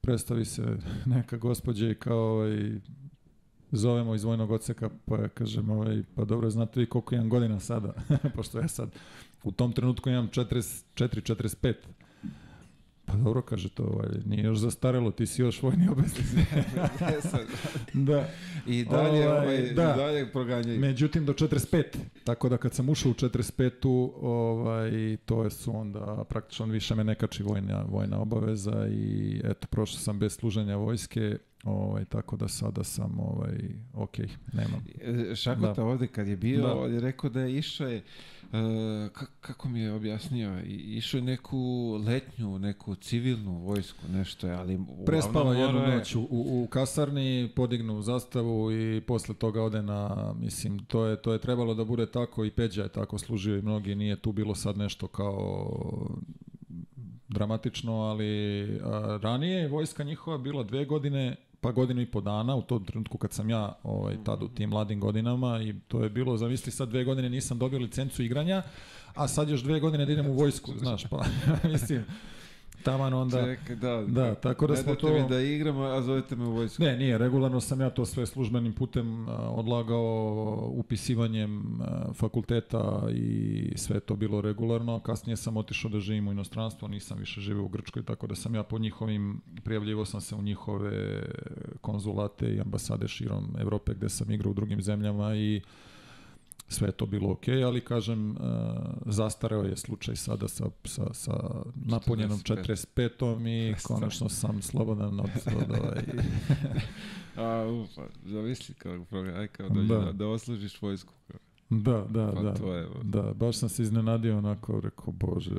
[0.00, 0.62] predstavi se
[1.14, 2.80] neka gospođa i kao ovaj,
[3.72, 7.60] zovemo iz vojnog odseka, pa ja kažem, ovaj, pa dobro, znate vi koliko imam godina
[7.60, 7.94] sada,
[8.36, 8.90] pošto ja sad
[9.42, 11.74] u tom trenutku imam 44-45.
[13.10, 16.26] Pa dobro, kaže to, ovaj, nije još zastarelo, ti si još vojni obveznik.
[18.08, 18.28] da.
[18.66, 19.92] I dalje, ovaj, ovaj, da.
[19.92, 20.80] dalje proganjaju.
[20.80, 21.84] Međutim, do 45.
[22.24, 24.10] Tako da kad sam ušao u 45.
[24.20, 30.00] Ovaj, to je su onda praktično više me nekači vojna, vojna obaveza i eto, prošao
[30.00, 33.58] sam bez služenja vojske Ovaj, tako da sada sam ovaj,
[33.94, 34.18] ok,
[34.52, 34.84] nemam.
[35.00, 35.84] E, Šakota da.
[35.84, 36.74] ovde kad je bio, da.
[36.74, 38.02] on je rekao da je išao je,
[39.40, 41.58] kako mi je objasnio, išao je neku
[42.06, 44.80] letnju, neku civilnu vojsku, nešto je, ali...
[45.06, 45.96] Prespava jednu je...
[45.96, 51.32] noć u, u, kasarni, podignu zastavu i posle toga ode na, mislim, to je, to
[51.32, 54.54] je trebalo da bude tako i Peđa je tako služio i mnogi, nije tu bilo
[54.54, 55.70] sad nešto kao
[57.28, 62.56] dramatično, ali a, ranije je vojska njihova bila dve godine pa godinu i po dana
[62.56, 66.10] u tom trenutku kad sam ja ovaj, tad u tim mladim godinama i to je
[66.10, 68.62] bilo, zamisli sad dve godine nisam dobio licencu igranja,
[69.14, 71.24] a sad još dve godine da idem u vojsku, znaš, pa
[71.72, 72.04] mislim,
[72.84, 73.44] taman onda...
[73.44, 75.12] Ček, da, da, tako da smo to...
[75.12, 76.82] mi da igramo, a zovete me u vojsku.
[76.82, 81.80] Ne, nije, regularno sam ja to sve službenim putem odlagao upisivanjem
[82.14, 85.00] fakulteta i sve to bilo regularno.
[85.00, 88.54] Kasnije sam otišao da živim u inostranstvu, nisam više živio u Grčkoj, tako da sam
[88.54, 91.22] ja po njihovim, prijavljivo sam se u njihove
[91.80, 95.60] konzulate i ambasade širom Evrope gde sam igrao u drugim zemljama i
[96.72, 98.36] sve je to bilo ok, ali kažem, uh,
[99.06, 103.70] zastareo je slučaj sada sa, sa, sa napunjenom 45.
[103.70, 106.02] i konačno sam slobodan od, od ovaj...
[107.36, 110.12] A, ufa, zamisli kao program, aj kao da, da.
[110.12, 111.12] da oslužiš vojsku.
[111.70, 112.54] Da, da, pa da.
[112.54, 115.56] To je, da, baš sam se iznenadio onako, rekao, bože,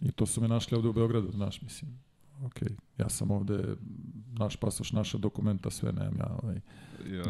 [0.00, 1.98] i to su me našli ovde u Beogradu, znaš, mislim,
[2.44, 2.62] ok,
[2.98, 3.64] ja sam ovde
[4.38, 6.38] naš pasoš, naša dokumenta, sve nemam ja.
[6.42, 6.60] Ovaj,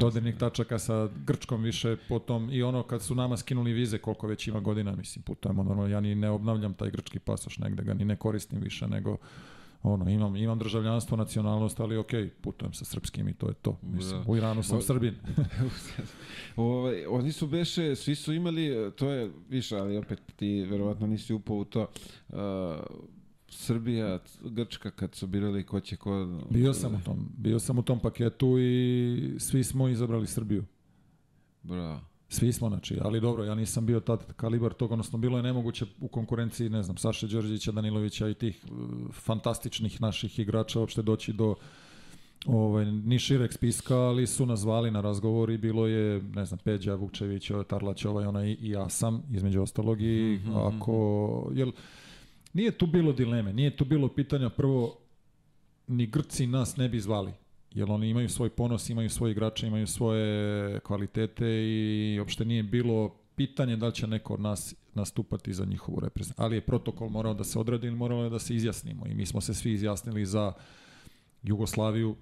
[0.00, 4.46] dodirnih tačaka sa Grčkom više potom i ono kad su nama skinuli vize koliko već
[4.48, 8.04] ima godina, mislim, putujemo normalno, ja ni ne obnavljam taj grčki pasoš negde, ga ni
[8.04, 9.16] ne koristim više, nego
[9.82, 12.10] ono, imam, imam državljanstvo, nacionalnost, ali ok,
[12.40, 13.78] putujem sa srpskim i to je to.
[13.82, 14.30] Mislim, Da.
[14.30, 15.14] u Iranu sam O- Srbin.
[16.56, 21.32] ovaj, oni su beše, svi su imali, to je više, ali opet ti verovatno nisi
[21.32, 21.86] upao u to.
[22.28, 22.36] Uh,
[23.48, 26.40] Srbija, Grčka, kad su birali ko će ko...
[26.50, 30.64] Bio sam u tom, bio sam u tom paketu i svi smo izabrali Srbiju.
[31.62, 32.00] Bravo.
[32.28, 35.86] Svi smo, znači, ali dobro, ja nisam bio tad kalibar tog, odnosno bilo je nemoguće
[36.00, 41.32] u konkurenciji, ne znam, Saše Đorđevića, Danilovića i tih uh, fantastičnih naših igrača uopšte doći
[41.32, 41.54] do
[42.46, 46.58] ovaj, ni šireg spiska, ali su nas zvali na razgovor i bilo je, ne znam,
[46.64, 51.72] Peđa, Vukčević, Tarlać, ovaj, onaj i ja sam, između ostalog, i Mhm, ako, jel,
[52.52, 54.98] nije tu bilo dileme, nije tu bilo pitanja, prvo,
[55.86, 57.32] ni Grci nas ne bi zvali,
[57.74, 63.14] jer oni imaju svoj ponos, imaju svoje igrače, imaju svoje kvalitete i uopšte nije bilo
[63.36, 66.44] pitanje da li će neko od nas nastupati za njihovu reprezentaciju.
[66.44, 69.26] Ali je protokol morao da se odradi ili moralo je da se izjasnimo i mi
[69.26, 70.52] smo se svi izjasnili za
[71.42, 72.16] Jugoslaviju,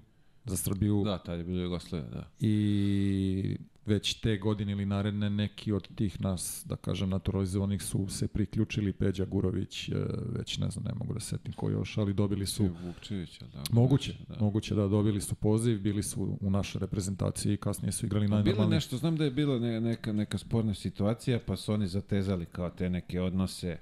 [0.44, 2.30] za Srbiju Da, tad je bilo Jugoslavija, da.
[2.40, 8.28] i već te godine ili naredne neki od tih nas, da kažem, naturalizovanih su se
[8.28, 9.92] priključili Peđa Gurović, e,
[10.38, 13.50] već ne znam, ne mogu da se setim ko još, ali dobili su Vukčević, jel
[13.50, 13.62] da?
[13.72, 14.36] Moguće, Da.
[14.40, 18.36] moguće da dobili su poziv, bili su u našoj reprezentaciji i kasnije su igrali Bilo
[18.36, 18.76] je najnormalnije.
[18.76, 22.70] nešto, znam da je bila ne, neka, neka sporna situacija, pa su oni zatezali kao
[22.70, 23.78] te neke odnose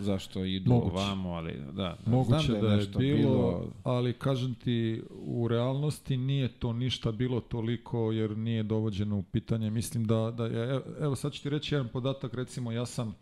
[0.00, 0.94] zašto idu Moguće.
[0.94, 6.16] ovamo, ali da, da Moguće znam da je, nešto bilo, ali kažem ti, u realnosti
[6.16, 9.70] nije to ništa bilo toliko jer nije dovođeno u pitanje.
[9.70, 13.14] Mislim da, da je, evo- evo sad ću ti reći jedan podatak, recimo ja sam,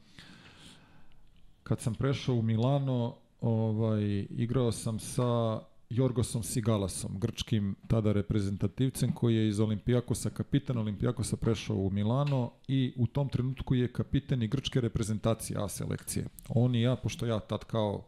[1.63, 5.61] kad sam prešao u Milano, ovaj, igrao sam sa
[5.91, 12.93] Jorgosom Sigalasom, grčkim tada reprezentativcem koji je iz Olimpijakosa, kapitan Olimpijakosa prešao u Milano i
[12.97, 16.27] u tom trenutku je kapitan i grčke reprezentacije A selekcije.
[16.49, 18.05] On i ja, pošto ja tad kao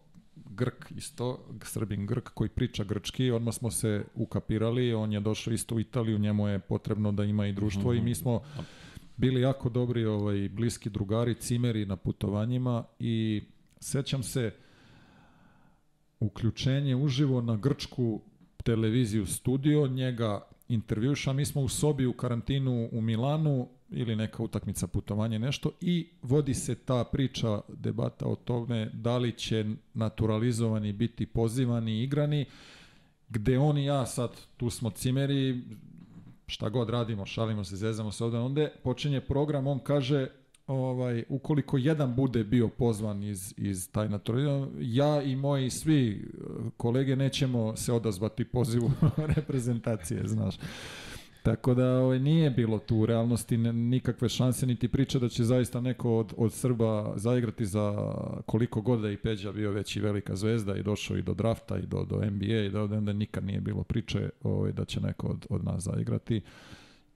[0.51, 5.75] Grk isto, Srbin Grk koji priča grčki, odmah smo se ukapirali, on je došao isto
[5.75, 8.43] u Italiju, njemu je potrebno da ima i društvo i mi smo
[9.17, 13.43] bili jako dobri ovaj, bliski drugari, cimeri na putovanjima i
[13.81, 14.53] sećam se
[16.21, 18.21] uključenje uživo na grčku
[18.65, 24.87] televiziju studio, njega intervjuša, mi smo u sobi u karantinu u Milanu ili neka utakmica
[24.87, 29.65] putovanje nešto i vodi se ta priča, debata o tome da li će
[29.95, 32.47] naturalizovani biti pozivani igrani,
[33.29, 35.63] gde on i ja sad, tu smo cimeri,
[36.47, 40.29] šta god radimo, šalimo se, zezamo se ovde, onda počinje program, on kaže
[40.69, 46.71] ovaj, ukoliko jedan bude bio pozvan iz, iz taj naturalizovan, ja i moji svi eh,
[46.77, 48.91] kolege nećemo se odazvati pozivu
[49.37, 50.59] reprezentacije, znaš.
[51.43, 55.81] Tako da ovaj, nije bilo tu u realnosti nikakve šanse, niti priče da će zaista
[55.81, 58.15] neko od, od Srba zaigrati za
[58.47, 61.79] koliko god da i Peđa bio već i velika zvezda i došao i do drafta
[61.79, 65.27] i do, do NBA i do, onda nikad nije bilo priče ovaj, da će neko
[65.27, 66.41] od, od nas zaigrati.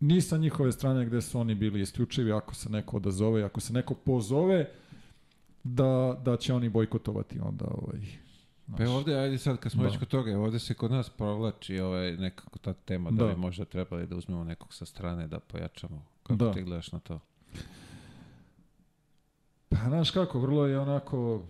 [0.03, 3.73] Ni sa njihove strane gde su oni bili isključivi, ako se neko odazove, ako se
[3.73, 4.71] neko pozove,
[5.65, 8.01] da, da će oni bojkotovati onda ovaj,
[8.77, 9.89] Pa evo ovde, ajde sad kad smo Da.
[9.89, 13.31] već kod toga, ovde se kod nas provlači ovaj, nekako ta tema da, Da.
[13.35, 16.03] bi možda trebali da uzmemo nekog sa strane da pojačamo.
[16.23, 16.53] Kako Da.
[16.53, 17.21] ti gledaš na to?
[19.69, 21.43] Pa znaš kako, vrlo je onako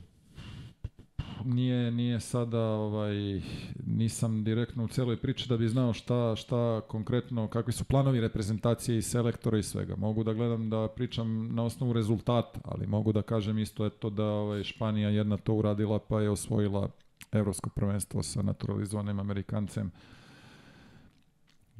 [1.44, 3.42] nije nije sada ovaj
[3.86, 8.98] nisam direktno u celoj priči da bi znao šta šta konkretno kakvi su planovi reprezentacije
[8.98, 9.96] i selektora i svega.
[9.96, 14.24] Mogu da gledam da pričam na osnovu rezultata, ali mogu da kažem isto eto da
[14.24, 16.88] ovaj Španija jedna to uradila pa je osvojila
[17.32, 19.90] evropsko prvenstvo sa naturalizovanim Amerikancem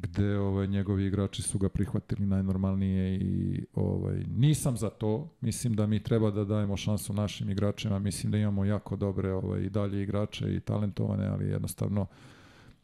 [0.03, 5.29] gde ovaj njegovi igrači su ga prihvatili najnormalnije i ovaj nisam za to.
[5.41, 7.99] Mislim da mi treba da dajemo šansu našim igračima.
[7.99, 12.07] Mislim da imamo jako dobre ovaj i dalje igrače i talentovane ali jednostavno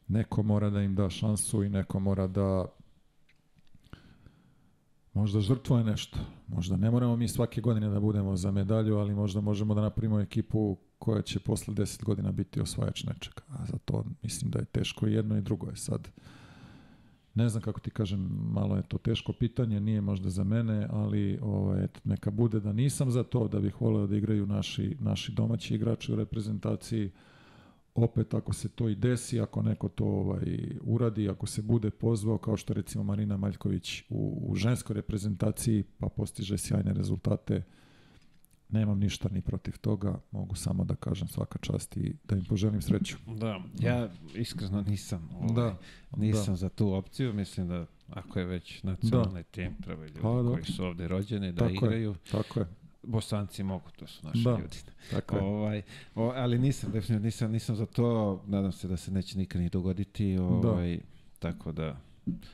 [0.09, 2.67] neko mora da im da šansu i neko mora da
[5.15, 6.19] možda žrtvuje nešto.
[6.49, 10.21] Možda ne moramo mi svake godine da budemo za medalju ali možda možemo da napravimo
[10.21, 13.43] ekipu koja će posle 10 godina biti osvajač nečega.
[13.49, 16.09] A za to mislim da je teško i jedno i drugo je sad
[17.39, 21.39] Ne znam kako ti kažem, malo je to teško pitanje, nije možda za mene, ali
[21.43, 25.75] ovaj, neka bude da nisam za to, da bih voleo da igraju naši, naši domaći
[25.75, 27.11] igrači u reprezentaciji.
[27.95, 32.39] Opet, ako se to i desi, ako neko to ovaj, uradi, ako se bude pozvao,
[32.39, 37.63] kao što recimo Marina Maljković u, u ženskoj reprezentaciji, pa postiže sjajne rezultate,
[38.69, 42.83] nemam ništa ni protiv toga, mogu samo da kažem svaka čast i da im poželim
[42.83, 43.17] sreću.
[43.29, 45.77] Da, ja iskreno nisam, ovaj, Da,
[46.17, 50.53] nisam za tu opciju, mislim da ako je već nacionalni tim, treba ljudi Pa, dobro.
[50.53, 51.75] koji su ovde rođeni da Tako je.
[51.77, 52.15] igraju.
[52.31, 52.67] Tako je,
[53.03, 54.51] Bosanci mogu, to su naši Da.
[54.51, 54.77] ljudi.
[55.11, 55.43] tako je.
[55.43, 55.83] Ovaj,
[56.15, 59.69] o, ali nisam, definitivno nisam, nisam za to, nadam se da se neće nikad ni
[59.69, 61.01] dogoditi, ovaj,
[61.39, 61.97] tako da,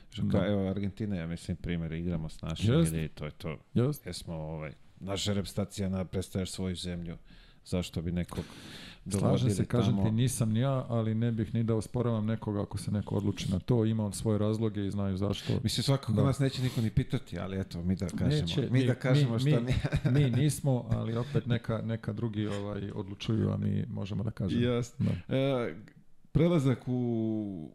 [0.09, 0.47] što Da.
[0.47, 2.97] evo Argentina, ja mislim, primjer, igramo s našim Jeste.
[2.97, 4.09] ili to je to, Jeste?
[4.09, 7.17] jesmo, ovaj, naša repstacija na predstavljaš svoju zemlju,
[7.65, 8.45] zašto bi nekog
[9.09, 10.05] Slažem dovodili se, kažem tamo.
[10.05, 13.51] ti, nisam ni ja, ali ne bih ni da osporavam nekoga ako se neko odluči
[13.51, 15.53] na to, ima on svoje razloge i znaju zašto.
[15.63, 16.23] Mislim, svakako Da.
[16.23, 19.39] nas neće niko ni pitati, ali eto, mi da kažemo, Neće, mi, da kažemo mi,
[19.39, 19.73] što mi,
[20.19, 24.61] mi nismo, ali opet neka, neka drugi ovaj, odlučuju, a mi možemo da kažemo.
[24.61, 25.05] Jasno.
[25.27, 25.35] Da.
[25.35, 25.75] E,
[26.31, 27.71] prelazak u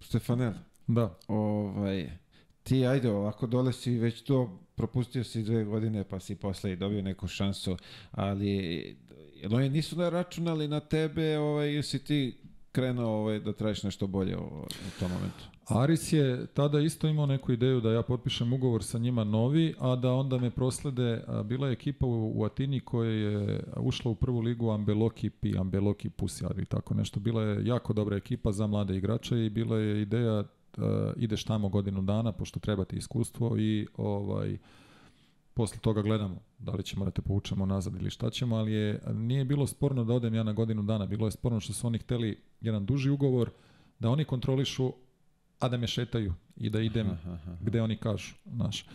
[0.00, 0.52] Stefanel,
[0.86, 2.10] da, ovaj,
[2.62, 6.76] ti ajde ovako dole si već to propustio si dve godine pa si posle i
[6.76, 7.76] dobio neku šansu,
[8.10, 8.96] ali
[9.50, 12.36] oni nisu da računali na tebe ovaj, ili si ti
[12.72, 15.44] krenuo ovaj, da tražiš nešto bolje u, u tom momentu?
[15.66, 19.96] Aris je tada isto imao neku ideju da ja potpišem ugovor sa njima novi, a
[19.96, 24.40] da onda me proslede, bila je ekipa u, u Atini koja je ušla u prvu
[24.40, 27.20] ligu Ambeloki Pi, Ambeloki Pusjad i tako nešto.
[27.20, 30.44] Bila je jako dobra ekipa za mlade igrače i bila je ideja
[30.78, 34.58] a, ideš tamo godinu dana pošto treba ti iskustvo i ovaj
[35.54, 39.00] posle toga gledamo da li ćemo da te povučemo nazad ili šta ćemo, ali je,
[39.12, 41.98] nije bilo sporno da odem ja na godinu dana, bilo je sporno što su oni
[41.98, 43.50] hteli jedan duži ugovor,
[43.98, 44.92] da oni kontrolišu
[45.60, 47.56] a da me šetaju i da idem Aha, aha.
[47.60, 48.86] gde oni kažu, znaš.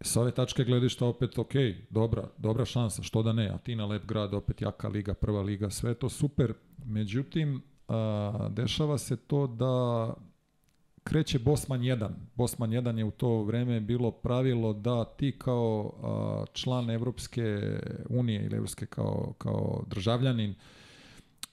[0.00, 1.52] Sa ove tačke gledišta opet, ok,
[1.90, 5.94] dobra, dobra šansa, što da ne, Atina, lep grad, opet jaka liga, prva liga, sve
[5.94, 6.54] to super.
[6.84, 10.14] Međutim, a, dešava se to da
[11.04, 12.08] kreće Bosman 1.
[12.34, 17.78] Bosman 1 je u to vreme bilo pravilo da ti kao a, član Evropske
[18.08, 20.54] unije ili Evropske kao, kao državljanin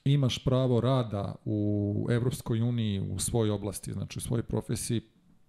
[0.04, 5.00] imaš pravo rada u Evropskoj uniji u svojoj oblasti, znači u svojoj profesiji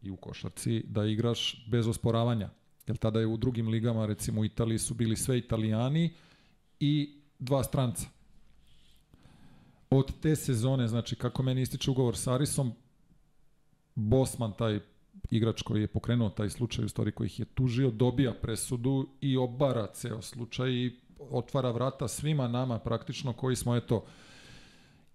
[0.02, 2.50] i u košarci, da igraš bez osporavanja.
[2.88, 6.14] Jer tada je u drugim ligama, recimo u Italiji su bili sve italijani
[6.80, 8.08] i dva stranca.
[9.96, 12.72] Od te sezone, znači kako meni ističe ugovor sa Arisom,
[13.96, 14.80] Bosman, taj
[15.30, 19.38] igrač koji je pokrenuo taj slučaj, u stvari koji ih je tužio, dobija presudu i
[19.38, 24.06] obara ceo slučaj i otvara vrata svima nama praktično koji smo eto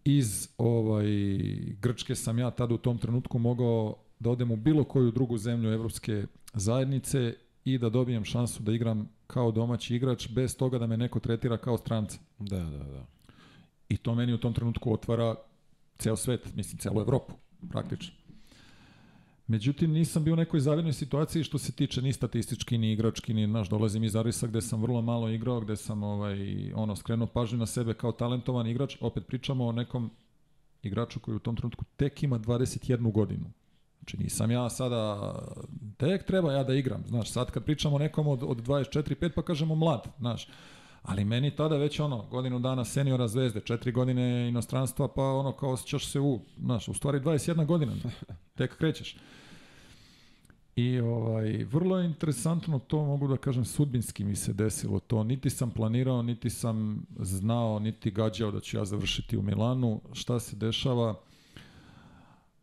[0.04, 1.06] iz ovaj
[1.80, 5.72] Grčke sam ja tada u tom trenutku mogao da odem u bilo koju drugu zemlju
[5.72, 7.34] evropske zajednice
[7.64, 11.56] i da dobijem šansu da igram kao domaći igrač bez toga da me neko tretira
[11.56, 12.18] kao stranca.
[12.38, 13.17] Da, da, da.
[13.88, 15.34] I to meni u tom trenutku otvara
[15.98, 17.34] ceo svet, mislim celu Evropu,
[17.70, 18.14] praktično.
[19.46, 23.46] Međutim, nisam bio u nekoj zavidnoj situaciji što se tiče ni statistički, ni igrački, ni
[23.46, 27.58] naš dolazim iz Arisa gde sam vrlo malo igrao, gde sam ovaj, ono, skrenuo pažnju
[27.58, 28.96] na sebe kao talentovan igrač.
[29.00, 30.10] Opet pričamo o nekom
[30.82, 33.50] igraču koji u tom trenutku tek ima 21 godinu.
[33.98, 35.32] Znači nisam ja sada,
[35.96, 37.04] tek treba ja da igram.
[37.06, 40.48] Znaš, sad kad pričamo o nekom od, od 24-5 pa kažemo mlad, znaš.
[41.08, 45.70] Ali meni tada već ono, godinu dana seniora zvezde, četiri godine inostranstva, pa ono kao
[45.70, 47.92] osjećaš se u, znaš, u stvari 21 godina,
[48.58, 49.16] tek krećeš.
[50.76, 55.24] I ovaj, vrlo je interesantno to, mogu da kažem, sudbinski mi se desilo to.
[55.24, 60.00] Niti sam planirao, niti sam znao, niti gađao da ću ja završiti u Milanu.
[60.12, 61.14] Šta se dešava?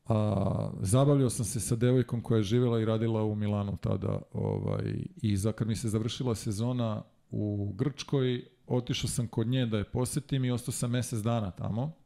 [0.08, 4.22] A, zabavljao sam se sa devojkom koja je živjela i radila u Milanu tada.
[4.34, 9.78] Ovaj, I za, kad mi se završila sezona u Grčkoj, otišao sam kod nje da
[9.78, 12.06] je posetim i ostao sam mesec dana tamo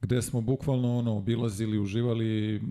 [0.00, 2.62] gde smo bukvalno ono obilazili, uživali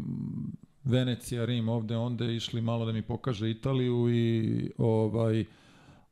[0.84, 5.46] Venecija, Rim, ovde, onde, išli malo da mi pokaže Italiju i ovaj,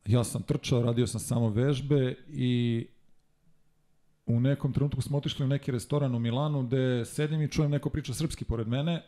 [0.06, 2.86] ja sam trčao, radio sam samo vežbe i
[4.26, 7.90] u nekom trenutku smo otišli u neki restoran u Milanu gde sedim i čujem neko
[7.90, 9.02] priča srpski pored mene.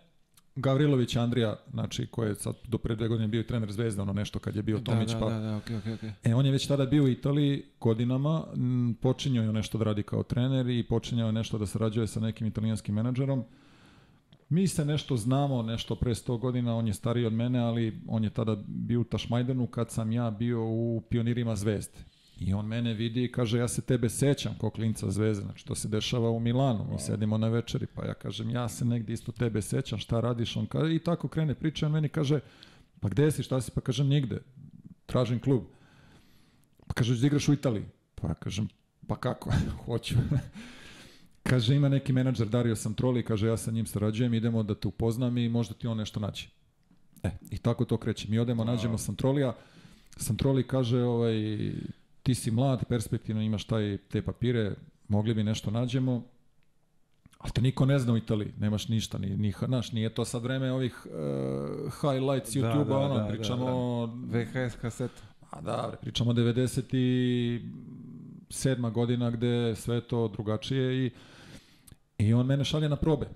[0.56, 4.14] Gavrilović Andrija, znači, koji je sad do pre dve godine bio i trener Zvezde, ono
[4.14, 6.12] nešto kad je bio Tomić, da, pa da, da, okej, okej, okej.
[6.24, 10.04] E, on je već tada bio u Italiji godinama, m, počinjao je nešto da radi
[10.04, 13.44] kao trener i počinjao je nešto da sarađuje sa nekim italijanskim menadžerom.
[14.50, 18.24] Mi se nešto znamo, nešto pre 100 godina, on je stariji od mene, ali on
[18.24, 22.15] je tada bio u Tašmajdanu kad sam ja bio u pionirima Zvezde.
[22.40, 25.76] I on mene vidi i kaže, ja se tebe sećam kao klinca zvezde, znači to
[25.76, 29.32] se dešava u Milanu, mi sedimo na večeri, pa ja kažem, ja se negdje isto
[29.32, 32.40] tebe sećam, šta radiš, on kaže, i tako krene priča, on meni kaže,
[33.00, 34.42] pa gde si, šta si, pa kažem, nigde,
[35.06, 35.64] tražim klub.
[36.88, 37.86] Pa kaže, da igraš u Italiji.
[38.16, 38.68] Pa ja kažem,
[39.08, 39.52] pa kako,
[39.86, 40.16] hoću.
[41.44, 45.38] kaže, ima neki menadžer Dario Santroli, kaže, ja sa njim sarađujem, idemo da te upoznam
[45.38, 46.50] i možda ti on nešto naći.
[47.24, 48.28] E, i tako to kreće.
[48.30, 49.56] Mi odemo, nađemo Santrolija,
[50.18, 51.72] Santroli kaže, ovaj,
[52.26, 54.76] ti si mlad, perspektivno imaš taj, te papire,
[55.08, 56.24] mogli bi nešto nađemo,
[57.38, 60.44] ali te niko ne zna u Italiji, nemaš ništa, ni, ni, naš, nije to sad
[60.44, 61.12] vreme ovih uh,
[62.02, 63.68] highlights Da, YouTube-a, da, ono, da, pričamo
[64.08, 64.44] da, da.
[64.44, 65.22] VHS kaseta.
[65.50, 68.92] A da, bre, pričamo 97.
[68.92, 71.12] godina gde sve to drugačije i,
[72.18, 73.28] i on mene šalje na probe.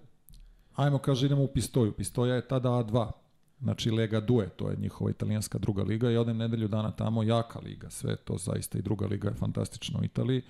[0.76, 1.92] Ajmo, kaže, idemo u Pistoju.
[1.92, 3.12] Pistoja je tada A2,
[3.62, 7.60] znači Lega Due, to je njihova italijanska druga liga i odem nedelju dana tamo, jaka
[7.60, 10.42] liga, sve to zaista i druga liga je fantastična u Italiji,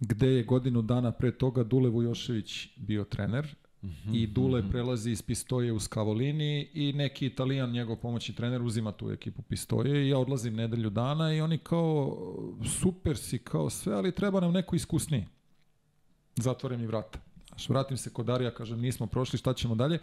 [0.00, 3.54] gde je godinu dana pre toga Dule Vujošević bio trener
[4.12, 9.10] i Dule prelazi iz Pistoje u Skavolini i neki italijan, njegov pomoćni trener, uzima tu
[9.10, 12.16] ekipu Pistoje i ja odlazim nedelju dana i oni kao,
[12.80, 15.26] super si, kao sve, ali treba nam neko iskusniji.
[16.36, 17.18] Zatvore mi vrata.
[17.48, 19.98] Znaš, vratim se kod Darija, kažem, nismo prošli, šta ćemo dalje?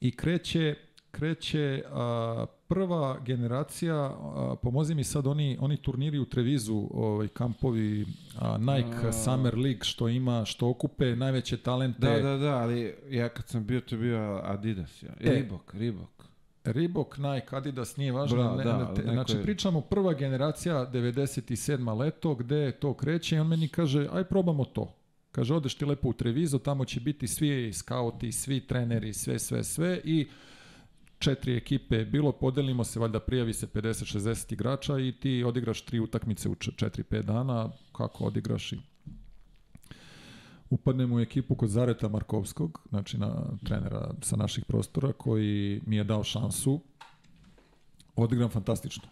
[0.00, 0.76] I kreće,
[1.12, 8.06] kreće a, prva generacija, a, pomozi mi sad oni, oni turniri u Trevizu, ovaj, kampovi
[8.38, 9.12] a, Nike A.
[9.12, 11.98] Summer League, što ima, što okupe najveće talente.
[12.00, 15.02] Da, da, da, ali ja kad sam bio, to je bio Adidas.
[15.02, 15.08] Ja.
[15.20, 15.30] E.
[15.30, 16.08] Reebok, Reebok.
[16.64, 18.36] Reebok, Nike, Adidas, nije važno.
[18.36, 21.98] Bravo, ne, da, ne, te, znači, je- pričamo prva generacija, 97.
[21.98, 24.94] leto, gde to kreće i on meni kaže, aj probamo to.
[25.32, 29.64] Kaže, odeš ti lepo u Trevizo, tamo će biti svi skauti, svi treneri, sve, sve,
[29.64, 30.28] sve i
[31.22, 36.48] četiri ekipe bilo, podelimo se, valjda prijavi se 50-60 igrača i ti odigraš tri utakmice
[36.48, 38.78] u 4-5 dana, kako odigraš i
[40.70, 46.04] upadnem u ekipu kod Zareta Markovskog, znači na trenera sa naših prostora, koji mi je
[46.04, 46.80] dao šansu.
[48.16, 49.08] Odigram fantastično.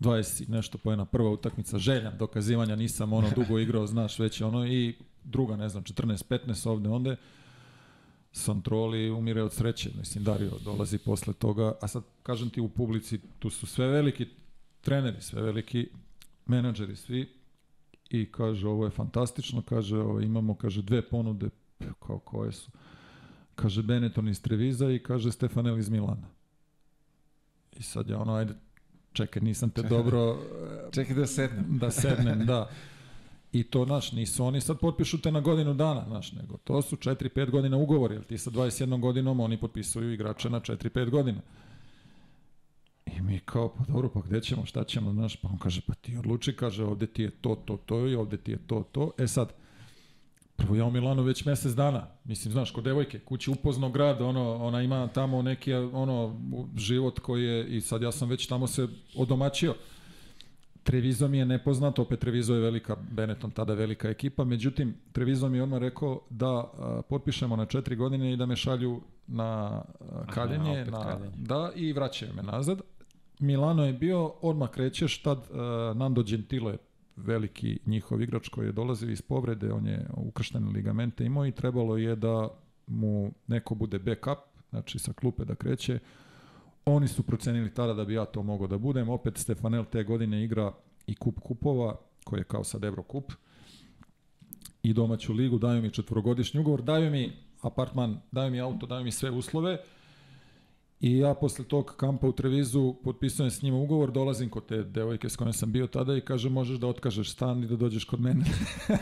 [0.00, 4.66] 20 i nešto pojena prva utakmica, željan dokazivanja, nisam ono dugo igrao, znaš već ono
[4.66, 4.94] i
[5.24, 7.16] druga, ne znam, 14-15 ovde onde.
[8.32, 13.20] Santroli umire od sreće, mislim Dario dolazi posle toga, a sad kažem ti u publici,
[13.38, 14.26] tu su sve veliki
[14.80, 15.88] treneri, sve veliki
[16.46, 17.28] menadžeri, svi
[18.10, 21.48] i kaže ovo je fantastično, kaže ovo, imamo kaže dve ponude,
[22.06, 22.70] kao koje su.
[23.54, 26.28] Kaže Benetton iz Treviza i kaže Stefanel iz Milana.
[27.76, 28.54] I sad ja ono, ajde,
[29.12, 30.38] čekaj, nisam te dobro
[30.94, 31.78] Čekaj da sednem.
[31.78, 32.70] da sednem, da.
[33.52, 36.96] I to, znaš, nisu oni sad potpišu te na godinu dana, znaš, nego to su
[36.96, 41.40] 4-5 godina ugovori, jer ti sa 21 godinom oni potpisuju igrače na 4-5 godina.
[43.06, 45.94] I mi kao, pa dobro, pa gde ćemo, šta ćemo, znaš, pa on kaže, pa
[45.94, 49.10] ti odluči, kaže, ovde ti je to, to, to i ovde ti je to, to.
[49.18, 49.52] E sad,
[50.56, 54.56] prvo ja u Milanu već mesec dana, mislim, znaš, kod devojke, kući upozno grad, ono,
[54.56, 56.40] ona ima tamo neki, ono,
[56.76, 59.74] život koji je, i sad ja sam već tamo se odomaćio.
[60.82, 65.56] Trevizo mi je nepoznato, opet Trevizo je velika, Benetton tada velika ekipa, međutim, Trevizo mi
[65.56, 69.82] je odmah rekao da a, potpišemo na četiri godine i da me šalju na a,
[70.30, 71.32] kaljenje, opet na, kaljenje.
[71.36, 72.80] da, i vraćaju me nazad.
[73.40, 76.76] Milano je bio, odmah krećeš, tad a, Nando Gentile,
[77.16, 81.96] veliki njihov igrač koji je dolazio iz povrede, on je ukrštene ligamente imao i trebalo
[81.96, 82.48] je da
[82.86, 84.38] mu neko bude backup,
[84.70, 85.98] znači sa klupe da kreće,
[86.84, 89.08] Oni su procenili tada da bi ja to mogao da budem.
[89.08, 90.72] Opet Stefanel te godine igra
[91.06, 93.32] i kup kupova, koji je kao sad Eurokup,
[94.82, 99.12] i domaću ligu, daju mi četvorogodišnji ugovor, daju mi apartman, daju mi auto, daju mi
[99.12, 99.78] sve uslove.
[101.00, 105.28] I ja posle tog kampa u Trevizu potpisujem s njima ugovor, dolazim kod te devojke
[105.28, 108.20] s kojom sam bio tada i kaže možeš da otkažeš stan i da dođeš kod
[108.20, 108.44] mene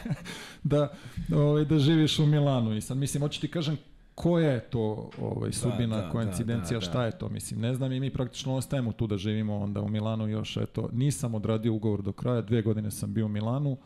[0.62, 0.92] da,
[1.34, 2.76] ovaj, da živiš u Milanu.
[2.76, 3.76] I sad mislim, hoću ti kažem
[4.14, 6.90] koja je to ovaj, sudbina, da, da, koincidencija, da, da.
[6.90, 9.88] šta je to, mislim, ne znam i mi praktično ostajemo tu da živimo onda u
[9.88, 13.76] Milanu još, eto, nisam odradio ugovor do kraja, dve godine sam bio u Milanu,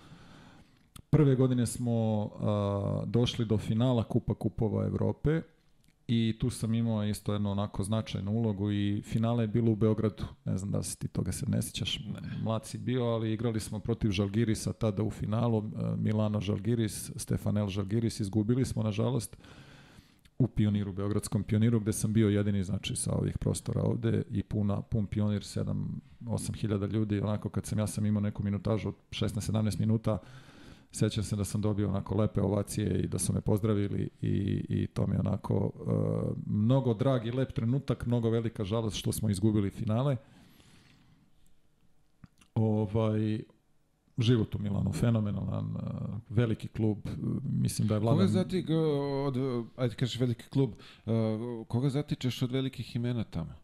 [1.11, 5.43] prve godine smo a, došli do finala Kupa Kupova Evrope
[6.09, 10.25] i tu sam imao isto jednu onako značajnu ulogu i finale je bilo u Beogradu,
[10.45, 12.01] ne znam da se ti toga se ne sjećaš,
[12.43, 18.21] mlad si bio, ali igrali smo protiv Žalgirisa tada u finalu, Milano Žalgiris, Stefanel Žalgiris,
[18.21, 19.37] izgubili smo nažalost,
[20.39, 24.82] u pioniru, Beogradskom pioniru, gde sam bio jedini, znači, sa ovih prostora ovde i puna,
[24.82, 29.81] pun pionir, 7-8 hiljada ljudi, onako kad sam, ja sam imao neku minutažu od 16-17
[29.81, 30.19] minuta,
[30.93, 34.86] sećam se da sam dobio onako lepe ovacije i da su me pozdravili i, i
[34.86, 39.31] to mi je onako uh, mnogo drag i lep trenutak, mnogo velika žalost što smo
[39.31, 40.16] izgubili finale.
[42.55, 43.43] Ovaj,
[44.19, 48.19] život u Milanu, fenomenalan, uh, veliki klub, uh, mislim da je Vladan...
[48.19, 48.77] Koga zati g-
[49.27, 49.36] od,
[49.77, 50.70] ajde kažeš veliki klub,
[51.69, 53.55] koga zatičeš od velikih imena tamo?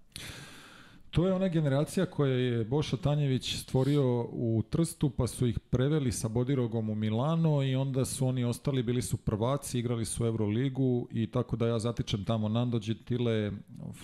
[1.10, 6.12] To je ona generacija koja je Boša Tanjević stvorio u Trstu, pa su ih preveli
[6.12, 11.08] sa Bodirogom u Milano i onda su oni ostali, bili su prvaci, igrali su Euroligu
[11.10, 13.52] i tako da ja zatičem tamo Nando Gentile,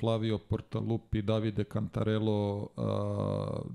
[0.00, 3.66] Flavio Portalupi, Davide Cantarello, uh,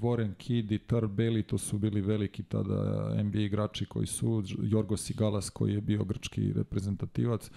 [0.00, 4.96] Warren Kidd i Tar Bailey, to su bili veliki tada NBA igrači koji su, Jorgo
[4.96, 7.50] Sigalas koji je bio grčki reprezentativac.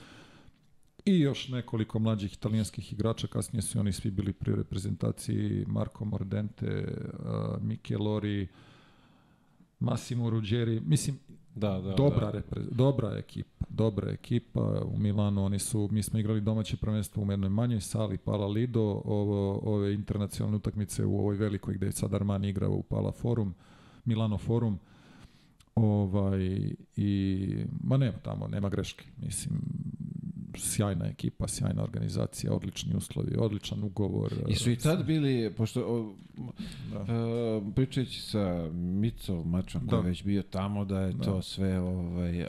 [1.06, 6.86] I još nekoliko mlađih italijanskih igrača, kasnije su oni svi bili pri reprezentaciji Marco Mordente,
[6.86, 8.48] uh, Mike Lori,
[9.80, 11.20] Massimo Ruggeri, mislim,
[11.60, 12.32] Da, da, dobra, da.
[12.32, 17.32] repre, dobra ekipa, dobra ekipa u Milanu, oni su, mi smo igrali domaće prvenstvo u
[17.32, 22.14] jednoj manjoj sali, Pala Lido, ovo, ove internacionalne utakmice u ovoj velikoj gde je sad
[22.14, 23.54] Armani igrao u Pala Forum,
[24.06, 24.80] Milano Forum,
[25.76, 29.60] ovaj, i, ma nema tamo, nema greške, mislim,
[30.56, 34.34] sjajna ekipa, sjajna organizacija, odlični uslovi, odličan ugovor.
[34.48, 36.16] I su i tad bili, pošto o,
[36.94, 37.00] Da.
[37.02, 39.98] uh, pričajući sa Micov mačom koji Da.
[39.98, 41.24] je već bio tamo, da je Da.
[41.24, 42.48] to sve, ovaj,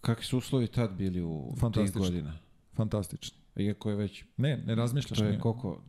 [0.00, 2.00] kakvi su uslovi tad bili u tih Fantastični.
[2.00, 2.32] godina?
[2.74, 3.36] Fantastično.
[3.56, 5.18] Iako je već, Ne, ne razmišljaš.
[5.18, 5.80] to je koliko,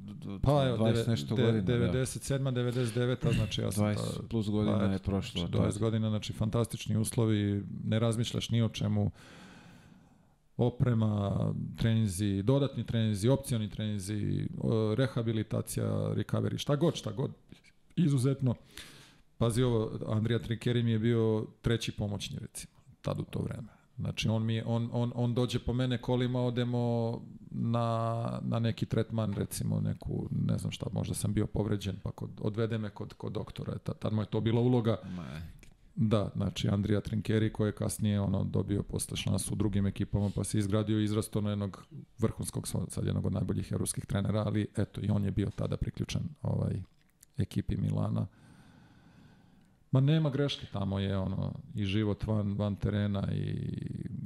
[0.42, 1.74] Pa evo, 20 deve- nešto de- godina, da.
[1.74, 2.54] 97.
[2.54, 3.32] 99.
[3.32, 3.84] znači ja sam...
[3.86, 5.40] 20 ta- plus godina je prošlo.
[5.40, 5.80] Znači, od 20 tad.
[5.80, 9.12] godina, znači fantastični uslovi, ne razmišljaš ni o čemu,
[10.62, 15.86] oprema, treninzi, dodatni treninzi, opcioni treninzi, o, rehabilitacija,
[16.16, 17.32] recovery, šta god, šta god,
[17.96, 18.56] izuzetno.
[19.38, 23.68] Pazi ovo, Andrija Trinkeri mi je bio treći pomoćni, recimo, tad u to vreme.
[23.98, 27.14] Znači, on, mi, on, on, on dođe po mene kolima, odemo
[27.52, 32.30] na, na neki tretman, recimo, neku, ne znam šta, možda sam bio povređen, pa kod,
[32.42, 33.78] odvede me kod, kod doktora.
[33.78, 34.98] Tad, tad mu je to bila uloga.
[35.96, 40.44] Da, znači Andrija Trinkeri koji je kasnije ono dobio posle šansu u drugim ekipama pa
[40.44, 41.86] se izgradio i izrastao na jednog
[42.20, 46.22] vrhunskog sad jednog od najboljih evropskih trenera, ali eto i on je bio tada priključen
[46.42, 46.82] ovaj
[47.38, 48.28] ekipi Milana.
[49.92, 53.56] Ma nema greške, tamo je ono i život van, van terena i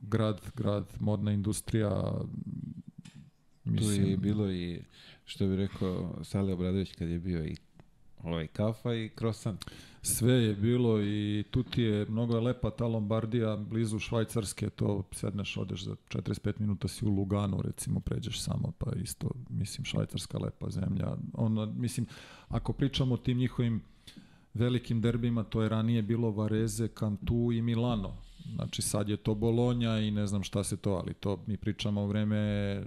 [0.02, 2.12] grad, grad, modna industrija.
[3.64, 4.82] Tu je bilo i,
[5.26, 7.56] što bi rekao Sale Obradović kad je bio i
[8.26, 9.58] ovaj kafa i krosan.
[10.02, 15.04] Sve je bilo i tu ti je, mnogo je lepa ta Lombardija, blizu Švajcarske, to
[15.12, 20.38] sedneš, odeš za 45 minuta si u Luganu, recimo, pređeš samo, pa isto, mislim, Švajcarska
[20.38, 21.18] lepa zemlja.
[21.34, 22.08] Ono, mislim,
[22.48, 23.82] ako pričamo o tim njihovim
[24.54, 28.25] velikim derbima, to je ranije bilo Vareze, Cantu i Milano.
[28.54, 32.02] Znači sad je to Bolonja i ne znam šta se to, ali to mi pričamo
[32.02, 32.38] o vreme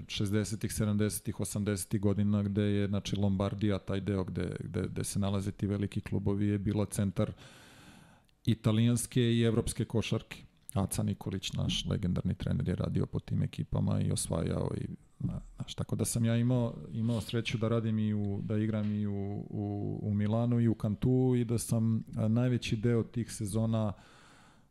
[0.07, 5.53] 60-ih, 70-ih, 80-ih godina gde je znači Lombardija, taj deo gde, gde, gde se nalaze
[5.53, 7.33] ti veliki klubovi je bila centar
[8.45, 10.43] italijanske i evropske košarke.
[10.75, 14.87] Aca Nikolić, naš legendarni trener, je radio po tim ekipama i osvajao i
[15.19, 18.93] na, znaš, tako da sam ja imao, imao sreću da radim i u, da igram
[18.93, 23.93] i u, u, u Milanu i u Kantu i da sam najveći deo tih sezona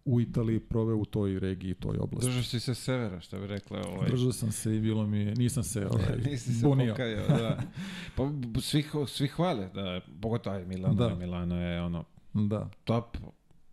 [0.07, 2.27] u Italiji proveo u toj regiji, toj oblasti.
[2.27, 4.09] Držao si se severa, što bi rekla ovaj.
[4.09, 6.93] Držao sam se i bilo mi, je- nisam se ovaj, Nisi se bunio.
[6.93, 7.59] pokajao, da.
[8.15, 8.29] Pa
[8.61, 11.15] svi, svi hvale, da, pogotovo aj Milano, Da.
[11.15, 12.03] Milano je ono
[12.33, 12.69] Da.
[12.83, 13.17] top,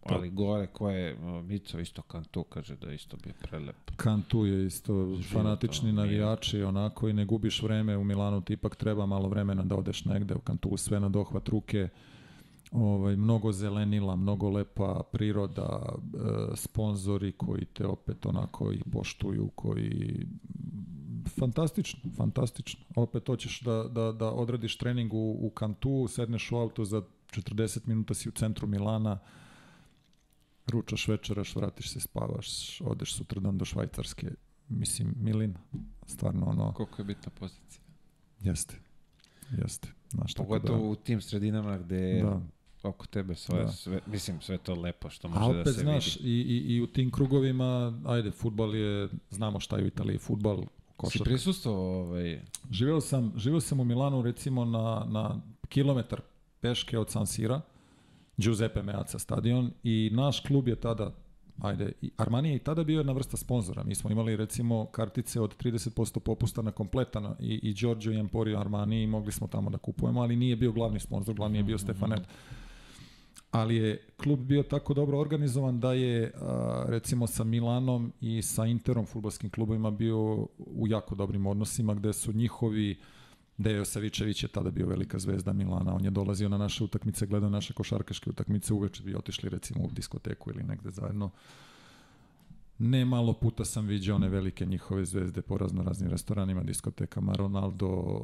[0.03, 3.77] ali gore koje Mico isto Kantu kaže da isto bio prelep.
[3.97, 8.77] Kantu je isto Život, fanatični navijači, onako i ne gubiš vreme u Milanu, ti ipak
[8.77, 11.89] treba malo vremena da odeš negde u Kantu, sve na dohvat ruke.
[12.75, 20.27] Ovaj, mnogo zelenila, mnogo lepa priroda, e, sponzori koji te opet onako ih poštuju, koji
[21.39, 22.85] fantastično, fantastično.
[22.97, 27.87] Opet hoćeš da, da, da odradiš trening u, u Kantu, sedneš u auto za 40
[27.87, 29.19] minuta si u centru Milana,
[30.67, 34.31] ručaš, večeraš, vratiš se, spavaš, odeš sutradan do Švajcarske.
[34.69, 35.61] Mislim, milina.
[36.07, 37.83] Stvarno ono, Koliko je bitna pozicija.
[38.41, 38.75] jeste.
[39.51, 39.89] Jeste.
[40.11, 42.41] Znaš, Pogotovo u tim sredinama gde da.
[42.85, 43.69] Oko tebe sve, Da.
[43.69, 46.29] sve, mislim, sve to lepo što može opet, da se znaš, vidi.
[46.31, 50.61] i, i, i u tim krugovima, ajde, futbal je, znamo šta je u Italiji, futbal,
[50.61, 50.67] Si
[50.97, 51.25] košarka.
[51.25, 52.41] prisustvovao ovaj,
[52.71, 56.21] Živeo sam, živeo sam u Milanu recimo na, na kilometar
[56.61, 57.61] peške od San Sira,
[58.37, 61.13] Giuseppe Meazza stadion i naš klub je tada
[61.61, 63.83] Ajde, i Armani je i tada bio jedna vrsta sponzora.
[63.85, 68.59] Mi smo imali recimo kartice od 30% popusta na kompletan i, i Giorgio i Emporio
[68.59, 71.79] Armani i mogli smo tamo da kupujemo, ali nije bio glavni sponzor, glavni je bio
[71.79, 72.21] Stefanet.
[73.55, 78.67] Ali je klub bio tako dobro organizovan da je a, recimo sa Milanom i sa
[78.67, 80.19] Interom futbolskim klubovima bio
[80.59, 82.99] u jako dobrim odnosima gde su njihovi
[83.59, 87.51] Dejo Savičević je tada bio velika zvezda Milana, on je dolazio na naše utakmice, gledao
[87.51, 91.31] naše košarkaške utakmice, uveče bi otišli recimo u diskoteku ili negde zajedno.
[92.79, 98.21] Ne malo puta sam viđao one velike njihove zvezde po razno raznim restoranima, diskotekama, Ronaldo,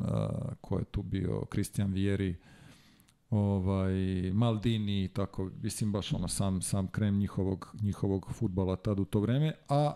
[0.00, 0.28] a,
[0.60, 2.34] ko je tu bio, Christian Vieri,
[3.30, 3.94] ovaj,
[4.32, 9.20] Maldini i tako, mislim baš ono sam, sam krem njihovog, njihovog futbala tad u to
[9.20, 9.94] vreme, a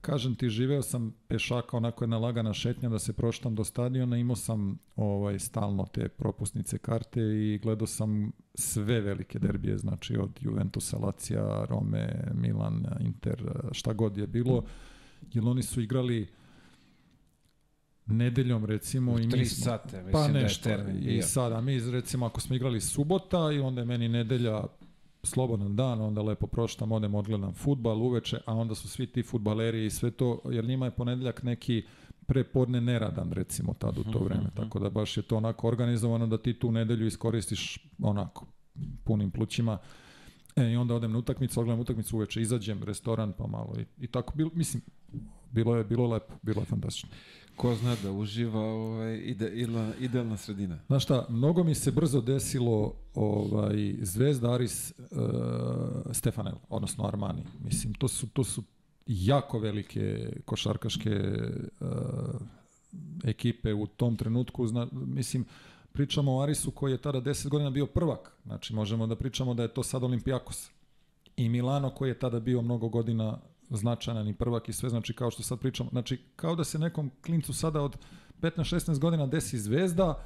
[0.00, 4.36] kažem ti, živeo sam pešaka, onako jedna lagana šetnja da se proštam do stadiona, imao
[4.36, 10.98] sam ovaj, stalno te propusnice karte i gledao sam sve velike derbije, znači od Juventusa,
[10.98, 13.42] Lacija, Rome, Milan, Inter,
[13.72, 14.64] šta god je bilo,
[15.32, 16.28] jer oni su igrali
[18.10, 22.26] nedeljom recimo i mi smo, sate, mislim pa ne, nešto, da i sada mi recimo
[22.26, 24.64] ako smo igrali subota i onda je meni nedelja
[25.22, 29.86] slobodan dan, onda lepo proštam, odem, odgledam futbal uveče, a onda su svi ti futbaleri
[29.86, 31.84] i sve to, jer njima je ponedeljak neki
[32.26, 34.44] prepodne neradan, recimo, tad u to mhm, vreme.
[34.44, 34.56] -hmm.
[34.56, 38.46] Tako da baš je to onako organizovano da ti tu nedelju iskoristiš onako
[39.04, 39.78] punim plućima.
[40.56, 43.74] E, i onda odem na utakmicu, odgledam utakmicu uveče, izađem, restoran, pa malo.
[43.78, 44.82] I, i tako, bilo, mislim,
[45.50, 47.08] bilo je, bilo lepo, bilo je fantastično
[47.60, 50.78] ko zna da uživa ovaj, ide, ide, idealna sredina.
[50.86, 55.16] Znaš šta, mnogo mi se brzo desilo ovaj, Zvezda Aris uh,
[56.12, 57.42] Stefanel, odnosno Armani.
[57.64, 58.62] Mislim, to su, to su
[59.06, 61.10] jako velike košarkaške
[61.80, 61.88] uh,
[63.24, 64.66] ekipe u tom trenutku.
[64.66, 65.44] Zna, mislim,
[65.92, 68.32] pričamo o Arisu koji je tada 10 godina bio prvak.
[68.44, 70.70] Znači, možemo da pričamo da je to sad Olimpijakos.
[71.36, 73.38] I Milano koji je tada bio mnogo godina
[73.70, 77.10] značajan i prvak i sve, znači kao što sad pričamo, znači kao da se nekom
[77.24, 77.96] klincu sada od
[78.40, 80.24] 15-16 godina desi zvezda,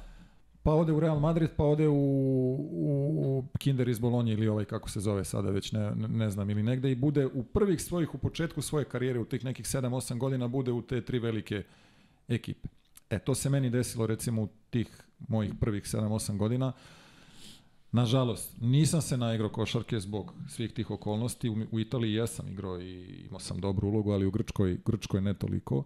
[0.63, 4.65] pa ode u Real Madrid, pa ode u, u, u Kinder iz Bolonje ili ovaj
[4.65, 8.15] kako se zove sada već ne, ne znam ili negde i bude u prvih svojih
[8.15, 11.63] u početku svoje karijere u tih nekih 7-8 godina bude u te tri velike
[12.27, 12.67] ekipe.
[13.09, 14.87] E to se meni desilo recimo u tih
[15.27, 16.73] mojih prvih 7-8 godina.
[17.95, 21.49] Nažalost, nisam se naigrao košarke zbog svih tih okolnosti.
[21.49, 25.33] U, u Italiji jesam igrao i imao sam dobru ulogu, ali u Grčkoj, Grčkoj ne
[25.33, 25.83] toliko.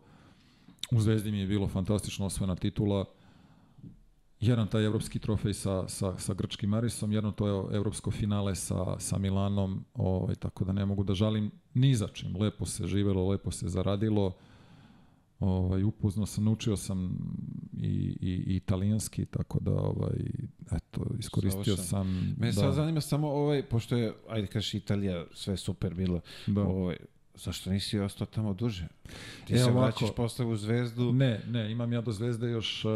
[0.92, 3.06] U Zvezdi mi je bilo fantastično osvojena titula.
[4.40, 9.00] Jedan taj evropski trofej sa, sa, sa grčkim Marisom, jedno to je evropsko finale sa,
[9.00, 12.38] sa Milanom, ovaj, tako da ne mogu da žalim ni za čim.
[12.42, 14.34] Lepo se živelo, lepo se zaradilo.
[15.40, 17.18] Ovaj, upoznao sam, naučio sam
[17.78, 20.18] i, i, i italijanski, tako da ovaj,
[20.72, 21.86] eto, iskoristio Savršen.
[21.86, 22.36] sam...
[22.38, 22.54] Me da.
[22.54, 26.62] sad zanima samo ovaj, pošto je, ajde kaži Italija, sve super bilo, da.
[26.62, 26.98] ovaj,
[27.36, 28.88] Zašto nisi ostao tamo duže?
[29.46, 31.12] Ti e, se ovako, vraćaš posle u Zvezdu.
[31.12, 32.92] Ne, ne, imam ja do Zvezde još uh,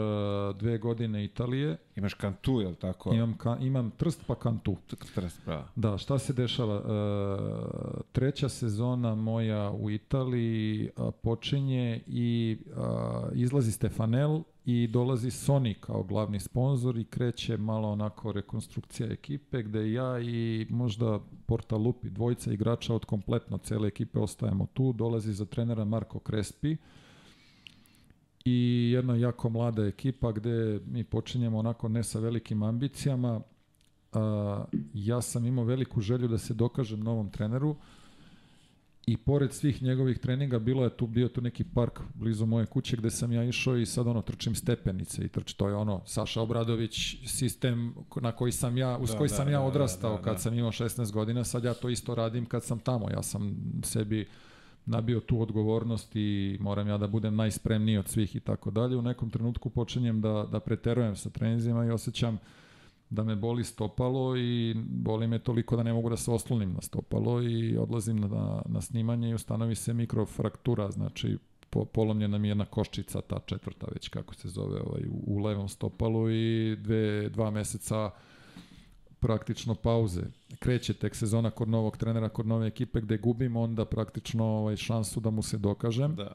[0.60, 1.78] dve godine Italije.
[1.96, 3.14] Imaš Kantu, je li tako?
[3.14, 4.76] Imam, ka, imam Trst pa Kantu.
[5.16, 5.64] Trst, bravo.
[5.76, 6.76] Da, šta se dešava?
[6.76, 12.84] Uh, treća sezona moja u Italiji uh, počinje i uh,
[13.34, 19.92] izlazi Stefanel i dolazi Sony kao glavni sponsor i kreće malo onako rekonstrukcija ekipe gde
[19.92, 24.94] ja i možda Porta Lupi, dvojica igrača od kompletno cele ekipe ostajemo tu.
[24.94, 26.78] Dolazi za trenera Marko Krespi
[28.46, 33.42] i jedna jako mlada ekipa gde mi počinjemo onako ne sa velikim ambicijama.
[34.14, 37.76] A, ja sam imao veliku želju da se dokažem novom treneru
[39.06, 42.98] i pored svih njegovih treninga bilo je tu bio tu neki park blizu moje kuće
[42.98, 46.42] gde sam ja išao i sad ono trčim stepenice i trč to je ono Saša
[46.42, 50.18] Obradović sistem na koji sam ja uz da, koji da, sam ja da, odrastao da,
[50.18, 50.40] da, kad da.
[50.40, 54.28] sam imao 16 godina sad ja to isto radim kad sam tamo ja sam sebi
[54.86, 58.98] nabio tu odgovornost i moram ja da budem najspremniji od svih i tako dalje.
[58.98, 62.40] U nekom trenutku počinjem da da preterujem sa treninzima i osjećam
[63.10, 66.82] da me boli stopalo i boli me toliko da ne mogu da se oslonim na
[66.82, 71.38] stopalo i odlazim na, na snimanje i ustanovi se mikrofraktura, znači
[71.70, 75.70] po, polomljena mi jedna koščica, ta četvrta već kako se zove, ovaj, u, u levom
[75.70, 78.12] stopalu i dve, dva meseca
[79.24, 80.22] praktično pauze.
[80.60, 85.20] Kreće tek sezona kod novog trenera, kod nove ekipe gde gubim onda praktično ovaj, šansu
[85.20, 86.16] da mu se dokažem.
[86.16, 86.32] Da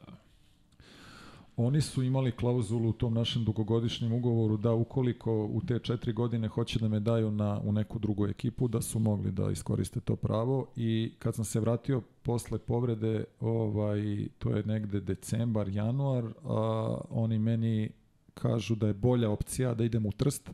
[1.61, 6.47] Oni su imali klauzulu u tom našem dugogodišnjem ugovoru da ukoliko u te četiri godine
[6.47, 10.15] hoće da me daju na, u neku drugu ekipu, da su mogli da iskoriste to
[10.15, 16.97] pravo i kad sam se vratio posle povrede, ovaj, to je negde decembar, januar, a,
[17.09, 17.89] oni meni
[18.33, 20.49] kažu da je bolja opcija da idem u Trst,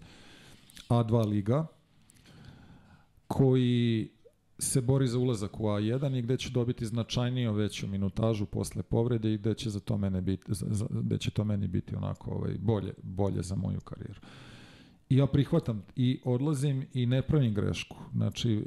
[0.89, 1.67] A2 liga,
[3.27, 4.09] koji
[4.59, 9.33] se bori za ulazak u A1 i gde će dobiti značajniju veću minutažu posle povrede
[9.33, 12.55] i gde će za to mene biti za, gde će to meni biti onako ovaj
[12.59, 14.19] bolje bolje za moju karijeru.
[15.09, 17.97] I ja prihvatam i odlazim i ne pravim grešku.
[18.13, 18.63] Znači, e,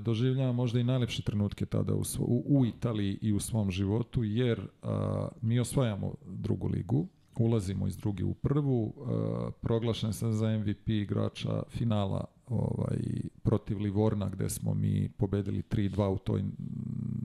[0.00, 4.24] doživljavam možda i najlepše trenutke tada u, svo, u, u Italiji i u svom životu,
[4.24, 7.06] jer a, mi osvajamo drugu ligu,
[7.38, 12.98] ulazimo iz druge u prvu, a, proglašen sam za MVP igrača finala ovaj,
[13.42, 16.44] protiv Livorna gde smo mi pobedili 3-2 u toj,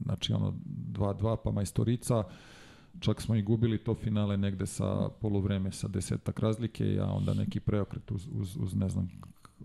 [0.03, 0.53] znači ono,
[0.91, 2.23] 2-2, pa Majstorica,
[2.99, 7.59] čak smo i gubili to finale negde sa poluvreme sa desetak razlike, a onda neki
[7.59, 9.09] preokret uz, uz, uz ne znam,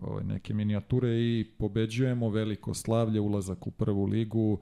[0.01, 4.59] ovaj, neke minijature i pobeđujemo veliko slavlje, ulazak u prvu ligu,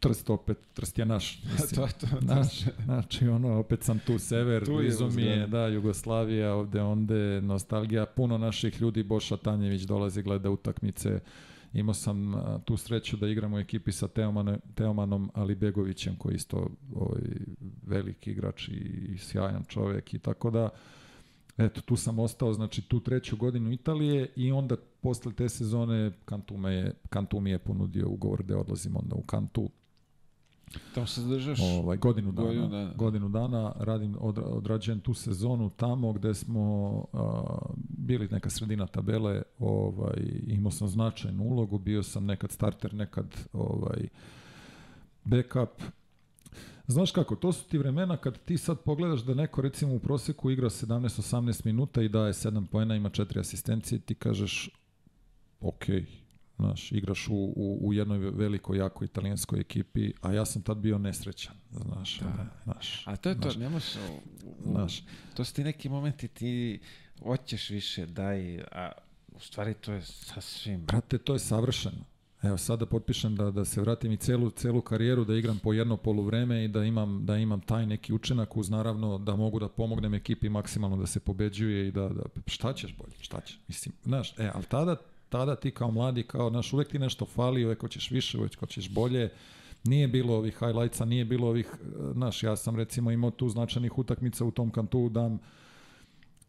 [0.00, 1.42] Trst opet, Trst je naš.
[1.52, 2.34] Mislim, to je to.
[2.34, 7.40] naš, znači ono, opet sam tu sever, Tu blizu mi je, da, Jugoslavija, ovde, onde,
[7.40, 11.20] nostalgija, puno naših ljudi, Boša Tanjević dolazi, gleda utakmice,
[11.72, 16.36] imao sam a, tu sreću da igram u ekipi sa Teomanom, Teomanom Alibegovićem, koji je
[16.36, 17.22] isto ovaj,
[17.86, 18.72] veliki igrač i,
[19.14, 20.70] i sjajan čovek i tako da,
[21.58, 26.56] Eto, tu sam ostao, znači tu treću godinu Italije i onda posle te sezone Kantu,
[26.56, 29.70] me je, Kantu mi je ponudio ugovor da odlazim onda u Kantu
[30.94, 31.58] Tamo se zadržaš.
[31.62, 32.46] ovaj, godinu dana.
[32.46, 32.84] Godinu dana.
[32.84, 37.42] dana, godinu dana radim, odra, odrađujem tu sezonu tamo gde smo a,
[37.88, 40.16] bili neka sredina tabele, ovaj,
[40.46, 44.08] imao sam značajnu ulogu, bio sam nekad starter, nekad ovaj,
[45.24, 45.82] backup.
[46.86, 50.50] Znaš kako, to su ti vremena kad ti sad pogledaš da neko recimo u proseku
[50.50, 54.70] igra 17-18 minuta i daje 7 poena, ima 4 asistencije, ti kažeš
[55.60, 55.84] ok,
[56.58, 60.98] znaš, igraš u, u, u jednoj velikoj, jakoj italijanskoj ekipi, a ja sam tad bio
[60.98, 62.46] nesrećan, znaš, Da.
[62.64, 63.94] znaš, A to je to, znaš, ne možeš...
[63.96, 65.02] u- u- znaš,
[65.34, 66.80] To su ti neki momenti, ti
[67.22, 68.92] hoćeš više, daj, a
[69.28, 70.80] u stvari to je sasvim...
[70.80, 72.04] Brate, to je savršeno.
[72.42, 75.96] Evo sada potpišem da da se vratim i celu celu karijeru da igram po jedno
[75.96, 80.14] poluvreme i da imam da imam taj neki učinak uz naravno da mogu da pomognem
[80.14, 83.58] ekipi maksimalno da se pobeđuje i da da šta ćeš bolje, šta ćeš?
[83.68, 84.96] Mislim, znaš, e, al tada
[85.28, 88.90] tada ti kao mladi kao naš uvek ti nešto fali, uvek hoćeš više, uvek hoćeš
[88.90, 89.30] bolje.
[89.84, 91.66] Nije bilo ovih highlightsa, nije bilo ovih,
[92.12, 95.38] znaš, ja sam recimo imao tu značajnih utakmica u tom kantu, dam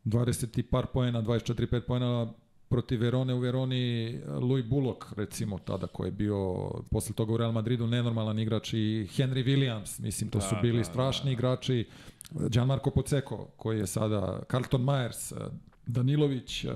[0.06, 2.34] 20 i par poena, 24-5 poena
[2.70, 7.52] protiv Verone u Veroni Louis Bullock recimo tada koji je bio posle toga u Real
[7.52, 11.32] Madridu nenormalan igrač i Henry Williams mislim to Da, su bili da, strašni da.
[11.32, 11.88] igrači
[12.32, 15.50] Gianmarco Poceco koji je sada Carlton Myers
[15.86, 16.70] Danilović eh,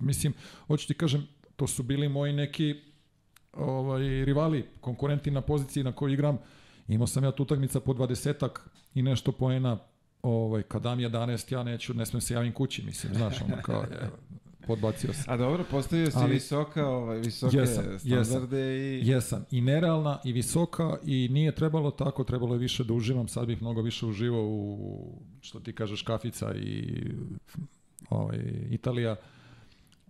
[0.00, 0.32] mislim
[0.66, 1.26] hoću ti kažem
[1.56, 2.74] to su bili moji neki
[3.52, 6.38] ovaj, rivali, konkurenti na poziciji na kojoj igram.
[6.88, 8.48] Imao sam ja tu utakmica po 20
[8.94, 9.78] i nešto poena,
[10.22, 13.82] ovaj, kad dam 11, ja neću, ne smem se javim kući, mislim, znaš, ono kao,
[13.82, 14.10] je,
[14.66, 15.24] podbacio sam.
[15.34, 18.24] A dobro, postavio si Ali- visoka, ovaj, visoke Jesam, jesam.
[18.24, 19.08] standarde i...
[19.08, 23.46] Jesam, i nerealna i visoka i nije trebalo tako, trebalo je više da uživam, sad
[23.46, 27.02] bih mnogo više uživao u, što ti kažeš, kafica i
[28.10, 28.38] ovaj,
[28.70, 29.16] Italija,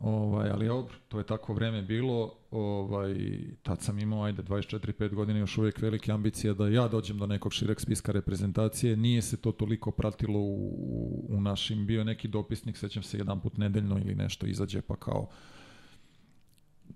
[0.00, 3.14] ovaj, ali dobro, to je tako vreme bilo, ovaj,
[3.62, 7.52] tad sam imao, ajde, 24-5 godina, još uvijek velike ambicije da ja dođem do nekog
[7.52, 13.02] šireg spiska reprezentacije, nije se to toliko pratilo u, u našim, bio neki dopisnik, sećam
[13.02, 15.28] se jedan put nedeljno ili nešto izađe pa kao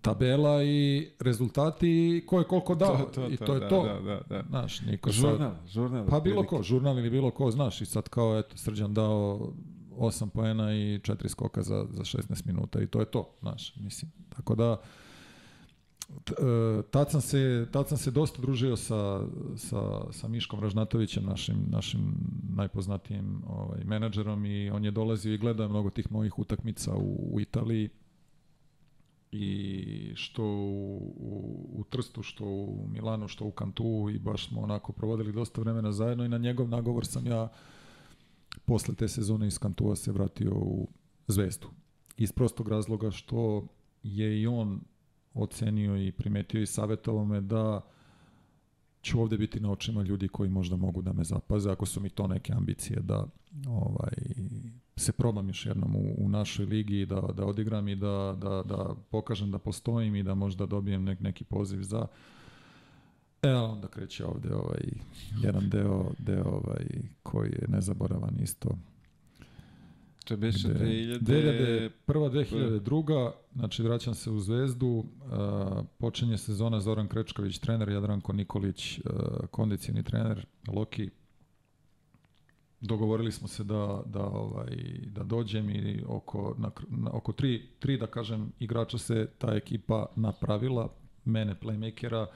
[0.01, 3.85] tabela i rezultati ko je koliko dao i to je da, to.
[3.85, 4.43] Da, da, da.
[4.49, 6.07] Znaš, niko sad, Žurnal, žurnal.
[6.07, 9.53] pa bilo ko, žurnal ili bilo ko, znaš, i sad kao, eto, Srđan dao
[10.01, 14.11] 8 poena i 4 skoka za, za 16 minuta i to je to, znaš, mislim.
[14.29, 14.81] Tako da,
[16.29, 19.21] e, tad sam se, tad sam se dosta družio sa,
[19.57, 22.15] sa, sa Miškom Ražnatovićem, našim, našim
[22.57, 27.41] najpoznatijim ovaj, menadžerom i on je dolazio i gledao mnogo tih mojih utakmica u, u
[27.41, 27.89] Italiji
[29.33, 34.61] i što u, u, u Trstu, što u Milanu, što u Kantu i baš smo
[34.61, 37.49] onako provodili dosta vremena zajedno i na njegov nagovor sam ja
[38.65, 40.89] posle te sezone iz Kantua se vratio u
[41.27, 41.69] Zvezdu.
[42.17, 43.67] Iz prostog razloga što
[44.03, 44.81] je i on
[45.35, 47.81] ocenio i primetio i savjetovao me da
[49.03, 52.09] ću ovde biti na očima ljudi koji možda mogu da me zapaze, ako su mi
[52.09, 53.27] to neke ambicije da
[53.69, 54.13] ovaj,
[54.97, 58.95] se probam još jednom u, u našoj ligi, da, da odigram i da, da, da
[59.11, 62.07] pokažem da postojim i da možda dobijem nek, neki poziv za
[63.43, 64.81] E, onda kreće ovde ovaj,
[65.43, 66.87] jedan deo, deo ovaj,
[67.23, 68.69] koji je nezaboravan isto.
[70.25, 71.19] To je beše 2000...
[71.21, 73.31] 2000, prva 2002.
[73.55, 74.89] Znači, vraćam se u Zvezdu.
[74.89, 75.05] Uh,
[75.99, 79.05] počinje sezona Zoran Krečković, trener, Jadranko Nikolić, uh,
[79.51, 81.11] kondicijni trener, Loki.
[82.81, 84.69] Dogovorili smo se da, da, ovaj,
[85.07, 86.71] da dođem i oko, na,
[87.13, 90.89] oko tri, tri, da kažem, igrača se ta ekipa napravila.
[91.25, 92.27] Mene, playmakera,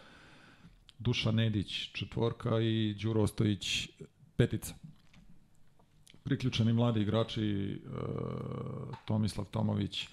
[1.05, 3.89] Duša Nedić, četvorka i Đuro Ostojić,
[4.37, 4.75] petica
[6.25, 7.79] priključeni mladi igrači e,
[9.05, 10.09] Tomislav Tomović,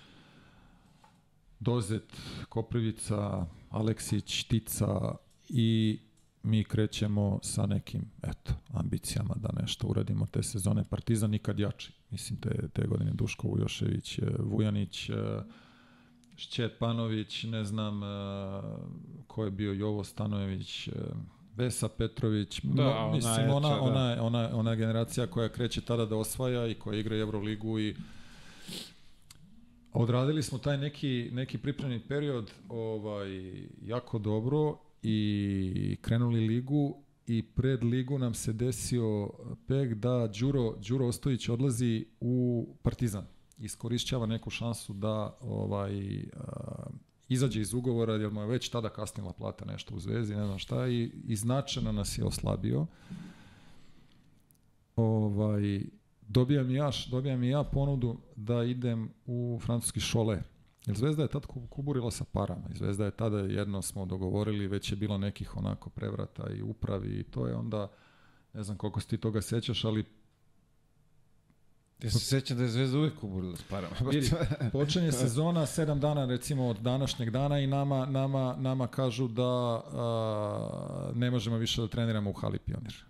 [1.60, 2.18] Dozet,
[2.50, 5.16] Koprivica, Aleksić, Tica
[5.50, 6.00] i
[6.44, 10.84] mi krećemo sa nekim eto, ambicijama da nešto uradimo te sezone.
[10.90, 11.92] Partizan nikad jači.
[12.10, 15.14] Mislim, te, te godine Duško Vujošević, e, Vujanić, e,
[16.42, 18.08] Šćet Panović, ne znam e,
[19.28, 20.92] ko je bio Jovo Stanojević, e,
[21.56, 23.82] Vesa Petrović, Da, no, ona mislim, jača, ona, da.
[23.82, 27.96] ona, ona, ona generacija koja kreće tada da osvaja i koja igra Euroligu i
[29.94, 33.30] odradili smo taj neki, neki pripremni period ovaj,
[33.82, 39.30] jako dobro i krenuli ligu i pred ligu nam se desio
[39.68, 43.26] pek da Đuro, Đuro Ostojić odlazi u Partizan.
[43.62, 46.90] Iskorišćava neku šansu da ovaj, a,
[47.30, 50.60] izađe iz ugovora, jer mu je već tada kasnila plata nešto u zvezi, ne znam
[50.60, 52.86] šta, i, i značajno nas je oslabio.
[54.96, 55.84] Ovaj,
[56.28, 60.42] dobijam i ja, dobijam i ja ponudu da idem u francuski šole.
[60.86, 62.70] Jer Zvezda je tad ku- kuburila sa parama.
[62.74, 67.20] I Zvezda je tada jedno smo dogovorili, već je bilo nekih onako prevrata i upravi
[67.20, 67.92] i to je onda,
[68.54, 70.06] ne znam koliko se ti toga sećaš, ali
[72.04, 73.96] Ja se sećam da je Zvezda uvijek kuburila s parama.
[74.12, 74.32] Vidi,
[74.72, 81.12] počinje sezona sedam dana recimo od današnjeg dana i nama, nama, nama kažu da a,
[81.16, 83.06] ne možemo više da treniramo u hali Pionir.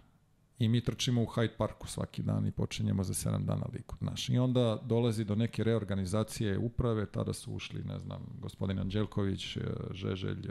[0.60, 3.96] I mi trčimo u Hyde Parku svaki dan i počinjemo za 7 dana liku.
[4.02, 4.30] Znaš.
[4.30, 9.58] I onda dolazi do neke reorganizacije uprave, tada su ušli, ne znam, gospodin Anđelković,
[9.92, 10.50] Žeželj,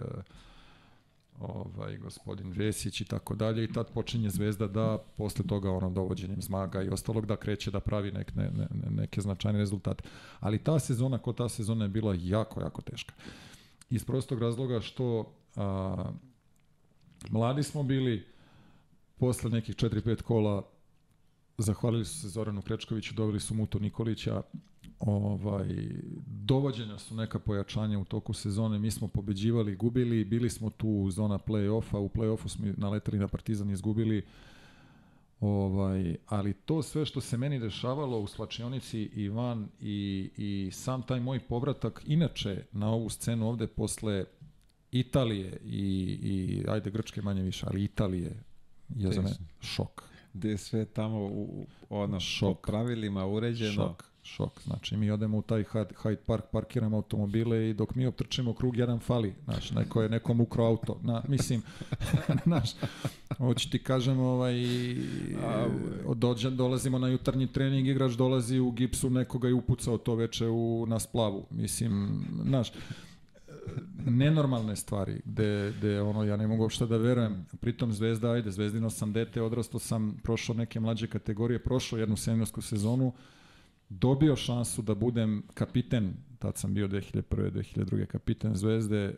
[1.41, 6.43] ovaj, gospodin Vesić i tako dalje i tad počinje Zvezda da posle toga ono dovođenjem
[6.43, 10.05] Zmaga i ostalog da kreće da pravi nek, ne, ne, ne- neke značajne rezultate.
[10.41, 13.15] Ali ta sezona, ko ta sezona je bila jako, jako teška.
[13.91, 16.13] Iz prostog razloga što a,
[17.31, 18.27] mladi smo bili
[19.17, 20.63] posle nekih 4-5 kola
[21.59, 24.43] zahvalili su se Zoranu Krečkoviću, doveli su Muto Nikolića,
[25.01, 25.69] ovaj,
[26.27, 31.11] dovođenja su neka pojačanja u toku sezone, mi smo pobeđivali, gubili, bili smo tu u
[31.11, 34.25] zona play-offa, u play-offu smo naleteli na Partizan i izgubili,
[35.41, 41.03] ovaj, ali to sve što se meni dešavalo u slačionici i van i, i sam
[41.03, 44.25] taj moj povratak, inače na ovu scenu ovde posle
[44.93, 45.79] Italije i,
[46.23, 48.43] i ajde Grčke manje više, ali Italije
[48.89, 50.03] je za mene šok.
[50.35, 52.57] Gde je sve tamo u- ono, Šok.
[52.57, 53.73] po pravilima uređeno.
[53.73, 54.63] Šok, šok.
[54.63, 58.99] Znači, mi odemo u taj Hyde, Park, parkiramo automobile i dok mi optrčimo krug, jedan
[58.99, 59.35] fali.
[59.45, 61.01] Znaš, neko je nekom ukro auto.
[61.03, 61.63] Na, mislim,
[62.45, 62.71] znaš,
[63.39, 64.55] hoću ti kažem, ovaj,
[66.15, 70.87] dođe, dolazimo na jutarnji trening, igrač dolazi u gipsu, nekoga je upucao to veče u,
[70.89, 71.47] na splavu.
[71.51, 72.73] Mislim, znaš,
[74.07, 78.91] nenormalne stvari gde, gde ono ja ne mogu uopšte da verujem pritom Zvezda ajde Zvezdino
[78.91, 83.13] sam dete odrastao sam prošao neke mlađe kategorije prošao jednu seniorsku sezonu
[83.91, 87.23] dobio šansu da budem kapiten tad sam bio 2001.
[87.51, 88.07] 2002.
[88.07, 89.15] kapiten Zvezde e,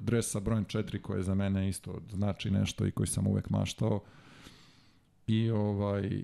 [0.00, 4.00] dres sa brojem 4 koji za mene isto znači nešto i koji sam uvek maštao
[5.26, 6.22] i ovaj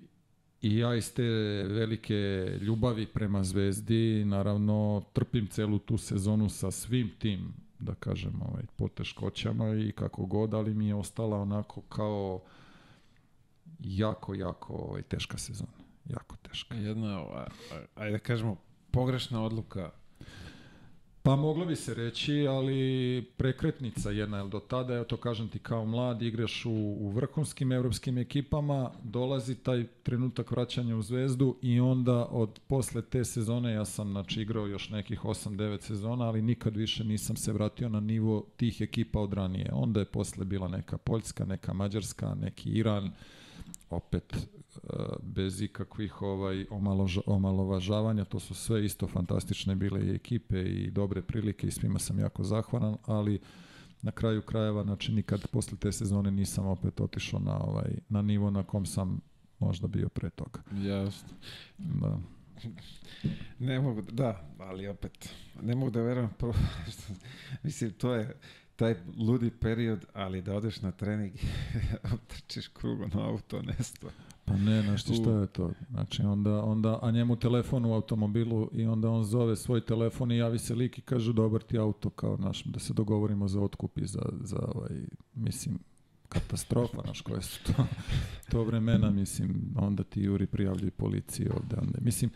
[0.63, 1.23] I ja iz te
[1.69, 2.15] velike
[2.61, 9.75] ljubavi prema Zvezdi, naravno, trpim celu tu sezonu sa svim tim, da kažem, ovaj, poteškoćama
[9.75, 12.43] i kako god, ali mi je ostala onako kao
[13.81, 15.82] jako, jako ovaj, teška sezona.
[16.05, 16.75] Jako teška.
[16.75, 17.27] Jedna,
[17.95, 18.57] ajde da kažemo,
[18.91, 19.91] pogrešna odluka.
[21.25, 25.59] Pa moglo bi se reći, ali prekretnica jedna, jer do tada, evo to kažem ti
[25.59, 31.81] kao mlad, igraš u, u vrhunskim evropskim ekipama, dolazi taj trenutak vraćanja u zvezdu i
[31.81, 36.77] onda od posle te sezone, ja sam znači, igrao još nekih 8-9 sezona, ali nikad
[36.77, 39.71] više nisam se vratio na nivo tih ekipa od ranije.
[39.73, 43.11] Onda je posle bila neka Poljska, neka Mađarska, neki Iran,
[43.93, 44.39] opet e,
[45.23, 51.23] bez ikakvih ovaj omaloža, omalovažavanja, to su sve isto fantastične bile i ekipe i dobre
[51.23, 53.41] prilike i svima sam jako zahvalan, ali
[54.03, 58.51] na kraju krajeva, znači nikad posle te sezone nisam opet otišao na ovaj na nivo
[58.51, 59.21] na kom sam
[59.59, 60.61] možda bio pre toga.
[60.73, 61.29] Jasno.
[61.79, 62.19] Da.
[63.59, 65.29] Ne mogu, da- da, ali opet,
[65.63, 66.31] ne mogu da verujem,
[67.63, 68.37] mislim, to je
[68.83, 71.33] taj ludi period, ali da odeš na trening,
[72.29, 74.09] trčiš krugo na auto, nesto.
[74.45, 75.73] Pa ne, znaš ti šta je to?
[75.91, 80.37] Znači onda, onda, a njemu telefon u automobilu i onda on zove svoj telefon i
[80.37, 83.99] javi se lik i kaže dobar ti auto kao naš, da se dogovorimo za otkup
[83.99, 85.01] i za, za ovaj,
[85.35, 85.79] mislim,
[86.29, 87.87] katastrofa, znaš, koje su to,
[88.51, 92.31] to vremena, mislim, onda ti Juri prijavljuju policiji ovde, onda, mislim,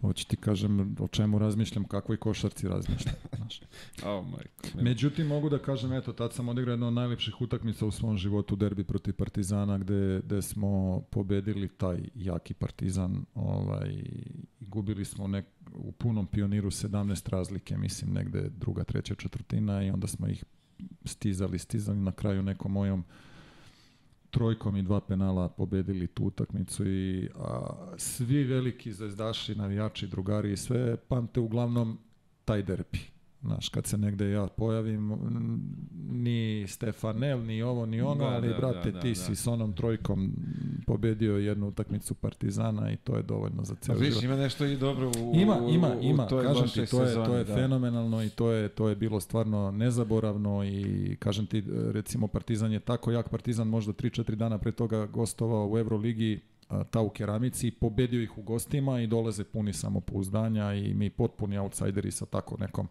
[0.00, 3.60] hoću ti kažem o čemu razmišljam, kakvoj košarci razmišljam, znaš.
[4.04, 4.76] Oh, majko.
[4.76, 8.16] ne- Međutim, mogu da kažem, eto, tad sam odigrao jednu od najlepših utakmica u svom
[8.16, 14.30] životu, derbi protiv Partizana, gde, gde smo pobedili taj jaki Partizan ovaj, i
[14.60, 15.44] gubili smo nek,
[15.74, 20.44] u punom pioniru 17 razlike, mislim, negde druga, treća četvrtina i onda smo ih
[21.04, 23.04] stizali, stizali na kraju nekom mojom
[24.32, 30.56] trojkom i dva penala pobedili tu utakmicu i a, svi veliki zvezdaši, navijači, drugari i
[30.56, 31.98] sve pamte uglavnom
[32.44, 33.11] taj derbi.
[33.42, 35.12] Znaš, kad se negde ja pojavim,
[36.10, 39.46] ni Stefanel, ni ovo, ni ono, Da, ali da, brate, da, ti da, si s
[39.46, 40.32] onom trojkom
[40.86, 44.24] pobedio jednu utakmicu Partizana i to je dovoljno za Viš, život.
[44.24, 46.26] ima nešto i dobro u, Ima, u, ima, u ima.
[46.26, 47.54] toj Kažem ti, to je, sezoni, to je da.
[47.54, 51.62] fenomenalno i to je, to je bilo stvarno nezaboravno i kažem ti,
[51.92, 56.40] recimo Partizan je tako jak Partizan možda 3-4 dana pre toga gostovao u Euroligi
[56.90, 62.10] ta u keramici, pobedio ih u gostima i dolaze puni samopouzdanja i mi potpuni outsideri
[62.10, 62.88] sa tako nekom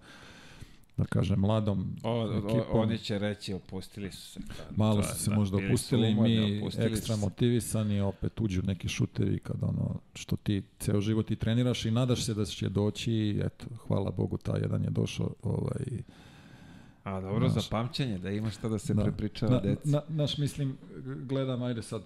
[0.97, 2.79] da kažem mladom O, o, ekipom.
[2.79, 4.39] oni će reći, opustili su se.
[4.39, 7.21] Da, Malo to su se da, možda opustili, mi opustili ekstra se.
[7.21, 12.23] motivisani, opet uđu neki šutevi kad ono što ti ceo život i treniraš i nadaš
[12.23, 15.85] se da će doći i eto, hvala Bogu, ta jedan je došao ovaj,
[17.03, 17.63] A dobro, Znaš.
[17.63, 19.03] za pamćenje, da ima šta da se Da.
[19.03, 19.89] prepričava na, deci.
[19.89, 20.77] na, naš mislim,
[21.19, 22.01] gledam, ajde sad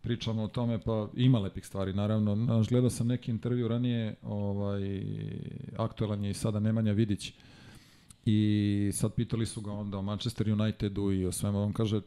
[0.00, 2.34] pričamo o tome, pa ima lepih stvari, naravno.
[2.34, 5.02] Naš, gledao sam neki intervju ranije, ovaj,
[5.76, 7.32] aktuelan je i sada Nemanja Vidić,
[8.30, 12.00] i sad pitali su ga onda o Manchester Unitedu i o svemu, on kaže,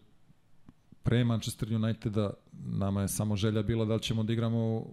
[1.04, 4.86] pre Manchester Uniteda nama je samo želja bila da li ćemo da igramo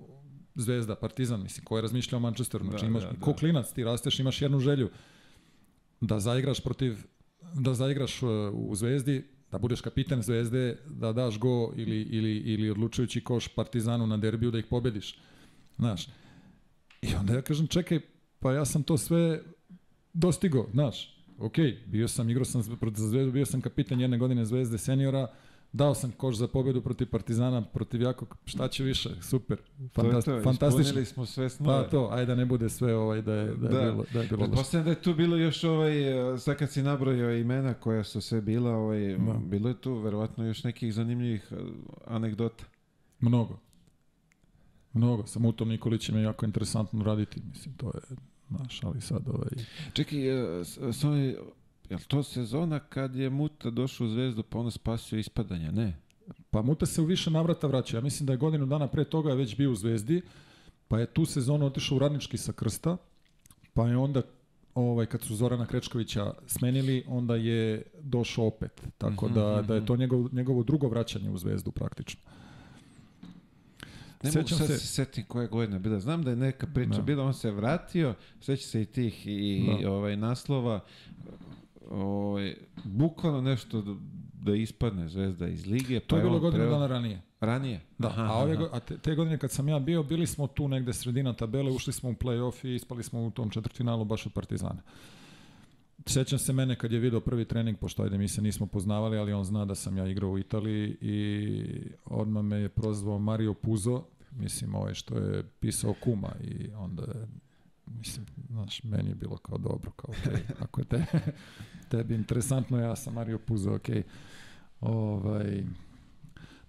[0.55, 3.20] Zvezda, Partizan, mislim, ko je razmišljao o Manchesteru, znači Da, imaš, da, da.
[3.20, 4.90] ko klinac, ti rasteš, imaš jednu želju
[6.00, 6.98] da zaigraš protiv
[7.55, 12.70] da zaigraš uh, u Zvezdi, da budeš kapiten Zvezde, da daš go ili, ili, ili
[12.70, 15.18] odlučujući koš Partizanu na derbiju da ih pobediš.
[15.76, 16.09] Znaš.
[17.02, 18.00] I onda ja kažem, čekaj,
[18.38, 19.42] pa ja sam to sve
[20.12, 21.17] dostigo, znaš.
[21.39, 21.55] Ok,
[21.86, 25.27] bio sam, igrao sam protiv Zvezdu, bio sam kapiten jedne godine Zvezde seniora,
[25.73, 29.59] dao sam koš za pobedu protiv Partizana, protiv Jakog, šta će više, super,
[29.93, 31.05] To je to, fantastično.
[31.05, 31.85] smo sve snove.
[31.85, 33.81] Pa to, ajde da ne bude sve ovaj da je, da je Da.
[33.93, 34.39] bilo, da je bilo.
[34.39, 38.20] Pretpostavljam da je tu bilo još ovaj, e, sad kad si nabrojao imena koja su
[38.20, 39.32] sve bila, ovaj, Da.
[39.44, 41.56] bilo je tu verovatno još nekih zanimljivih e,
[42.06, 42.65] anegdota.
[43.20, 43.59] Mnogo.
[44.93, 45.27] Mnogo.
[45.27, 47.43] Sa Mutom Nikolićem je jako interesantno raditi.
[47.48, 48.16] Mislim, to je,
[48.48, 49.50] znaš, ali sad ovaj...
[49.92, 50.18] Čekaj,
[50.64, 51.36] s- s ovaj, je
[51.90, 55.70] li to sezona kad je Muta došao u Zvezdu pa ono spasio ispadanja?
[55.70, 55.96] Ne.
[56.50, 57.96] Pa Muta se u više navrata vraća.
[57.96, 60.22] Ja mislim da je godinu dana pre toga već bio u Zvezdi,
[60.88, 62.96] pa je tu sezonu otišao u Radnički sa krsta,
[63.74, 64.22] pa je onda
[64.74, 68.82] ovaj kad su Zorana Krečkovića smenili, onda je došao opet.
[68.98, 69.86] Tako Mhm, da, da je mhm.
[69.86, 72.20] to njegov, njegovo drugo vraćanje u Zvezdu praktično.
[74.20, 76.00] Ne mogu Sećam sad se- se setim koja godina bila.
[76.00, 77.02] Znam da je neka priča Da.
[77.02, 79.90] bila, on se vratio, seća se i tih i Da.
[79.90, 80.80] ovaj naslova.
[81.82, 82.54] Ovaj,
[82.84, 83.96] bukvalno nešto
[84.34, 86.00] da, ispadne Zvezda iz lige.
[86.00, 87.20] To pa je bilo godinu preo- dana ranije.
[87.40, 87.80] Ranije?
[87.98, 88.68] Da, Aha, a, ove, aha.
[88.72, 91.92] a te, te godine kad sam ja bio, bili smo tu negde sredina tabele, ušli
[91.92, 94.82] smo u play-off i ispali smo u tom četvrtfinalu baš od Partizana.
[96.09, 99.32] Sećam se mene kad je video prvi trening, pošto ajde mi se nismo poznavali, ali
[99.32, 104.05] on zna da sam ja igrao u Italiji i odmah me je prozvao Mario Puzo,
[104.30, 107.26] mislim ovaj što je pisao Kuma i onda je,
[107.86, 111.05] mislim, znaš, meni je bilo kao dobro, kao okej, ako je te,
[111.89, 114.02] tebi interesantno, ja sam Mario Puzo, okej.
[114.80, 115.64] Ovaj,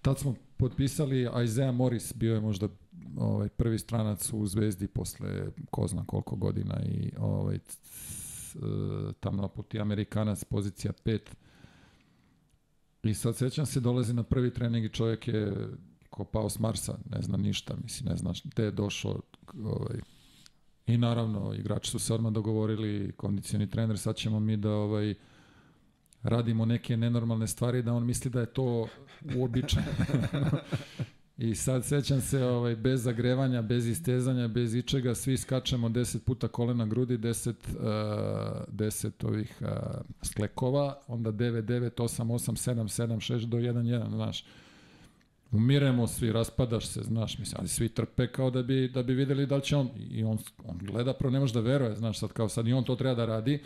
[0.02, 2.68] tad smo potpisali Isaiah Morris, bio je možda
[3.18, 7.60] ovaj prvi stranac u Zvezdi posle ko zna koliko godina i ovaj
[8.50, 8.66] c- c-
[9.10, 11.20] e, tamo puti Amerikanac pozicija 5
[13.04, 15.54] i sad sećam se dolazi na prvi trening i čovjek je
[16.10, 19.22] ko pao s Marsa, ne zna ništa, mislim, ne znaš gde je došao
[19.64, 20.00] ovaj,
[20.88, 25.16] i naravno igrači su se odmah dogovorili, kondicioni trener, sad ćemo mi da ovaj,
[26.24, 28.88] radimo neke nenormalne stvari da on misli da je to
[29.36, 29.92] uobičajeno.
[31.40, 36.48] I sad sećam se ovaj, bez zagrevanja, bez istezanja, bez ičega, svi skačemo 10 puta
[36.48, 37.86] kolena grudi, 10, uh,
[38.74, 39.68] 10 ovih uh,
[40.22, 44.46] sklekova, onda 9, 9, 8, 8, 7, 7, 6 do 1, 1, znaš.
[45.52, 49.46] Umiremo svi, raspadaš se, znaš, mislim, ali svi trpe kao da bi, da bi videli
[49.46, 52.50] da će on, i on, on gleda, prvo ne može da veruje, znaš, sad kao
[52.50, 53.64] sad i on to treba da radi,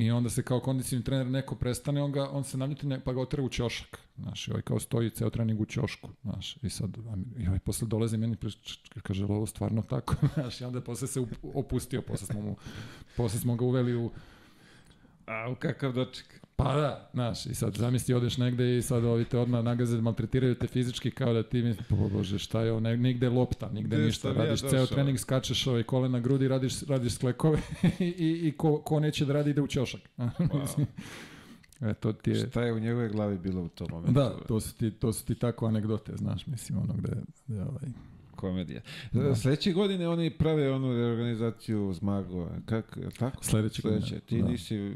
[0.00, 3.12] I onda se kao kondicioni trener neko prestane, on, ga, on se naljuti ne, pa
[3.12, 3.98] ga otera u ćošak.
[4.18, 6.10] Znaš, i ovaj kao stoji ceo trening u ćošku.
[6.22, 6.96] Znaš, i sad,
[7.38, 8.36] i ovaj posle dolazi meni,
[9.02, 10.14] kaže, "Jel ovo stvarno tako.
[10.34, 11.20] Znaš, i onda posle se
[11.54, 12.56] opustio, posle smo, mu,
[13.16, 14.10] posle smo ga uveli u,
[15.26, 16.39] A, kakav doček.
[16.64, 20.54] Pa da, znaš, i sad zamisli odeš negde i sad ovi te odmah nagaze, maltretiraju
[20.54, 23.96] te fizički kao da ti misli, po bože, šta je ovo, ne, nigde lopta, nigde
[23.96, 27.58] Gde ništa, radiš ceo trening, skačeš ovaj kolena grudi, radiš, radiš sklekove
[27.98, 30.00] i, i, i ko, ko neće da radi ide u ćošak.
[30.50, 30.86] Wow.
[31.80, 32.46] E, to ti je...
[32.50, 34.12] Šta je u njegovoj glavi bilo u tom momentu?
[34.12, 37.12] Da, to su, ti, to su ti tako anegdote, znaš, mislim, ono gde,
[37.46, 37.82] gde ovaj...
[38.36, 38.80] Komedija.
[39.12, 39.34] Da.
[39.34, 42.50] Sledeće godine oni prave onu reorganizaciju Zmagova.
[42.66, 43.44] Kako, je li tako?
[43.44, 44.20] Sledeće godine.
[44.20, 44.48] Ti da.
[44.48, 44.94] nisi,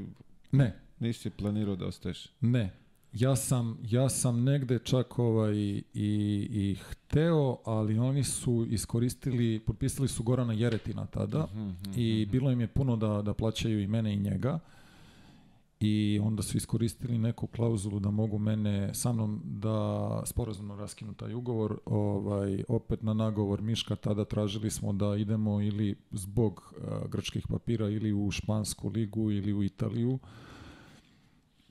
[0.53, 2.29] Ne, nisi planirao da ostaješ.
[2.41, 2.85] ne.
[3.13, 10.09] ja sam, ja sam negde čak ovaj i, i hteo, ali oni su iskoristili, potpisali
[10.09, 13.87] su Gorana Jeretina tada mm -hmm, i bilo im je puno da, da plaćaju i
[13.87, 14.59] mene i njega
[15.81, 21.35] i onda su iskoristili neku klauzulu da mogu mene sa mnom da sporazumno raskinu taj
[21.35, 27.47] ugovor ovaj, opet na nagovor Miška tada tražili smo da idemo ili zbog uh, grčkih
[27.49, 30.19] papira ili u špansku ligu ili u Italiju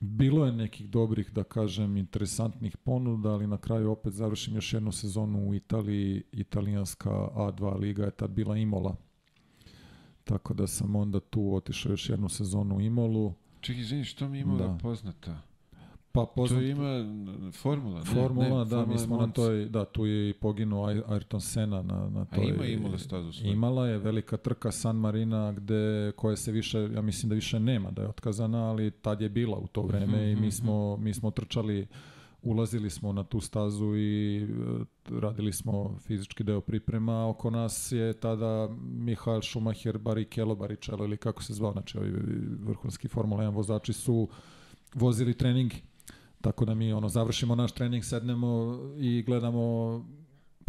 [0.05, 4.91] Bilo je nekih dobrih, da kažem, interesantnih ponuda, ali na kraju opet završim još jednu
[4.91, 6.23] sezonu u Italiji.
[6.31, 8.95] Italijanska A2 liga je tad bila Imola.
[10.23, 13.33] Tako da sam onda tu otišao još jednu sezonu u Imolu.
[13.61, 14.77] Čekaj, izvini, što mi Imola da.
[14.81, 15.41] poznata?
[16.15, 16.59] Pa poznat...
[16.59, 17.05] To ima
[17.51, 18.05] formula, ne?
[18.05, 22.09] Formula, ne, da, mi smo na toj, da, tu je i poginuo Ayrton Senna na,
[22.09, 22.43] na toj...
[22.43, 23.53] A ima Imola stazu svoju?
[23.53, 27.91] Imala je velika trka San Marina gde, koje se više, ja mislim da više nema,
[27.91, 30.49] da je otkazana, ali tad je bila u to vreme mm -hmm, i mi mhm,
[30.49, 31.87] smo, mi smo trčali
[32.41, 34.47] ulazili smo na tu stazu i e,
[35.19, 37.27] radili smo fizički deo priprema.
[37.27, 42.11] Oko nas je tada Mihael Schumacher, Barrichello, Barrichello ili kako se zvao, znači ovi
[42.59, 44.27] vrhunski Formula 1 vozači su
[44.93, 45.81] vozili treningi
[46.43, 50.05] Tako da mi ono završimo naš trening, sednemo i gledamo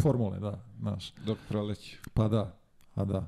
[0.01, 1.13] formule, da, naš.
[1.25, 1.97] Dok proleći.
[2.13, 2.57] Pa da,
[2.93, 3.27] a da.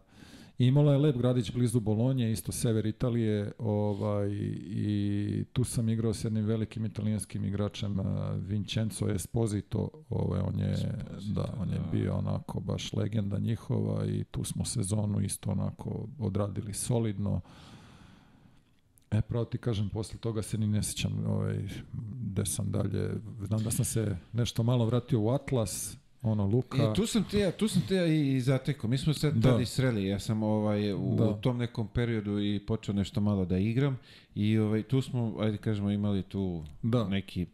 [0.58, 4.30] Imola je lep gradić blizu Bolonje, isto sever Italije, ovaj,
[4.66, 7.98] i tu sam igrao s jednim velikim italijanskim igračem
[8.36, 11.92] Vincenzo Esposito, ovaj, on je, Esposito, da, on je da.
[11.92, 17.42] bio onako baš legenda njihova i tu smo sezonu isto onako odradili solidno.
[19.12, 21.58] E, pravo ti kažem, posle toga se ni ne sećam ovaj,
[22.22, 23.10] gde sam dalje.
[23.42, 26.78] Znam da sam se nešto malo vratio u Atlas, ono Luka.
[26.78, 28.90] I tu sam te ja, tu sam te ja i zatekao.
[28.90, 29.50] Mi smo se da.
[29.50, 30.08] tada i sreli.
[30.08, 31.30] Ja sam ovaj u, da.
[31.30, 33.98] u, tom nekom periodu i počeo nešto malo da igram
[34.36, 37.08] i ovaj tu smo ajde kažemo imali tu da.
[37.08, 37.46] neki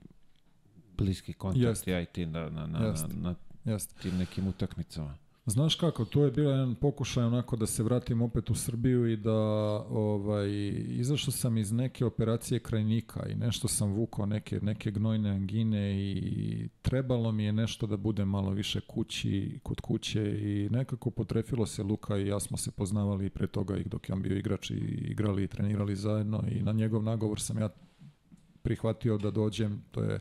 [0.97, 1.87] bliski kontakt Jest.
[1.87, 3.05] ja i ti na na na, Jest.
[3.13, 4.01] na, na Jest.
[4.01, 5.17] tim nekim utakmicama.
[5.45, 9.17] Znaš kako, to je bio jedan pokušaj onako da se vratim opet u Srbiju i
[9.17, 9.33] da
[9.89, 10.49] ovaj,
[10.87, 16.69] izašao sam iz neke operacije krajnika i nešto sam vukao neke, neke gnojne angine i
[16.81, 21.83] trebalo mi je nešto da bude malo više kući, kod kuće i nekako potrefilo se
[21.83, 24.75] Luka i ja smo se poznavali pre toga i dok je on bio igrač i
[25.09, 27.69] igrali i trenirali zajedno i na njegov nagovor sam ja
[28.61, 30.19] prihvatio da dođem, to je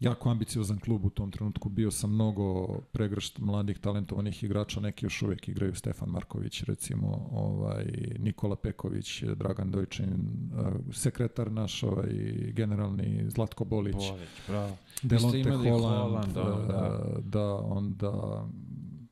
[0.00, 1.68] jako ambiciozan klub u tom trenutku.
[1.68, 7.84] Bio sam mnogo pregršt mladih talentovanih igrača, neki još uvijek igraju Stefan Marković, recimo, ovaj,
[8.18, 12.08] Nikola Peković, Dragan Dojčin, eh, sekretar naš, ovaj,
[12.52, 13.94] generalni Zlatko Bolić.
[13.94, 14.76] Bolić, bravo.
[15.02, 17.20] Delonte Holland, Holland da, da.
[17.20, 18.44] da, onda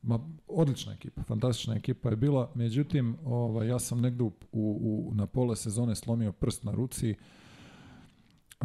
[0.01, 5.25] ma, odlična ekipa, fantastična ekipa je bila, međutim, ovaj, ja sam negde u, u, na
[5.27, 7.15] pola sezone slomio prst na ruci,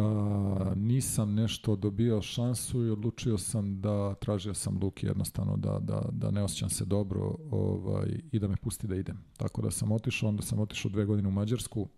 [0.00, 6.08] a, nisam nešto dobio šansu i odlučio sam da tražio sam Luki jednostavno da, da,
[6.12, 9.18] da ne osjećam se dobro ovaj, i da me pusti da idem.
[9.36, 11.88] Tako da sam otišao, onda sam otišao dve godine u Mađarsku,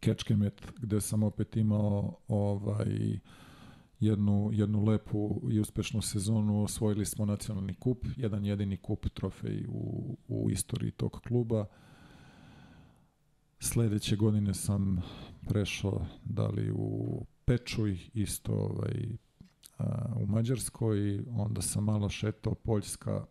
[0.00, 3.18] Kečkemet, gde sam opet imao ovaj,
[4.00, 6.62] jednu, jednu lepu i uspešnu sezonu.
[6.62, 11.66] Osvojili smo nacionalni kup, jedan jedini kup trofej u, u istoriji tog kluba.
[13.64, 15.02] Sledeće godine sam
[15.48, 19.16] prešao da li u Pečuj isto ovaj,
[19.78, 23.26] a, u Mađarskoj, onda sam malo šetao Poljska,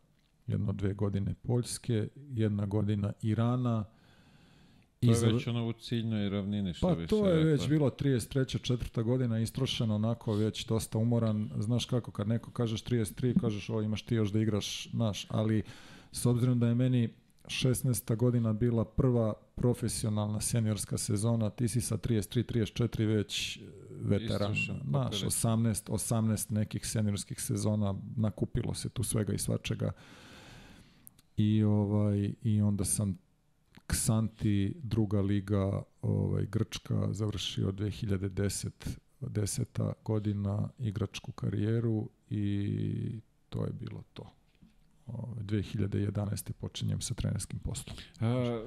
[0.48, 3.86] jedno dve godine Poljske, jedna godina Irana.
[5.00, 7.52] To je već ono u ciljnoj ravnini što pa bi to je rekla.
[7.52, 8.62] već bilo 33.
[8.62, 11.50] četvrta godina istrošeno onako već dosta umoran.
[11.58, 15.64] Znaš kako kad neko kažeš 33 kažeš o imaš ti još da igraš naš, ali
[16.12, 17.10] s obzirom da je meni
[17.46, 18.16] 16.
[18.16, 23.60] godina bila prva profesionalna seniorska sezona, ti si sa 33, 34 već
[24.02, 24.56] veteran.
[24.84, 29.92] Naš, 18, 18 nekih seniorskih sezona nakupilo se tu svega i svačega.
[31.38, 33.18] I ovaj i onda sam
[33.88, 38.70] Ksanti, druga liga, ovaj Grčka završio 2010
[39.30, 39.94] 10.
[40.06, 44.30] godina igračku karijeru i to je bilo to.
[45.08, 46.52] 2011.
[46.52, 47.96] počinjem sa trenerskim poslom.
[48.20, 48.62] A,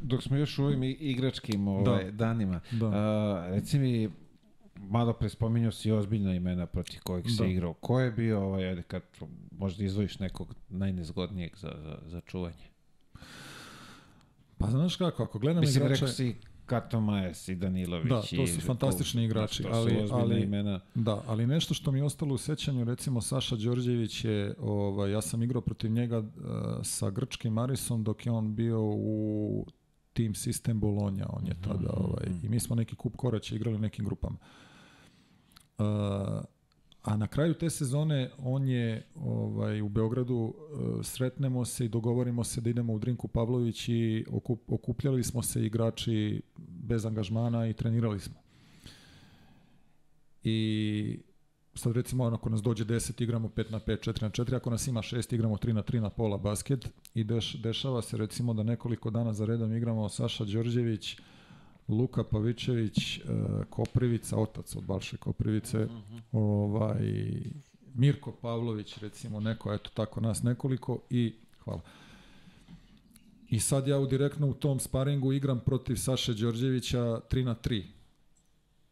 [0.00, 2.10] dok smo još u ovim igračkim ovaj, da.
[2.10, 2.86] danima, da.
[2.86, 4.10] A, reci mi,
[4.76, 7.30] malo pre spominjao si ozbiljna imena protiv kojeg da.
[7.30, 7.74] si igrao.
[7.74, 9.02] Ko je bio, ovaj, ajde, kad
[9.50, 12.64] možda izvojiš nekog najnezgodnijeg za, za, za čuvanje?
[14.58, 16.04] Pa znaš kako, ako gledam Mislim, igrače...
[16.04, 18.08] Mislim, rekao si Kato Majes i Danilović.
[18.08, 19.62] Da, to su fantastični igrači.
[19.62, 20.80] To ali, ali, imena.
[20.94, 25.20] Da, ali nešto što mi je ostalo u sećanju, recimo Saša Đorđević je, ovaj, ja
[25.20, 26.26] sam igrao protiv njega uh,
[26.82, 29.66] sa grčkim Marisom dok je on bio u
[30.12, 32.46] Team System Bologna, on je mhm, tada, ovaj, mhm.
[32.46, 34.36] i mi smo neki kup koraća igrali u nekim grupama.
[35.78, 35.84] Uh,
[37.04, 40.54] a na kraju te sezone on je ovaj u Beogradu uh,
[41.02, 45.66] sretnemo se i dogovorimo se da idemo u Drinku Pavlović i okup, okupljali smo se
[45.66, 48.34] igrači bez angažmana i trenirali smo.
[50.42, 51.18] I
[51.74, 54.86] sad recimo ako nas dođe 10 igramo 5 na 5, 4 na 4, ako nas
[54.86, 58.62] ima 6 igramo 3 na 3 na pola basket i deš, dešava se recimo da
[58.62, 61.16] nekoliko dana za redom igramo Saša Đorđević,
[61.88, 66.20] Luka Pavićević, uh, Koprivica, otac od Balše Koprivice, uh -huh.
[66.32, 67.00] ovaj,
[67.94, 71.34] Mirko Pavlović, recimo neko, eto tako nas nekoliko i
[71.64, 71.80] hvala.
[73.48, 77.82] I sad ja u direktno u tom sparingu igram protiv Saše Đorđevića 3 na 3.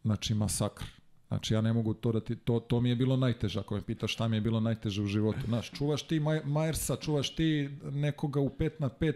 [0.03, 0.85] Znači masakr.
[1.27, 3.81] Znači ja ne mogu to da ti, to, to mi je bilo najteže, ako me
[3.81, 5.39] pitaš šta mi je bilo najteže u životu.
[5.45, 9.13] Znaš, čuvaš ti Maj, Majersa, čuvaš ti nekoga u 5 na 5,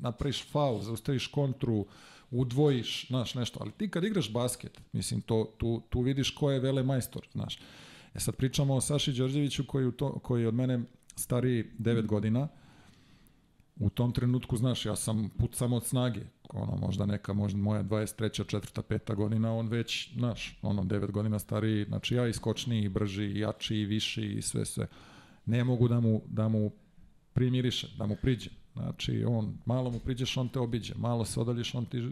[0.00, 1.86] napraviš faul, zaustaviš kontru,
[2.34, 3.58] udvojiš, znaš, nešto.
[3.62, 7.58] Ali ti kad igraš basket, mislim, to, tu, tu vidiš ko je vele majstor, znaš.
[8.14, 10.80] E sad pričamo o Saši Đorđeviću koji, u to, koji je od mene
[11.16, 12.48] stariji 9 godina.
[13.76, 16.20] U tom trenutku, znaš, ja sam put samo od snage.
[16.48, 18.46] Ono, možda neka, možda moja 23.
[18.46, 23.24] četvrta, peta godina, on već, znaš, ono, 9 godina stariji, znači ja iskočniji, i brži,
[23.24, 24.86] i jači, i viši, i sve, sve.
[25.46, 26.72] Ne mogu da mu, da mu
[27.32, 28.63] primiriše, da mu priđem.
[28.74, 32.02] Znači, on, malo mu priđeš, on te obiđe, malo se odaljiš, on ti e,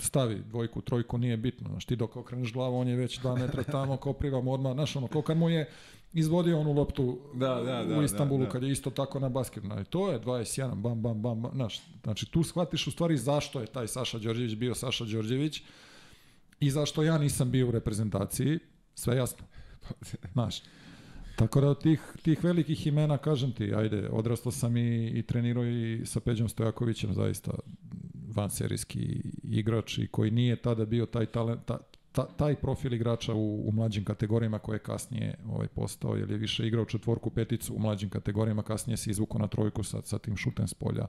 [0.00, 1.68] stavi dvojku, trojku, nije bitno.
[1.68, 5.06] Znači, ti dok okreneš glavu, on je već dva metra tamo, koprivam odmah, znaš, ono,
[5.06, 5.70] ko kad mu je
[6.12, 8.50] izvodio onu loptu da, da, da, u Istanbulu, da, da.
[8.50, 9.62] kad je isto tako na basket.
[9.62, 13.60] Znači, to je 21, bam, bam, bam, bam, znaš, znači, tu shvatiš u stvari zašto
[13.60, 15.62] je taj Saša Đorđević bio Saša Đorđević
[16.60, 18.58] i zašto ja nisam bio u reprezentaciji,
[18.94, 19.46] sve jasno.
[20.32, 20.62] Znaš,
[21.36, 25.64] Tako da od tih, tih velikih imena, kažem ti, ajde, odrastao sam i, i trenirao
[25.64, 27.52] i sa Peđom Stojakovićem, zaista
[28.34, 31.78] vanserijski igrač i koji nije tada bio taj talent, ta,
[32.12, 36.36] ta, taj profil igrača u, u mlađim kategorijama koje je kasnije ovaj, postao, jer je
[36.36, 40.36] više igrao četvorku, peticu u mlađim kategorijama, kasnije se izvukao na trojku sa, sa tim
[40.36, 41.06] šutem s polja.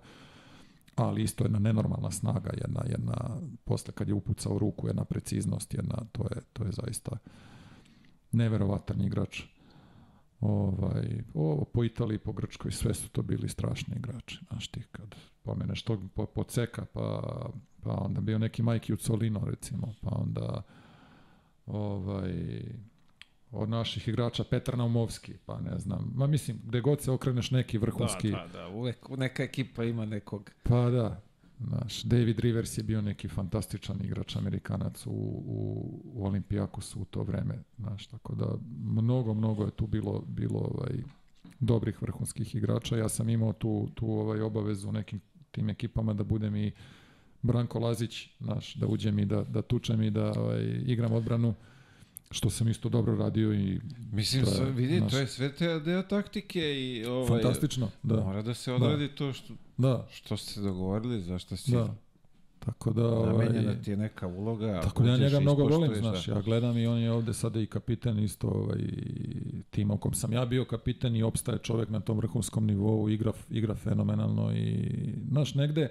[0.96, 5.98] Ali isto jedna nenormalna snaga, jedna, jedna, posle kad je upucao ruku, jedna preciznost, jedna,
[6.12, 7.18] to je, to je zaista
[8.32, 9.44] neverovatan igrač
[10.44, 14.40] ovaj, ovo po Italiji, po Grčkoj, sve su to bili strašni igrači.
[14.50, 17.22] Znaš ti, kad pomeneš tog po, po Ceka, pa,
[17.84, 20.62] pa onda bio neki Majki Ucolino, recimo, pa onda
[21.66, 22.62] ovaj,
[23.52, 27.78] od naših igrača Petar Naumovski, pa ne znam, ma mislim, gde god se okreneš neki
[27.78, 28.32] vrhunski...
[28.32, 30.52] Da, da, da, uvek neka ekipa ima nekog...
[30.64, 31.22] Pa da,
[31.68, 37.24] Znaš, David Rivers je bio neki fantastičan igrač Amerikanac u, u, u Olimpijakosu u to
[37.24, 37.64] vreme.
[37.78, 38.46] Znaš, tako da
[38.84, 41.04] mnogo, mnogo je tu bilo, bilo ovaj,
[41.60, 42.98] dobrih vrhunskih igrača.
[42.98, 45.22] Ja sam imao tu, tu ovaj obavezu u nekim
[45.52, 46.72] tim ekipama da budem i
[47.42, 51.54] Branko Lazić, znaš, da uđem i da, da tučem i da ovaj, igram odbranu
[52.34, 53.80] što sam isto dobro radio i
[54.12, 55.12] mislim to je, vidi naš...
[55.12, 59.16] to je sve te deo taktike i ovaj fantastično da mora da se odradi da.
[59.16, 61.96] to što da što ste dogovorili zašto si da.
[62.60, 64.82] Tako da ovaj, namenjena ti je neka uloga.
[64.82, 67.66] Tako da ja njega mnogo volim, znaš, ja gledam i on je ovde sada i
[67.66, 68.80] kapiten isto ovaj
[69.70, 73.76] tim kom sam ja bio kapiten i opstaje čovek na tom vrhunskom nivou, igra igra
[73.76, 74.90] fenomenalno i
[75.30, 75.90] znaš negde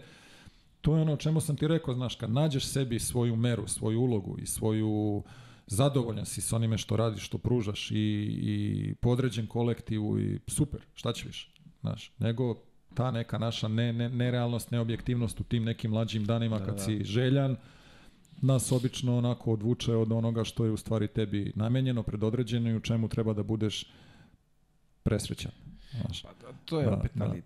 [0.80, 4.00] to je ono o čemu sam ti rekao, znaš, kad nađeš sebi svoju meru, svoju
[4.00, 5.24] ulogu i svoju uh,
[5.66, 7.94] zadovoljan si sa onime što radiš, što pružaš i,
[8.42, 12.62] i podređen kolektivu i super, šta će više, znaš, nego
[12.94, 16.80] ta neka naša ne, ne, nerealnost, neobjektivnost u tim nekim mlađim danima da, kad da.
[16.80, 17.56] si željan,
[18.42, 22.80] nas obično onako odvuče od onoga što je u stvari tebi namenjeno, predodređeno i u
[22.80, 23.86] čemu treba da budeš
[25.02, 25.52] presrećan.
[25.92, 26.22] Znaš.
[26.22, 26.28] Pa,
[26.64, 27.24] to je da, opet, da.
[27.24, 27.42] ali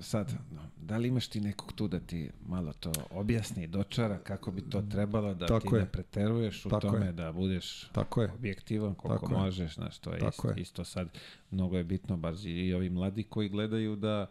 [0.00, 0.32] sad,
[0.76, 4.82] da li imaš ti nekog tu da ti malo to objasni, dočara kako bi to
[4.82, 5.80] trebalo, da Tako ti je.
[5.80, 7.12] ne preteruješ u Tako tome, je.
[7.12, 8.30] da budeš Tako je.
[8.32, 11.08] objektivan koliko Tako možeš, znaš, to je, Tako isto, je isto sad,
[11.50, 14.30] mnogo je bitno, bar i ovi mladi koji gledaju da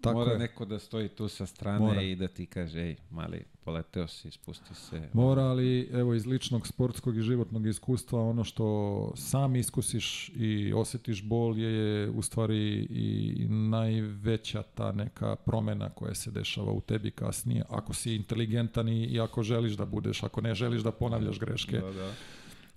[0.00, 0.38] Tako mora je.
[0.38, 2.02] neko da stoji tu sa strane mora.
[2.02, 5.08] i da ti kaže, ej, mali, poleteo si, spusti se.
[5.12, 11.22] Mora, ali evo iz ličnog sportskog i životnog iskustva ono što sam iskusiš i osetiš
[11.22, 17.64] bol je u stvari i najveća ta neka promena koja se dešava u tebi kasnije.
[17.68, 21.78] Ako si inteligentan i, i ako želiš da budeš, ako ne želiš da ponavljaš greške.
[21.78, 22.12] Da, da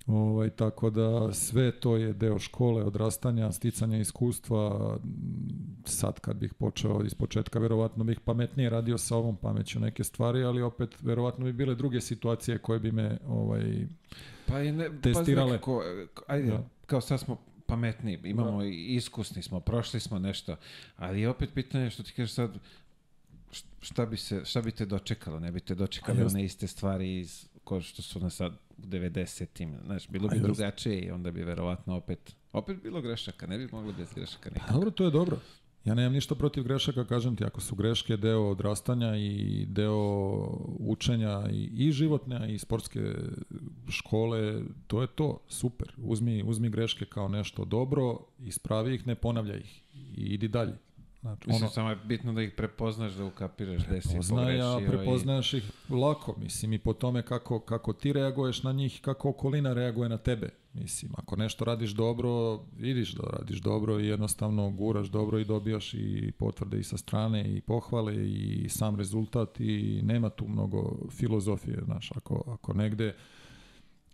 [0.06, 4.96] Ovaj, tako da sve to je deo škole, odrastanja, sticanja iskustva.
[5.84, 10.44] Sad kad bih počeo iz početka, verovatno bih pametnije radio sa ovom pameću neke stvari,
[10.44, 13.86] ali opet verovatno bi bile druge situacije koje bi me ovaj,
[14.46, 15.48] pa je ne, testirale.
[15.48, 15.82] Pa nekako,
[16.26, 16.68] ajde, da.
[16.86, 17.36] kao sad smo
[17.66, 18.66] pametni, imamo da.
[18.68, 20.56] iskusni smo, prošli smo nešto,
[20.96, 22.58] ali opet pitanje što ti kažeš sad,
[23.80, 25.40] šta bi, se, šta bi te dočekalo?
[25.40, 29.74] Ne bi te dočekali one iste stvari iz, ko što su nas sad u 90-im,
[29.84, 33.92] znaš, bilo bi drugačije i onda bi verovatno opet, opet bilo grešaka, ne bi moglo
[33.92, 34.72] bez grešaka nikako.
[34.72, 35.38] Dobro, to je dobro.
[35.84, 39.98] Ja nemam ništa protiv grešaka, kažem ti, ako su greške deo odrastanja i deo
[40.78, 43.14] učenja i, i životne i sportske
[43.88, 45.92] škole, to je to, super.
[45.96, 50.72] Uzmi, uzmi greške kao nešto dobro, ispravi ih, ne ponavljaj ih i idi dalje.
[51.24, 54.90] Znači, Mislim, samo je bitno da ih prepoznaš, da ukapiraš gde si Poznaje, a pogrešio.
[54.90, 59.72] prepoznaješ ih lako, mislim, i po tome kako, kako ti reaguješ na njih, kako okolina
[59.72, 60.48] reaguje na tebe.
[60.72, 65.94] Mislim, ako nešto radiš dobro, vidiš da radiš dobro i jednostavno guraš dobro i dobijaš
[65.94, 71.82] i potvrde i sa strane i pohvale i sam rezultat i nema tu mnogo filozofije,
[71.84, 73.14] znaš, ako, ako negde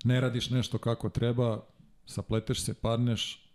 [0.05, 1.61] ne radiš nešto kako treba,
[2.07, 3.50] sapleteš se, padneš,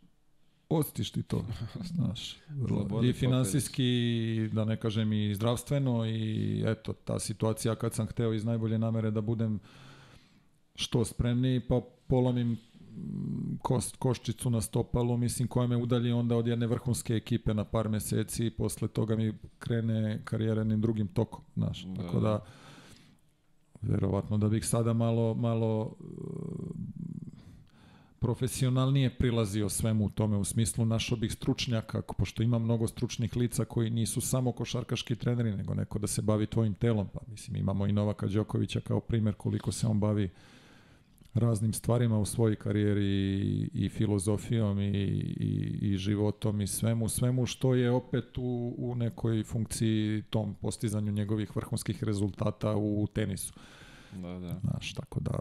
[0.70, 1.46] ostiš ti to,
[1.96, 8.08] znaš, vrlo, i finansijski, da ne kažem i zdravstveno i eto, ta situacija kad sam
[8.08, 9.60] hteo iz najbolje namere da budem
[10.76, 16.48] što spremniji, pa polomim mm, kost, koščicu na stopalu, mislim, koja me udalji onda od
[16.48, 21.44] jedne vrhunske ekipe na par meseci i posle toga mi krene karijera jednim drugim tokom,
[21.56, 22.46] znaš, Da, tako da.
[23.82, 25.96] verovatno da bih sada malo, malo
[28.26, 33.66] profesionalnije prilazio svemu u tome u smislu našo bih stručnjaka, pošto ima mnogo stručnih lica
[33.66, 37.08] koji nisu samo košarkaški treneri, nego neko da se bavi tvojim telom.
[37.14, 40.30] Pa mislim, imamo i Novaka Đokovića kao primer koliko se on bavi
[41.34, 47.46] raznim stvarima u svojoj karijeri i, i filozofijom i, i, i životom i svemu, svemu
[47.46, 53.54] što je opet u, u nekoj funkciji tom postizanju njegovih vrhunskih rezultata u tenisu.
[54.14, 54.60] Da, da.
[54.60, 55.40] Znaš, tako da,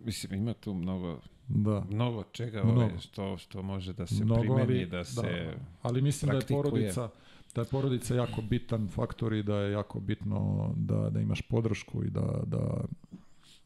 [0.00, 1.84] Mislim, ima tu mnogo, da.
[1.90, 2.80] mnogo čega Mnogo.
[2.80, 5.56] Ove, što, što može da se Mnogo, primeni, ali- da se...
[5.82, 6.62] ali mislim da je praktikuje.
[6.62, 7.08] porodica
[7.54, 12.04] da je porodica jako bitan faktor i da je jako bitno da, da imaš podršku
[12.04, 12.84] i da, da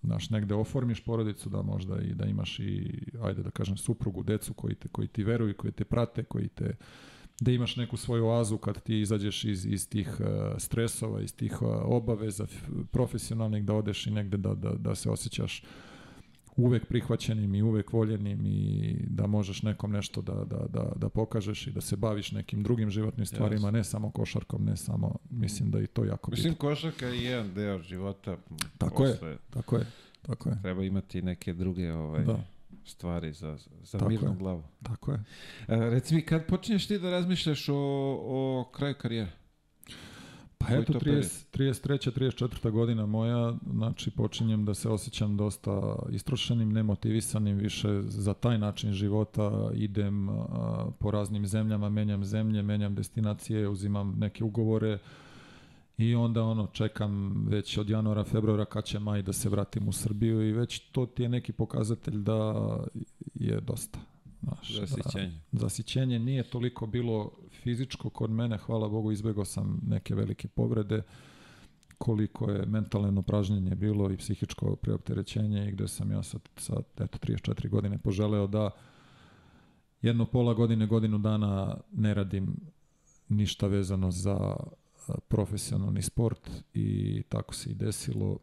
[0.03, 4.55] znaš, negde oformiš porodicu, da možda i da imaš i, ajde da kažem, suprugu, decu
[4.55, 6.77] koji, te, koji ti veruju, koji te prate, koji te
[7.40, 10.27] da imaš neku svoju oazu kad ti izađeš iz, iz tih uh,
[10.59, 12.47] stresova, iz tih uh, obaveza
[12.90, 15.62] profesionalnih, da odeš i negde da, da, da se osjećaš
[16.59, 21.66] uvek prihvaćenim i uvek voljenim i da možeš nekom nešto da, da, da, da pokažeš
[21.66, 25.78] i da se baviš nekim drugim životnim stvarima, ne samo košarkom, ne samo, mislim da
[25.78, 26.68] je i to jako Mislim, bitno.
[26.68, 28.36] košarka je jedan deo života.
[28.78, 29.12] Tako je.
[29.12, 29.86] posle Tako je,
[30.22, 32.44] tako je, Treba imati neke druge ovaj, da,
[32.85, 34.36] stvari za, za Tako mirnu je.
[34.36, 34.62] glavu.
[34.82, 35.18] tako je.
[35.68, 37.74] E, reci mi, kad počinješ ti da razmišljaš o,
[38.20, 39.30] o kraju karijere?
[40.59, 42.10] Pa eto, to 30, 33.
[42.10, 42.70] 34.
[42.70, 49.70] godina moja, znači počinjem da se osjećam dosta istrošenim, nemotivisanim više za taj način života,
[49.74, 50.35] idem a,
[50.98, 54.98] po raznim zemljama, menjam zemlje, menjam destinacije, uzimam neke ugovore
[55.98, 59.93] i onda ono čekam već od januara, februara kad će maj da se vratim u
[59.93, 62.55] Srbiju i već to ti je neki pokazatelj da
[63.35, 63.98] je dosta.
[64.43, 65.32] Znaš, da- Zasićenje.
[65.52, 67.30] zasićenje nije toliko bilo
[67.62, 71.02] fizičko kod mene, hvala Bogu izbegao sam neke velike povrede,
[71.98, 77.18] koliko je mentalno pražnjenje bilo i psihičko preopterećenje i gde sam ja sad, sad eto,
[77.18, 78.70] 34 godine poželeo da
[80.02, 82.56] jedno pola godine, godinu dana ne radim
[83.28, 84.56] ništa vezano za
[85.28, 88.39] profesionalni sport i tako se i desilo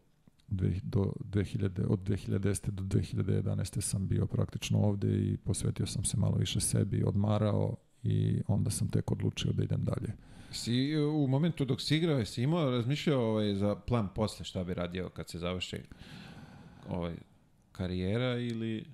[0.48, 2.70] do 2000, od 2010.
[2.70, 3.80] do 2011.
[3.80, 7.76] sam bio praktično ovde i posvetio sam se malo više sebi, odmarao
[8.06, 10.12] i onda sam tek odlučio da idem dalje.
[10.50, 14.74] Si u momentu dok si igrao, si imao razmišljao ovaj, za plan posle šta bi
[14.74, 15.76] radio kad se završi
[16.88, 17.14] ovaj,
[17.72, 18.84] karijera ili...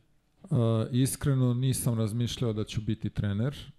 [0.42, 0.58] Uh,
[0.92, 3.72] iskreno nisam razmišljao da ću biti trener,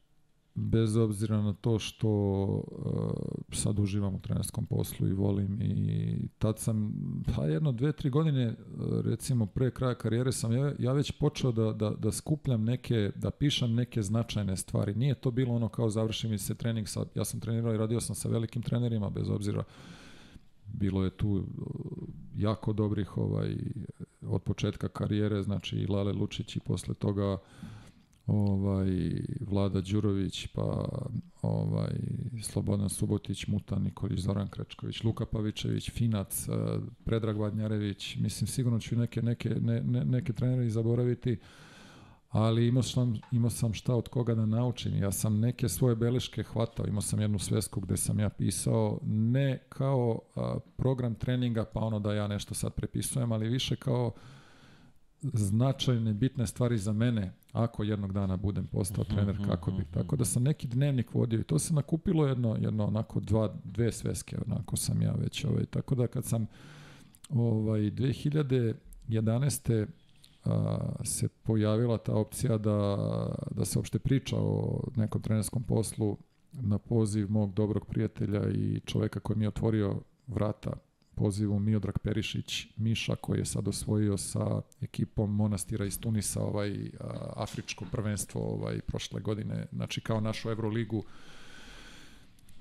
[0.55, 3.11] bez obzira na to što uh,
[3.51, 6.93] sad uživam u trenerskom poslu i volim i tad sam,
[7.35, 11.51] pa jedno, dve, tri godine, uh, recimo pre kraja karijere sam ja, ja već počeo
[11.51, 14.95] da, da, da skupljam neke, da pišem neke značajne stvari.
[14.95, 18.01] Nije to bilo ono kao završi mi se trening, sa, ja sam trenirao i radio
[18.01, 19.63] sam sa velikim trenerima, bez obzira
[20.65, 21.43] bilo je tu uh,
[22.35, 23.55] jako dobrih ovaj
[24.21, 27.37] od početka karijere, znači i Lale Lučić i posle toga
[28.27, 28.87] ovaj
[29.39, 30.85] Vlada Đurović, pa
[31.41, 31.95] ovaj
[32.41, 36.53] Slobodan Subotić, Muta Nikolić, Zoran Krečković, Luka Pavičević, Finac, eh,
[37.03, 41.39] Predrag Vadnjarević, mislim sigurno ću neke neke ne, ne, neke trenere zaboraviti.
[42.29, 44.95] Ali imao sam, imao sam šta od koga da naučim.
[44.95, 46.87] Ja sam neke svoje beleške hvatao.
[46.87, 51.99] Imao sam jednu svesku gde sam ja pisao ne kao a, program treninga, pa ono
[51.99, 54.11] da ja nešto sad prepisujem, ali više kao
[55.21, 59.85] značajne, bitne stvari za mene ako jednog dana budem postao trener, kako bi.
[59.85, 63.91] Tako da sam neki dnevnik vodio i to se nakupilo jedno, jedno onako dva, dve
[63.91, 65.65] sveske, onako sam ja već ovaj.
[65.65, 66.47] Tako da kad sam
[67.29, 68.73] ovaj, 2000
[69.09, 69.87] 2011.
[71.03, 72.97] se pojavila ta opcija da,
[73.51, 76.17] da se uopšte priča o nekom trenerskom poslu
[76.51, 80.73] na poziv mog dobrog prijatelja i čoveka koji mi je otvorio vrata
[81.15, 86.91] pozivu Miodrag Perišić, Miša koji je sad osvojio sa ekipom Monastira iz Tunisa ovaj
[87.35, 91.03] afričko prvenstvo ovaj prošle godine, znači kao našu Euroligu.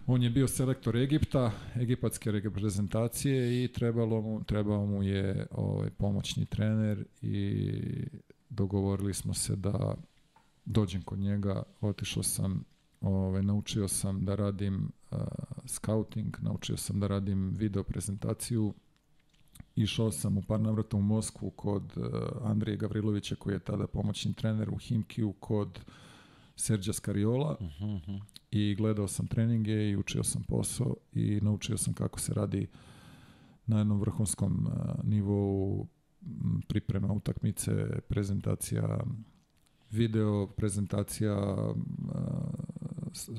[0.07, 6.47] On je bio selektor Egipta, egipatske reprezentacije i trebalo mu, trebao mu je ovaj pomoćni
[6.47, 7.73] trener i
[8.49, 9.95] dogovorili smo se da
[10.65, 12.65] dođem kod njega, otišao sam
[13.03, 15.19] Ove, naučio sam da radim uh,
[15.67, 18.75] scouting, naučio sam da radim video prezentaciju.
[19.77, 22.05] Išao sam u par navrata u Moskvu kod uh,
[22.43, 25.81] Andrije Gavrilovića koji je tada pomoćni trener u Himkiju kod
[26.57, 27.97] Serđa Skariola uh -huh.
[27.97, 28.17] Mhm.
[28.51, 32.67] i gledao sam treninge i učio sam posao i naučio sam kako se radi
[33.67, 35.87] na jednom vrhunskom uh, nivou
[36.69, 39.01] priprema utakmice, prezentacija
[39.91, 41.37] video, prezentacija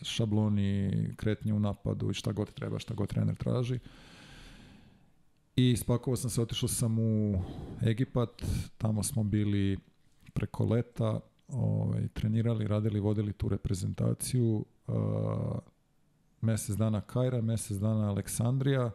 [0.03, 3.79] šabloni, kretnje u napadu i šta god treba, šta god trener traži.
[5.55, 7.41] I spakovao sam se, otišao sam u
[7.81, 8.43] Egipat,
[8.77, 9.77] tamo smo bili
[10.33, 14.65] preko leta, ovaj, trenirali, radili, vodili tu reprezentaciju.
[14.87, 14.95] Uh,
[16.41, 18.91] mesec dana Kajra, mesec dana Aleksandrija.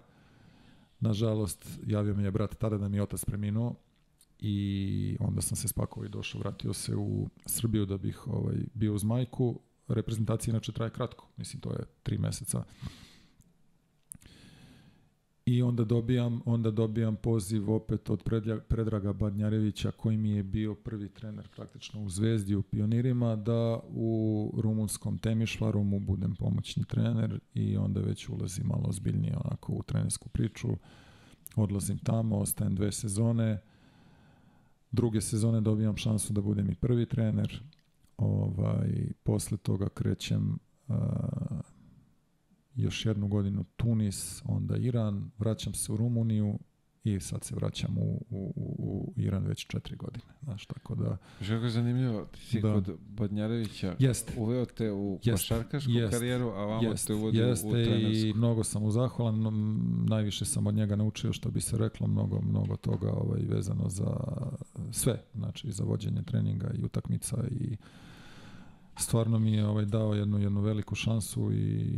[1.00, 3.74] Nažalost, javio mi je brat tada da mi je otac preminuo
[4.38, 8.94] i onda sam se spakovao i došao, vratio se u Srbiju da bih ovaj, bio
[8.94, 9.60] uz majku
[9.94, 12.64] reprezentacija inače traje kratko, mislim to je tri meseca.
[15.50, 18.22] I onda dobijam, onda dobijam poziv opet od
[18.68, 24.52] Predraga Badnjarevića koji mi je bio prvi trener praktično u Zvezdi u Pionirima da u
[24.56, 30.28] rumunskom Temišvaru mu budem pomoćni trener i onda već ulazim malo ozbiljnije onako u trenersku
[30.28, 30.68] priču.
[31.56, 33.60] Odlazim tamo, ostajem dve sezone.
[34.90, 37.62] Druge sezone dobijam šansu da budem i prvi trener
[38.18, 40.58] Ovaj, posle toga krećem
[40.88, 40.96] uh,
[42.74, 46.58] još jednu godinu Tunis, onda Iran, vraćam se u Rumuniju
[47.04, 50.24] i sad se vraćam u, u, u Iran već četiri godine.
[50.42, 51.16] Znaš, tako da...
[51.40, 52.72] Što je zanimljivo, ti si da.
[52.72, 54.32] kod Badnjarevića jest.
[54.36, 55.42] uveo te u jest.
[55.42, 56.12] košarkašku jest.
[56.12, 57.06] karijeru, a vamo jest.
[57.06, 58.26] te uvodi Jeste u, trenersku.
[58.26, 59.50] i mnogo sam mu zahvalan, no,
[60.08, 64.16] najviše sam od njega naučio što bi se reklo, mnogo, mnogo toga ovaj, vezano za
[64.92, 67.76] sve, znači za vođenje treninga i utakmica i
[68.98, 71.92] stvarno mi je ovaj dao jednu jednu veliku šansu i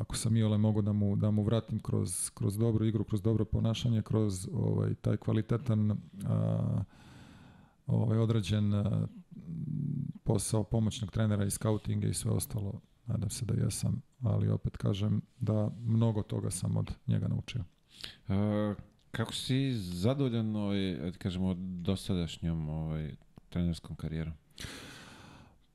[0.00, 3.22] ako sam i ole mogu da mu, da mu vratim kroz, kroz dobru igru, kroz
[3.22, 5.90] dobro ponašanje, kroz ovaj, taj kvalitetan
[6.26, 6.82] a,
[7.86, 9.06] ovaj, određen a,
[10.24, 12.80] posao pomoćnog trenera i skautinga i sve ostalo.
[13.06, 17.64] Nadam se da jesam, ali opet kažem da mnogo toga sam od njega naučio.
[18.28, 18.74] A,
[19.10, 23.16] kako si zadovoljan ovaj, kažemo, dosadašnjom ovaj,
[23.48, 24.32] trenerskom karijerom?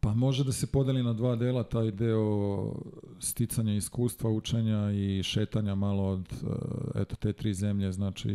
[0.04, 2.74] Pa može da se podeli na dva dela, taj deo
[3.20, 8.32] sticanja iskustva, učenja i šetanja malo od eh, eto te tri zemlje, znači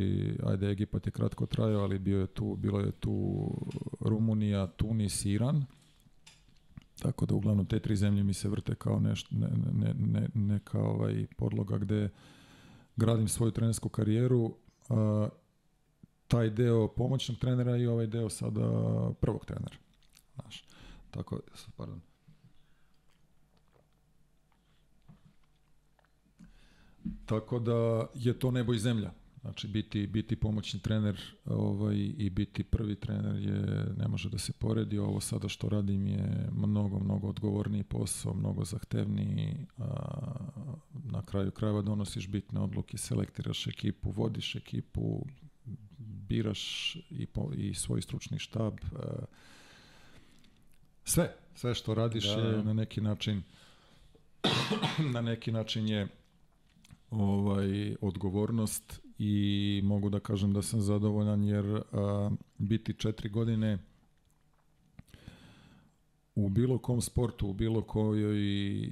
[0.47, 3.49] ajde Egipat je kratko trajao, ali bio je tu, bilo je tu
[4.01, 5.65] Rumunija, Tunis, Iran.
[7.03, 10.81] Tako da uglavnom te tri zemlje mi se vrte kao neš, ne, ne, ne, neka
[10.81, 12.09] ovaj podloga gde
[12.97, 14.55] gradim svoju trenersku karijeru.
[14.89, 15.29] A,
[16.29, 18.71] taj deo pomoćnog trenera i ovaj deo sada
[19.21, 19.77] prvog trenera.
[20.35, 20.68] Znaš.
[21.11, 21.41] Tako,
[21.77, 22.01] pardon.
[27.27, 29.13] Tako da je to nebo i zemlja.
[29.41, 34.53] Znači biti biti pomoćni trener ovaj i biti prvi trener je ne može da se
[34.53, 34.99] poredi.
[34.99, 39.67] Ovo sada što radim je mnogo mnogo odgovorniji posao, mnogo zahtevniji.
[39.79, 39.85] A,
[41.05, 45.27] na kraju krajeva donosiš bitne odluke, selektiraš ekipu, vodiš ekipu,
[45.99, 48.75] biraš i po, i svoj stručni štab.
[48.97, 49.25] A,
[51.09, 52.41] Sve, sve što radiš da.
[52.41, 53.43] je na neki način
[55.15, 56.09] na neki način je
[57.11, 63.79] ovaj odgovornost i mogu da kažem da sam zadovoljan jer a, biti četiri godine
[66.35, 68.91] u bilo kom sportu, u bilo kojoj e,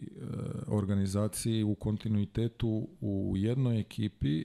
[0.67, 4.45] organizaciji, u kontinuitetu, u jednoj ekipi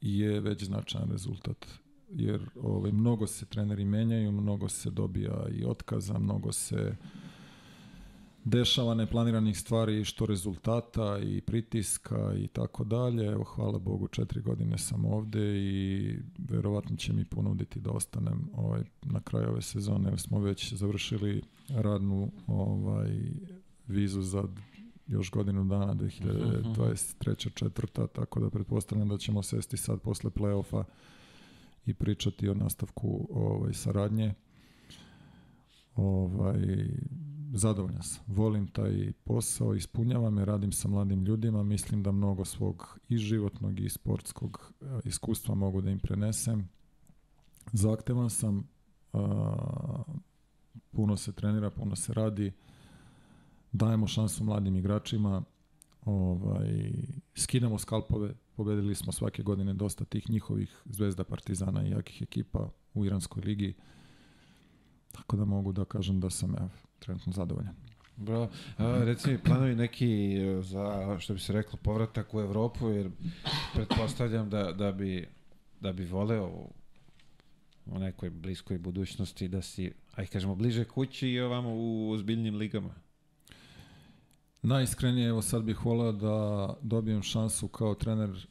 [0.00, 1.66] je već značajan rezultat
[2.10, 6.96] jer ovaj, mnogo se treneri menjaju, mnogo se dobija i otkaza, mnogo se
[8.44, 13.26] dešava neplaniranih stvari što rezultata i pritiska i tako dalje.
[13.26, 18.82] Evo, hvala Bogu, četiri godine sam ovde i verovatno će mi ponuditi da ostanem ovaj,
[19.02, 23.18] na kraju ove sezone, jer smo već završili radnu ovaj,
[23.88, 24.44] vizu za
[25.06, 27.54] još godinu dana, 2023.
[27.54, 30.84] četvrta, tako da pretpostavljam da ćemo sesti sad posle play-offa
[31.86, 34.34] i pričati o nastavku ovaj, saradnje.
[35.96, 36.88] Ovaj,
[37.52, 38.24] zadovoljan sam.
[38.26, 43.80] Volim taj posao, ispunjava me, radim sa mladim ljudima, mislim da mnogo svog i životnog
[43.80, 46.68] i sportskog eh, iskustva mogu da im prenesem.
[47.72, 48.68] Zahtevan sam,
[49.12, 50.02] a,
[50.90, 52.52] puno se trenira, puno se radi,
[53.72, 55.42] dajemo šansu mladim igračima,
[56.04, 56.92] ovaj,
[57.34, 63.06] skidamo skalpove, pobedili smo svake godine dosta tih njihovih zvezda Partizana i jakih ekipa u
[63.06, 63.74] Iranskoj ligi,
[65.12, 67.74] tako da mogu da kažem da sam evo, trenutno zadovoljan.
[68.16, 68.50] Bravo.
[68.76, 73.10] A, reci mi, planovi neki e, za, što bi se reklo, povratak u Evropu, jer
[73.74, 75.28] pretpostavljam da, da, bi,
[75.80, 76.46] da bi voleo
[77.86, 82.94] u nekoj bliskoj budućnosti da si, aj kažemo, bliže kući i ovamo u ozbiljnim ligama.
[84.62, 88.46] Najiskrenije, evo sad bih volao da dobijem šansu kao trener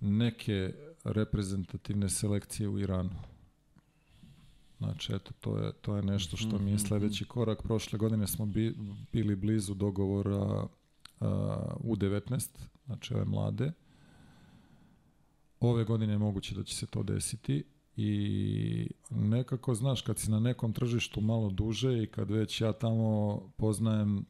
[0.00, 0.74] neke
[1.04, 3.10] reprezentativne selekcije u Iranu.
[4.78, 7.62] Znači, eto, to je, to je nešto što mi je Mhm, sledeći korak.
[7.62, 8.76] Prošle godine smo bi,
[9.12, 10.68] bili blizu dogovora uh,
[11.84, 12.48] U19,
[12.86, 13.72] znači ove mlade.
[15.60, 17.64] Ove godine je moguće da će se to desiti
[17.96, 23.40] i nekako, znaš, kad si na nekom tržištu malo duže i kad već ja tamo
[23.56, 24.24] poznajem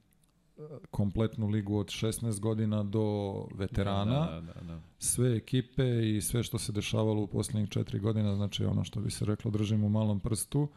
[0.90, 4.80] kompletnu ligu od 16 godina do veterana, Da, da, da.
[4.98, 9.10] sve ekipe i sve što se dešavalo u posljednjih četiri godina, znači ono što bi
[9.10, 10.68] se reklo držim u malom prstu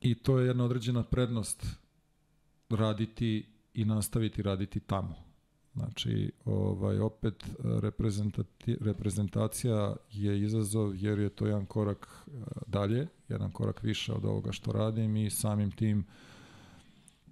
[0.00, 1.66] i to je jedna određena prednost
[2.70, 5.14] raditi i nastaviti raditi tamo.
[5.74, 7.50] Znači, ovaj, opet
[8.80, 12.30] reprezentacija je izazov jer je to jedan korak eh,
[12.66, 16.04] dalje, jedan korak više od ovoga što radim i samim tim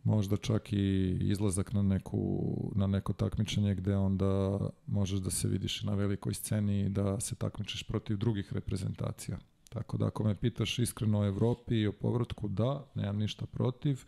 [0.04, 2.42] možda čak i izlazak na, neku,
[2.74, 7.34] na neko takmičenje gde onda možeš da se vidiš na velikoj sceni i da se
[7.34, 9.38] takmičiš protiv drugih reprezentacija.
[9.68, 14.04] Tako da ako me pitaš iskreno o Evropi i o povratku, da, nemam ništa protiv,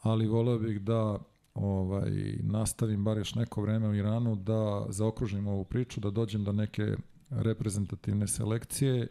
[0.00, 1.18] ali voleo bih da
[1.54, 2.10] ovaj,
[2.42, 6.96] nastavim bar još neko vreme u Iranu, da zaokružim ovu priču, da dođem do neke
[7.30, 9.06] reprezentativne selekcije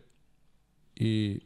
[0.95, 1.39] i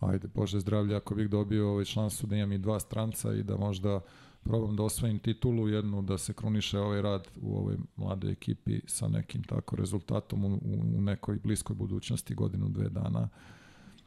[0.00, 3.56] ajde, Bože zdravlje, ako bih dobio ovaj šansu da imam i dva stranca i da
[3.56, 4.00] možda
[4.42, 9.08] probam da osvojim titulu, jednu da se kruniše ovaj rad u ovoj mladoj ekipi sa
[9.08, 10.58] nekim tako rezultatom u,
[10.96, 13.28] u nekoj bliskoj budućnosti, godinu, dve dana.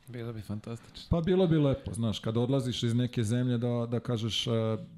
[0.07, 1.07] Bilo bi fantastično.
[1.09, 4.53] Pa bilo bi lepo, znaš, kada odlaziš iz neke zemlje da, da kažeš uh,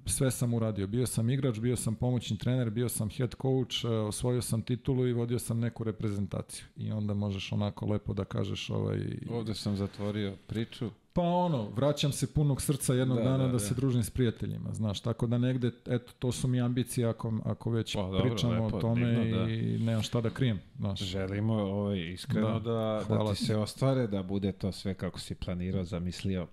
[0.06, 0.88] sve sam uradio.
[0.88, 5.08] Bio sam igrač, bio sam pomoćni trener, bio sam head coach, uh, osvojio sam titulu
[5.08, 6.66] i vodio sam neku reprezentaciju.
[6.76, 9.00] I onda možeš onako lepo da kažeš ovaj...
[9.30, 10.90] Ovde sam zatvorio priču.
[11.20, 13.60] Pa ono, vraćam se punog srca jednog Da, dana da, da, da.
[13.60, 17.72] se družim s prijateljima, znaš, tako da negde, eto, to su mi ambicije ako, ako
[17.72, 19.50] već Pa, dobro, pričamo lepo, o tome divno, da.
[19.52, 21.00] i nemam šta da krijem, znaš.
[21.00, 23.46] Želimo ovaj, iskreno Da, da, da, hvala ti ti.
[23.46, 26.48] se ostvare, da bude to sve kako si planirao, zamislio.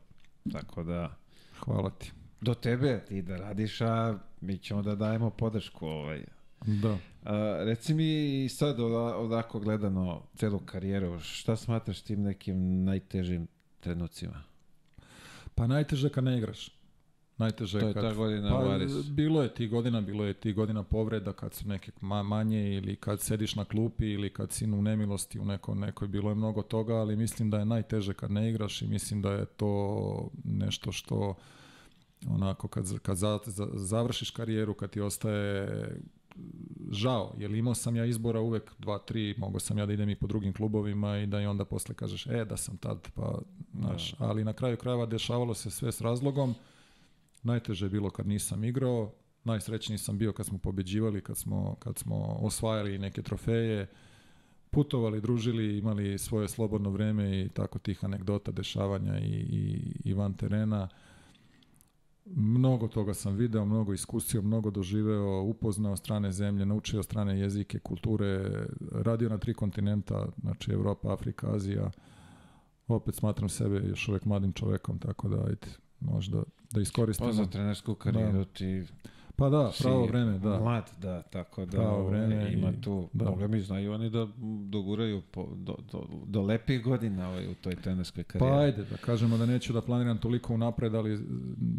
[0.52, 1.16] Tako da,
[1.58, 2.12] Hvala ti.
[2.40, 5.86] do tebe ti da radiš, a mi ćemo da dajemo podršku.
[5.86, 6.24] Ovaj.
[6.66, 6.96] Da.
[7.24, 13.46] A, reci mi sad oda, odako gledano celu karijeru, šta smatraš tim nekim najtežim
[13.80, 14.42] trenucima?
[15.56, 16.70] Pa najteže kad ne igraš.
[17.38, 18.02] Najteže To je kad...
[18.02, 19.02] ta godina pa, u Arisu.
[19.10, 22.96] bilo je ti godina, bilo je ti godina povreda kad su neke ma manje ili
[22.96, 26.62] kad sediš na klupi ili kad si u nemilosti u neko, nekoj, bilo je mnogo
[26.62, 30.92] toga, ali mislim da je najteže kad ne igraš i mislim da je to nešto
[30.92, 31.34] što
[32.28, 35.68] onako kad, kad za, za, završiš karijeru, kad ti ostaje
[36.90, 40.16] žao, jer imao sam ja izbora uvek dva, tri, mogao sam ja da idem i
[40.16, 43.38] po drugim klubovima i da i onda posle kažeš, e, da sam tad, pa,
[43.74, 46.54] znaš, ali na kraju krajeva dešavalo se sve s razlogom,
[47.42, 49.12] najteže je bilo kad nisam igrao,
[49.44, 53.86] najsrećniji sam bio kad smo pobeđivali, kad smo, kad smo osvajali neke trofeje,
[54.70, 60.34] putovali, družili, imali svoje slobodno vreme i tako tih anegdota, dešavanja i, i, i van
[60.34, 60.88] terena.
[62.34, 68.66] Mnogo toga sam video, mnogo iskusio, mnogo doživeo, upoznao strane zemlje, naučio strane jezike, kulture,
[68.92, 71.90] radio na tri kontinenta, znači Evropa, Afrika, Azija.
[72.88, 75.66] Opet smatram sebe još uvek mladim čovekom, tako da ajde,
[76.00, 77.26] možda da iskoristim.
[77.26, 78.44] Pa za trenersku karijeru Da.
[78.44, 78.84] ti
[79.36, 80.60] Pa da, si pravo vreme, da.
[80.60, 83.24] mlad, da, tako da Pravo ovaj, vreme ima i- tu, da.
[83.24, 84.28] Boga mi znaju oni da
[84.62, 88.56] doguraju po, do, do, do lepih godina ovaj, u toj trenerskoj Pa karijeri.
[88.56, 91.18] ajde, da kažemo da neću da planiram toliko unapred, ali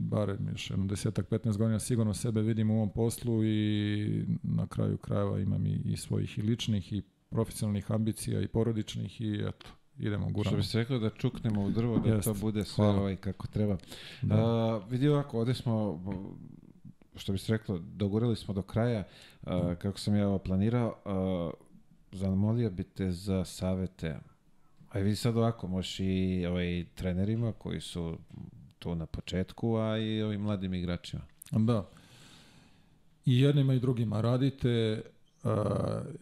[0.01, 4.97] barem još jedno desetak, 15 godina sigurno sebe vidim u ovom poslu i na kraju
[4.97, 9.65] krajeva imam i, i svojih i ličnih i profesionalnih ambicija i porodičnih i eto,
[9.99, 10.57] idemo, Što guramo.
[10.57, 12.23] bi se reklo da čuknemo u drvo, da Jest.
[12.23, 12.99] to bude sve Hvala.
[12.99, 13.77] ovaj kako treba.
[14.21, 14.35] Da.
[14.35, 16.03] A, vidi ovako, ovde smo,
[17.17, 19.03] što bi se reklo, dogurali smo do kraja,
[19.43, 21.51] a, kako sam ja ovo planirao, a,
[22.11, 24.19] zamolio bi te za savete,
[24.89, 28.17] A vidi sad ovako, možeš i ovaj, trenerima koji su
[28.79, 31.21] tu na početku, a i ovim mladim igračima.
[31.51, 31.89] Da.
[33.25, 35.01] I jednima i drugima radite,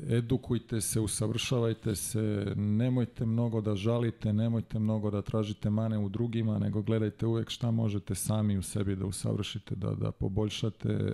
[0.09, 6.59] edukujte se, usavršavajte se, nemojte mnogo da žalite, nemojte mnogo da tražite mane u drugima,
[6.59, 11.13] nego gledajte uvek šta možete sami u sebi da usavršite, da, da poboljšate.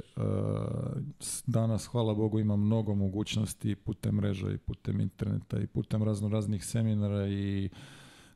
[1.46, 6.66] Danas, hvala Bogu, ima mnogo mogućnosti putem mreža i putem interneta i putem razno raznih
[6.66, 7.70] seminara i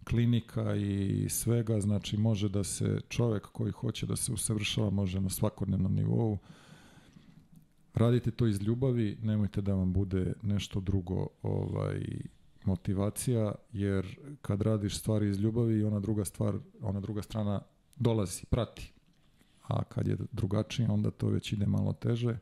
[0.04, 5.30] klinika i svega, znači može da se čovek koji hoće da se usavršava može na
[5.30, 6.38] svakodnevnom nivou
[7.96, 12.02] radite to iz ljubavi, nemojte da vam bude nešto drugo ovaj
[12.66, 17.62] motivacija, jer kad radiš stvari iz ljubavi, ona druga stvar, ona druga strana
[17.96, 18.94] dolazi, prati.
[19.68, 22.38] A kad je drugačije, onda to već ide malo teže.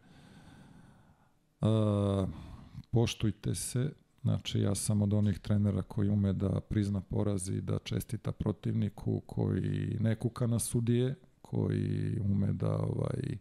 [1.61, 2.27] A,
[2.91, 3.91] poštujte se,
[4.22, 9.22] znači ja sam od onih trenera koji ume da prizna poraz i da čestita protivniku,
[9.25, 13.38] koji ne kuka na sudije, koji ume da ovaj,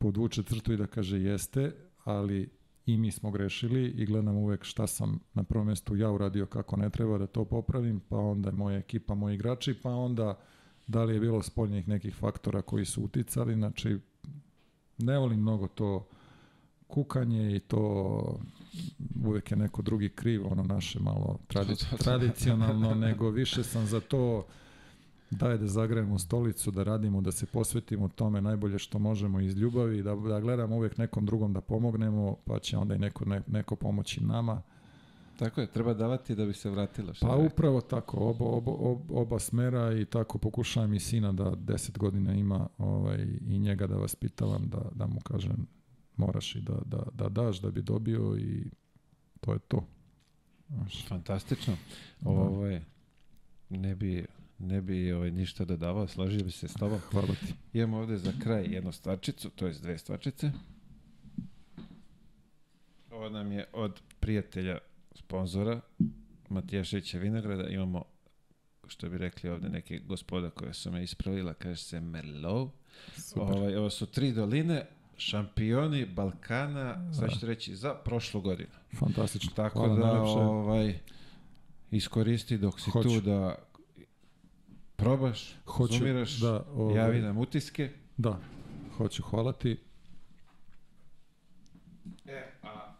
[0.00, 1.72] podvuče crtu i da kaže jeste,
[2.04, 2.50] ali
[2.86, 6.76] i mi smo grešili i gledam uvek šta sam na prvom mjestu ja uradio kako
[6.76, 10.38] ne treba da to popravim, pa onda moja ekipa, moji igrači, pa onda
[10.86, 13.98] da li je bilo spoljnih nekih faktora koji su uticali, znači
[14.98, 16.08] ne volim mnogo to
[16.86, 18.40] kukanje i to
[19.24, 24.46] uvek je neko drugi kriv, ono naše malo tradi tradicionalno, nego više sam za to
[25.30, 30.02] daj da zagrejemo stolicu, da radimo, da se posvetimo tome najbolje što možemo iz ljubavi,
[30.02, 33.76] da, da gledamo uvek nekom drugom da pomognemo, pa će onda i neko, ne, neko
[33.76, 34.62] pomoći nama.
[35.38, 37.14] Tako je, treba davati da bi se vratilo.
[37.14, 37.46] šta Pa je.
[37.46, 42.32] upravo tako, oba, oba, oba, oba smera i tako pokušavam i sina da 10 godina
[42.34, 45.66] ima ovaj, i njega da vaspitavam, da, da mu kažem
[46.16, 48.70] moraš i da, da, da daš da bi dobio i
[49.40, 49.84] to je to.
[51.08, 51.76] Fantastično.
[52.20, 52.30] Da.
[52.30, 52.84] Ovo je,
[53.68, 54.26] ne bi,
[54.60, 56.98] ne bi ovaj, ništa dodavao, složio bi se s tobom.
[56.98, 57.54] Hvala ti.
[57.72, 60.50] Imamo ovde za kraj jednu stvarčicu, to je dve stvarčice.
[63.10, 64.78] Ovo nam je od prijatelja,
[65.14, 65.80] sponzora,
[66.48, 67.68] Matijašića Vinograda.
[67.68, 68.04] Imamo,
[68.88, 72.70] što bi rekli ovde, neke gospoda koje su me ispravila, kaže se Merlot.
[73.16, 73.42] Super.
[73.42, 78.70] Ovaj, ovo su tri doline, šampioni Balkana, sad ću reći, za prošlu godinu.
[78.98, 79.50] Fantastično.
[79.54, 80.32] Tako Hvala da, najlepše.
[80.32, 80.98] ovaj,
[81.90, 83.08] iskoristi dok si Hoću.
[83.08, 83.54] tu da
[85.00, 87.90] probaš, Hoću, zumiraš, da, ovaj, javi nam utiske.
[88.16, 88.40] Da,
[88.96, 89.76] hoću, hvala ti.
[92.26, 92.92] E, a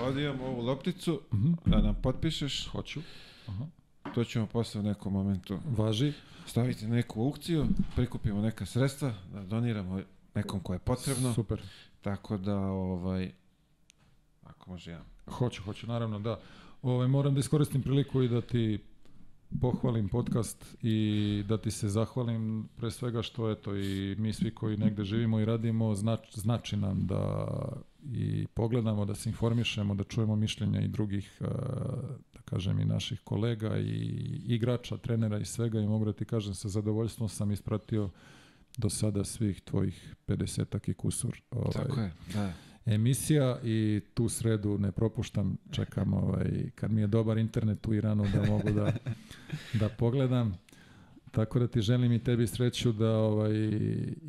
[0.00, 1.52] ovdje ovu lopticu, Mhm.
[1.66, 3.00] da nam potpišeš, Hoću.
[3.46, 3.64] Aha.
[4.14, 6.12] to ćemo posle u nekom momentu Važi.
[6.46, 7.66] staviti neku aukciju,
[7.96, 10.00] prikupimo neka sredstva, da doniramo
[10.34, 11.62] nekom ko je potrebno, Super.
[12.00, 13.32] tako da, ovaj,
[14.44, 15.02] ako može ja.
[15.28, 16.40] Hoću, hoću, naravno, da.
[16.82, 18.78] Ove, moram da iskoristim priliku i da ti
[19.60, 24.76] pohvalim podcast i da ti se zahvalim pre svega što eto i mi svi koji
[24.76, 27.46] negde živimo i radimo znač, znači nam da
[28.04, 31.44] i pogledamo, da se informišemo, da čujemo mišljenja i drugih e,
[32.34, 33.96] da kažem i naših kolega i
[34.46, 38.10] igrača, trenera i svega i mogu da ti kažem sa zadovoljstvom sam ispratio
[38.76, 42.52] do sada svih tvojih 50 i kusur ovaj, Tako je, da.
[42.94, 48.24] Emisija i tu sredu ne propuštam, čekam ovaj, kad mi je dobar internet u Iranu
[48.34, 48.92] da mogu da,
[49.80, 50.58] da pogledam.
[51.30, 53.52] Tako da ti želim i tebi sreću da ovaj,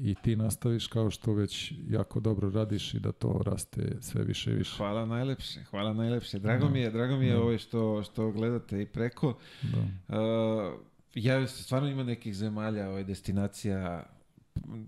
[0.03, 4.51] i ti nastaviš kao što već jako dobro radiš i da to raste sve više
[4.51, 4.77] i više.
[4.77, 6.40] Hvala najlepše, hvala najlepše.
[6.40, 6.72] Drago Da.
[6.72, 7.41] mi je, drago mi je Da.
[7.41, 9.38] ovaj što, što gledate i preko.
[9.61, 9.80] Da.
[10.17, 10.80] Uh,
[11.15, 14.03] ja stvarno ima nekih zemalja, ovaj, destinacija,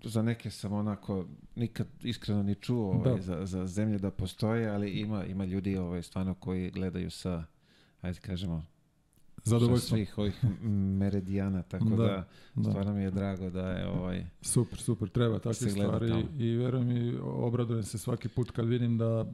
[0.04, 1.26] za neke sam onako
[1.56, 3.22] nikad iskreno ni čuo ovaj, Da.
[3.22, 7.44] za, za zemlje da postoje, ali ima, ima ljudi ovaj, stvarno koji gledaju sa,
[8.02, 8.64] ajde kažemo,
[9.38, 9.98] sa Zadovoljstvo.
[9.98, 10.44] svih ovih
[10.92, 12.64] meridijana, tako da, Da, da.
[12.64, 16.24] stvarno mi je drago da je ovaj, Super, super, treba takve stvari tamo.
[16.40, 19.26] i verujem i obradujem se svaki put kad vidim da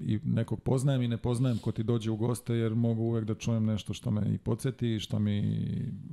[0.00, 3.34] i nekog poznajem i ne poznajem ko ti dođe u goste jer mogu uvek da
[3.34, 5.58] čujem nešto što me i podsjeti i što mi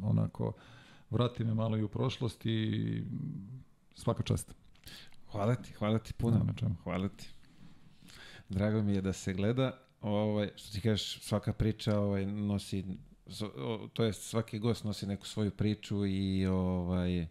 [0.03, 0.53] onako
[1.11, 3.03] vrati me malo i u prošlost i
[3.95, 4.53] svaka čast.
[5.31, 6.43] hvala ti, hvala ti puno.
[6.43, 6.75] Na čemu.
[6.83, 7.29] Hvala ti.
[8.49, 9.79] Drago mi je da se gleda.
[10.01, 12.85] Ovaj, što ti kažeš, svaka priča ovaj, nosi,
[13.93, 17.27] to jest svaki gost nosi neku svoju priču i ovaj,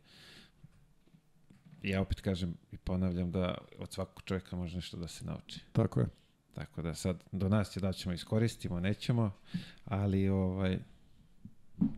[1.83, 5.61] ja opet kažem i ponavljam da od svakog čovjeka može nešto da se nauči.
[5.73, 6.07] Tako je.
[6.55, 9.33] Tako da sad do nas je da ćemo iskoristimo, nećemo,
[9.85, 10.79] ali ovaj,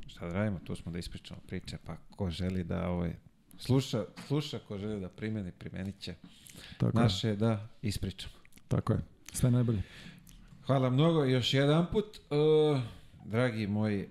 [0.06, 3.12] šta da radimo, tu smo da ispričamo priče, pa ko želi da ovaj,
[3.58, 6.14] sluša, sluša, ko želi da primeni, primenit će.
[6.78, 6.98] Tako.
[6.98, 8.34] Naše je da ispričamo.
[8.68, 8.98] Tako je.
[9.32, 9.82] Sve najbolje.
[10.66, 12.20] Hvala mnogo još jedan put.
[12.30, 12.80] Uh,
[13.24, 14.08] dragi moji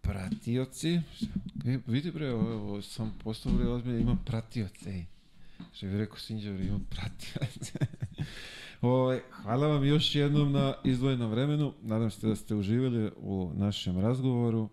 [0.00, 1.00] pratioci,
[1.66, 5.04] e, vidi bre, ovo, ovo sam postavili ozbiljno, imam pratioce, ej.
[5.72, 7.78] Što bi rekao Sinđer, imam pratioce.
[8.80, 11.74] Ovo, hvala vam još jednom na izdvojenom vremenu.
[11.82, 14.68] Nadam se da ste uživali u našem razgovoru.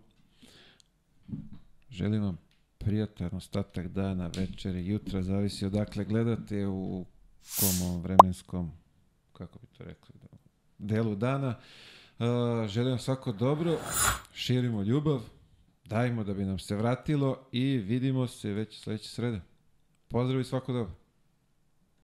[1.96, 2.38] Želim vam
[2.78, 7.04] prijatan ostatak dana, večeri, jutra, zavisi odakle gledate u
[7.60, 8.72] kom vremenskom,
[9.32, 10.14] kako bi to rekli,
[10.78, 11.54] delu dana.
[12.68, 13.78] Želim vam svako dobro,
[14.32, 15.20] širimo ljubav,
[15.84, 19.40] dajmo da bi nam se vratilo i vidimo se već sledeće srede.
[20.08, 20.92] Pozdrav i svako dobro.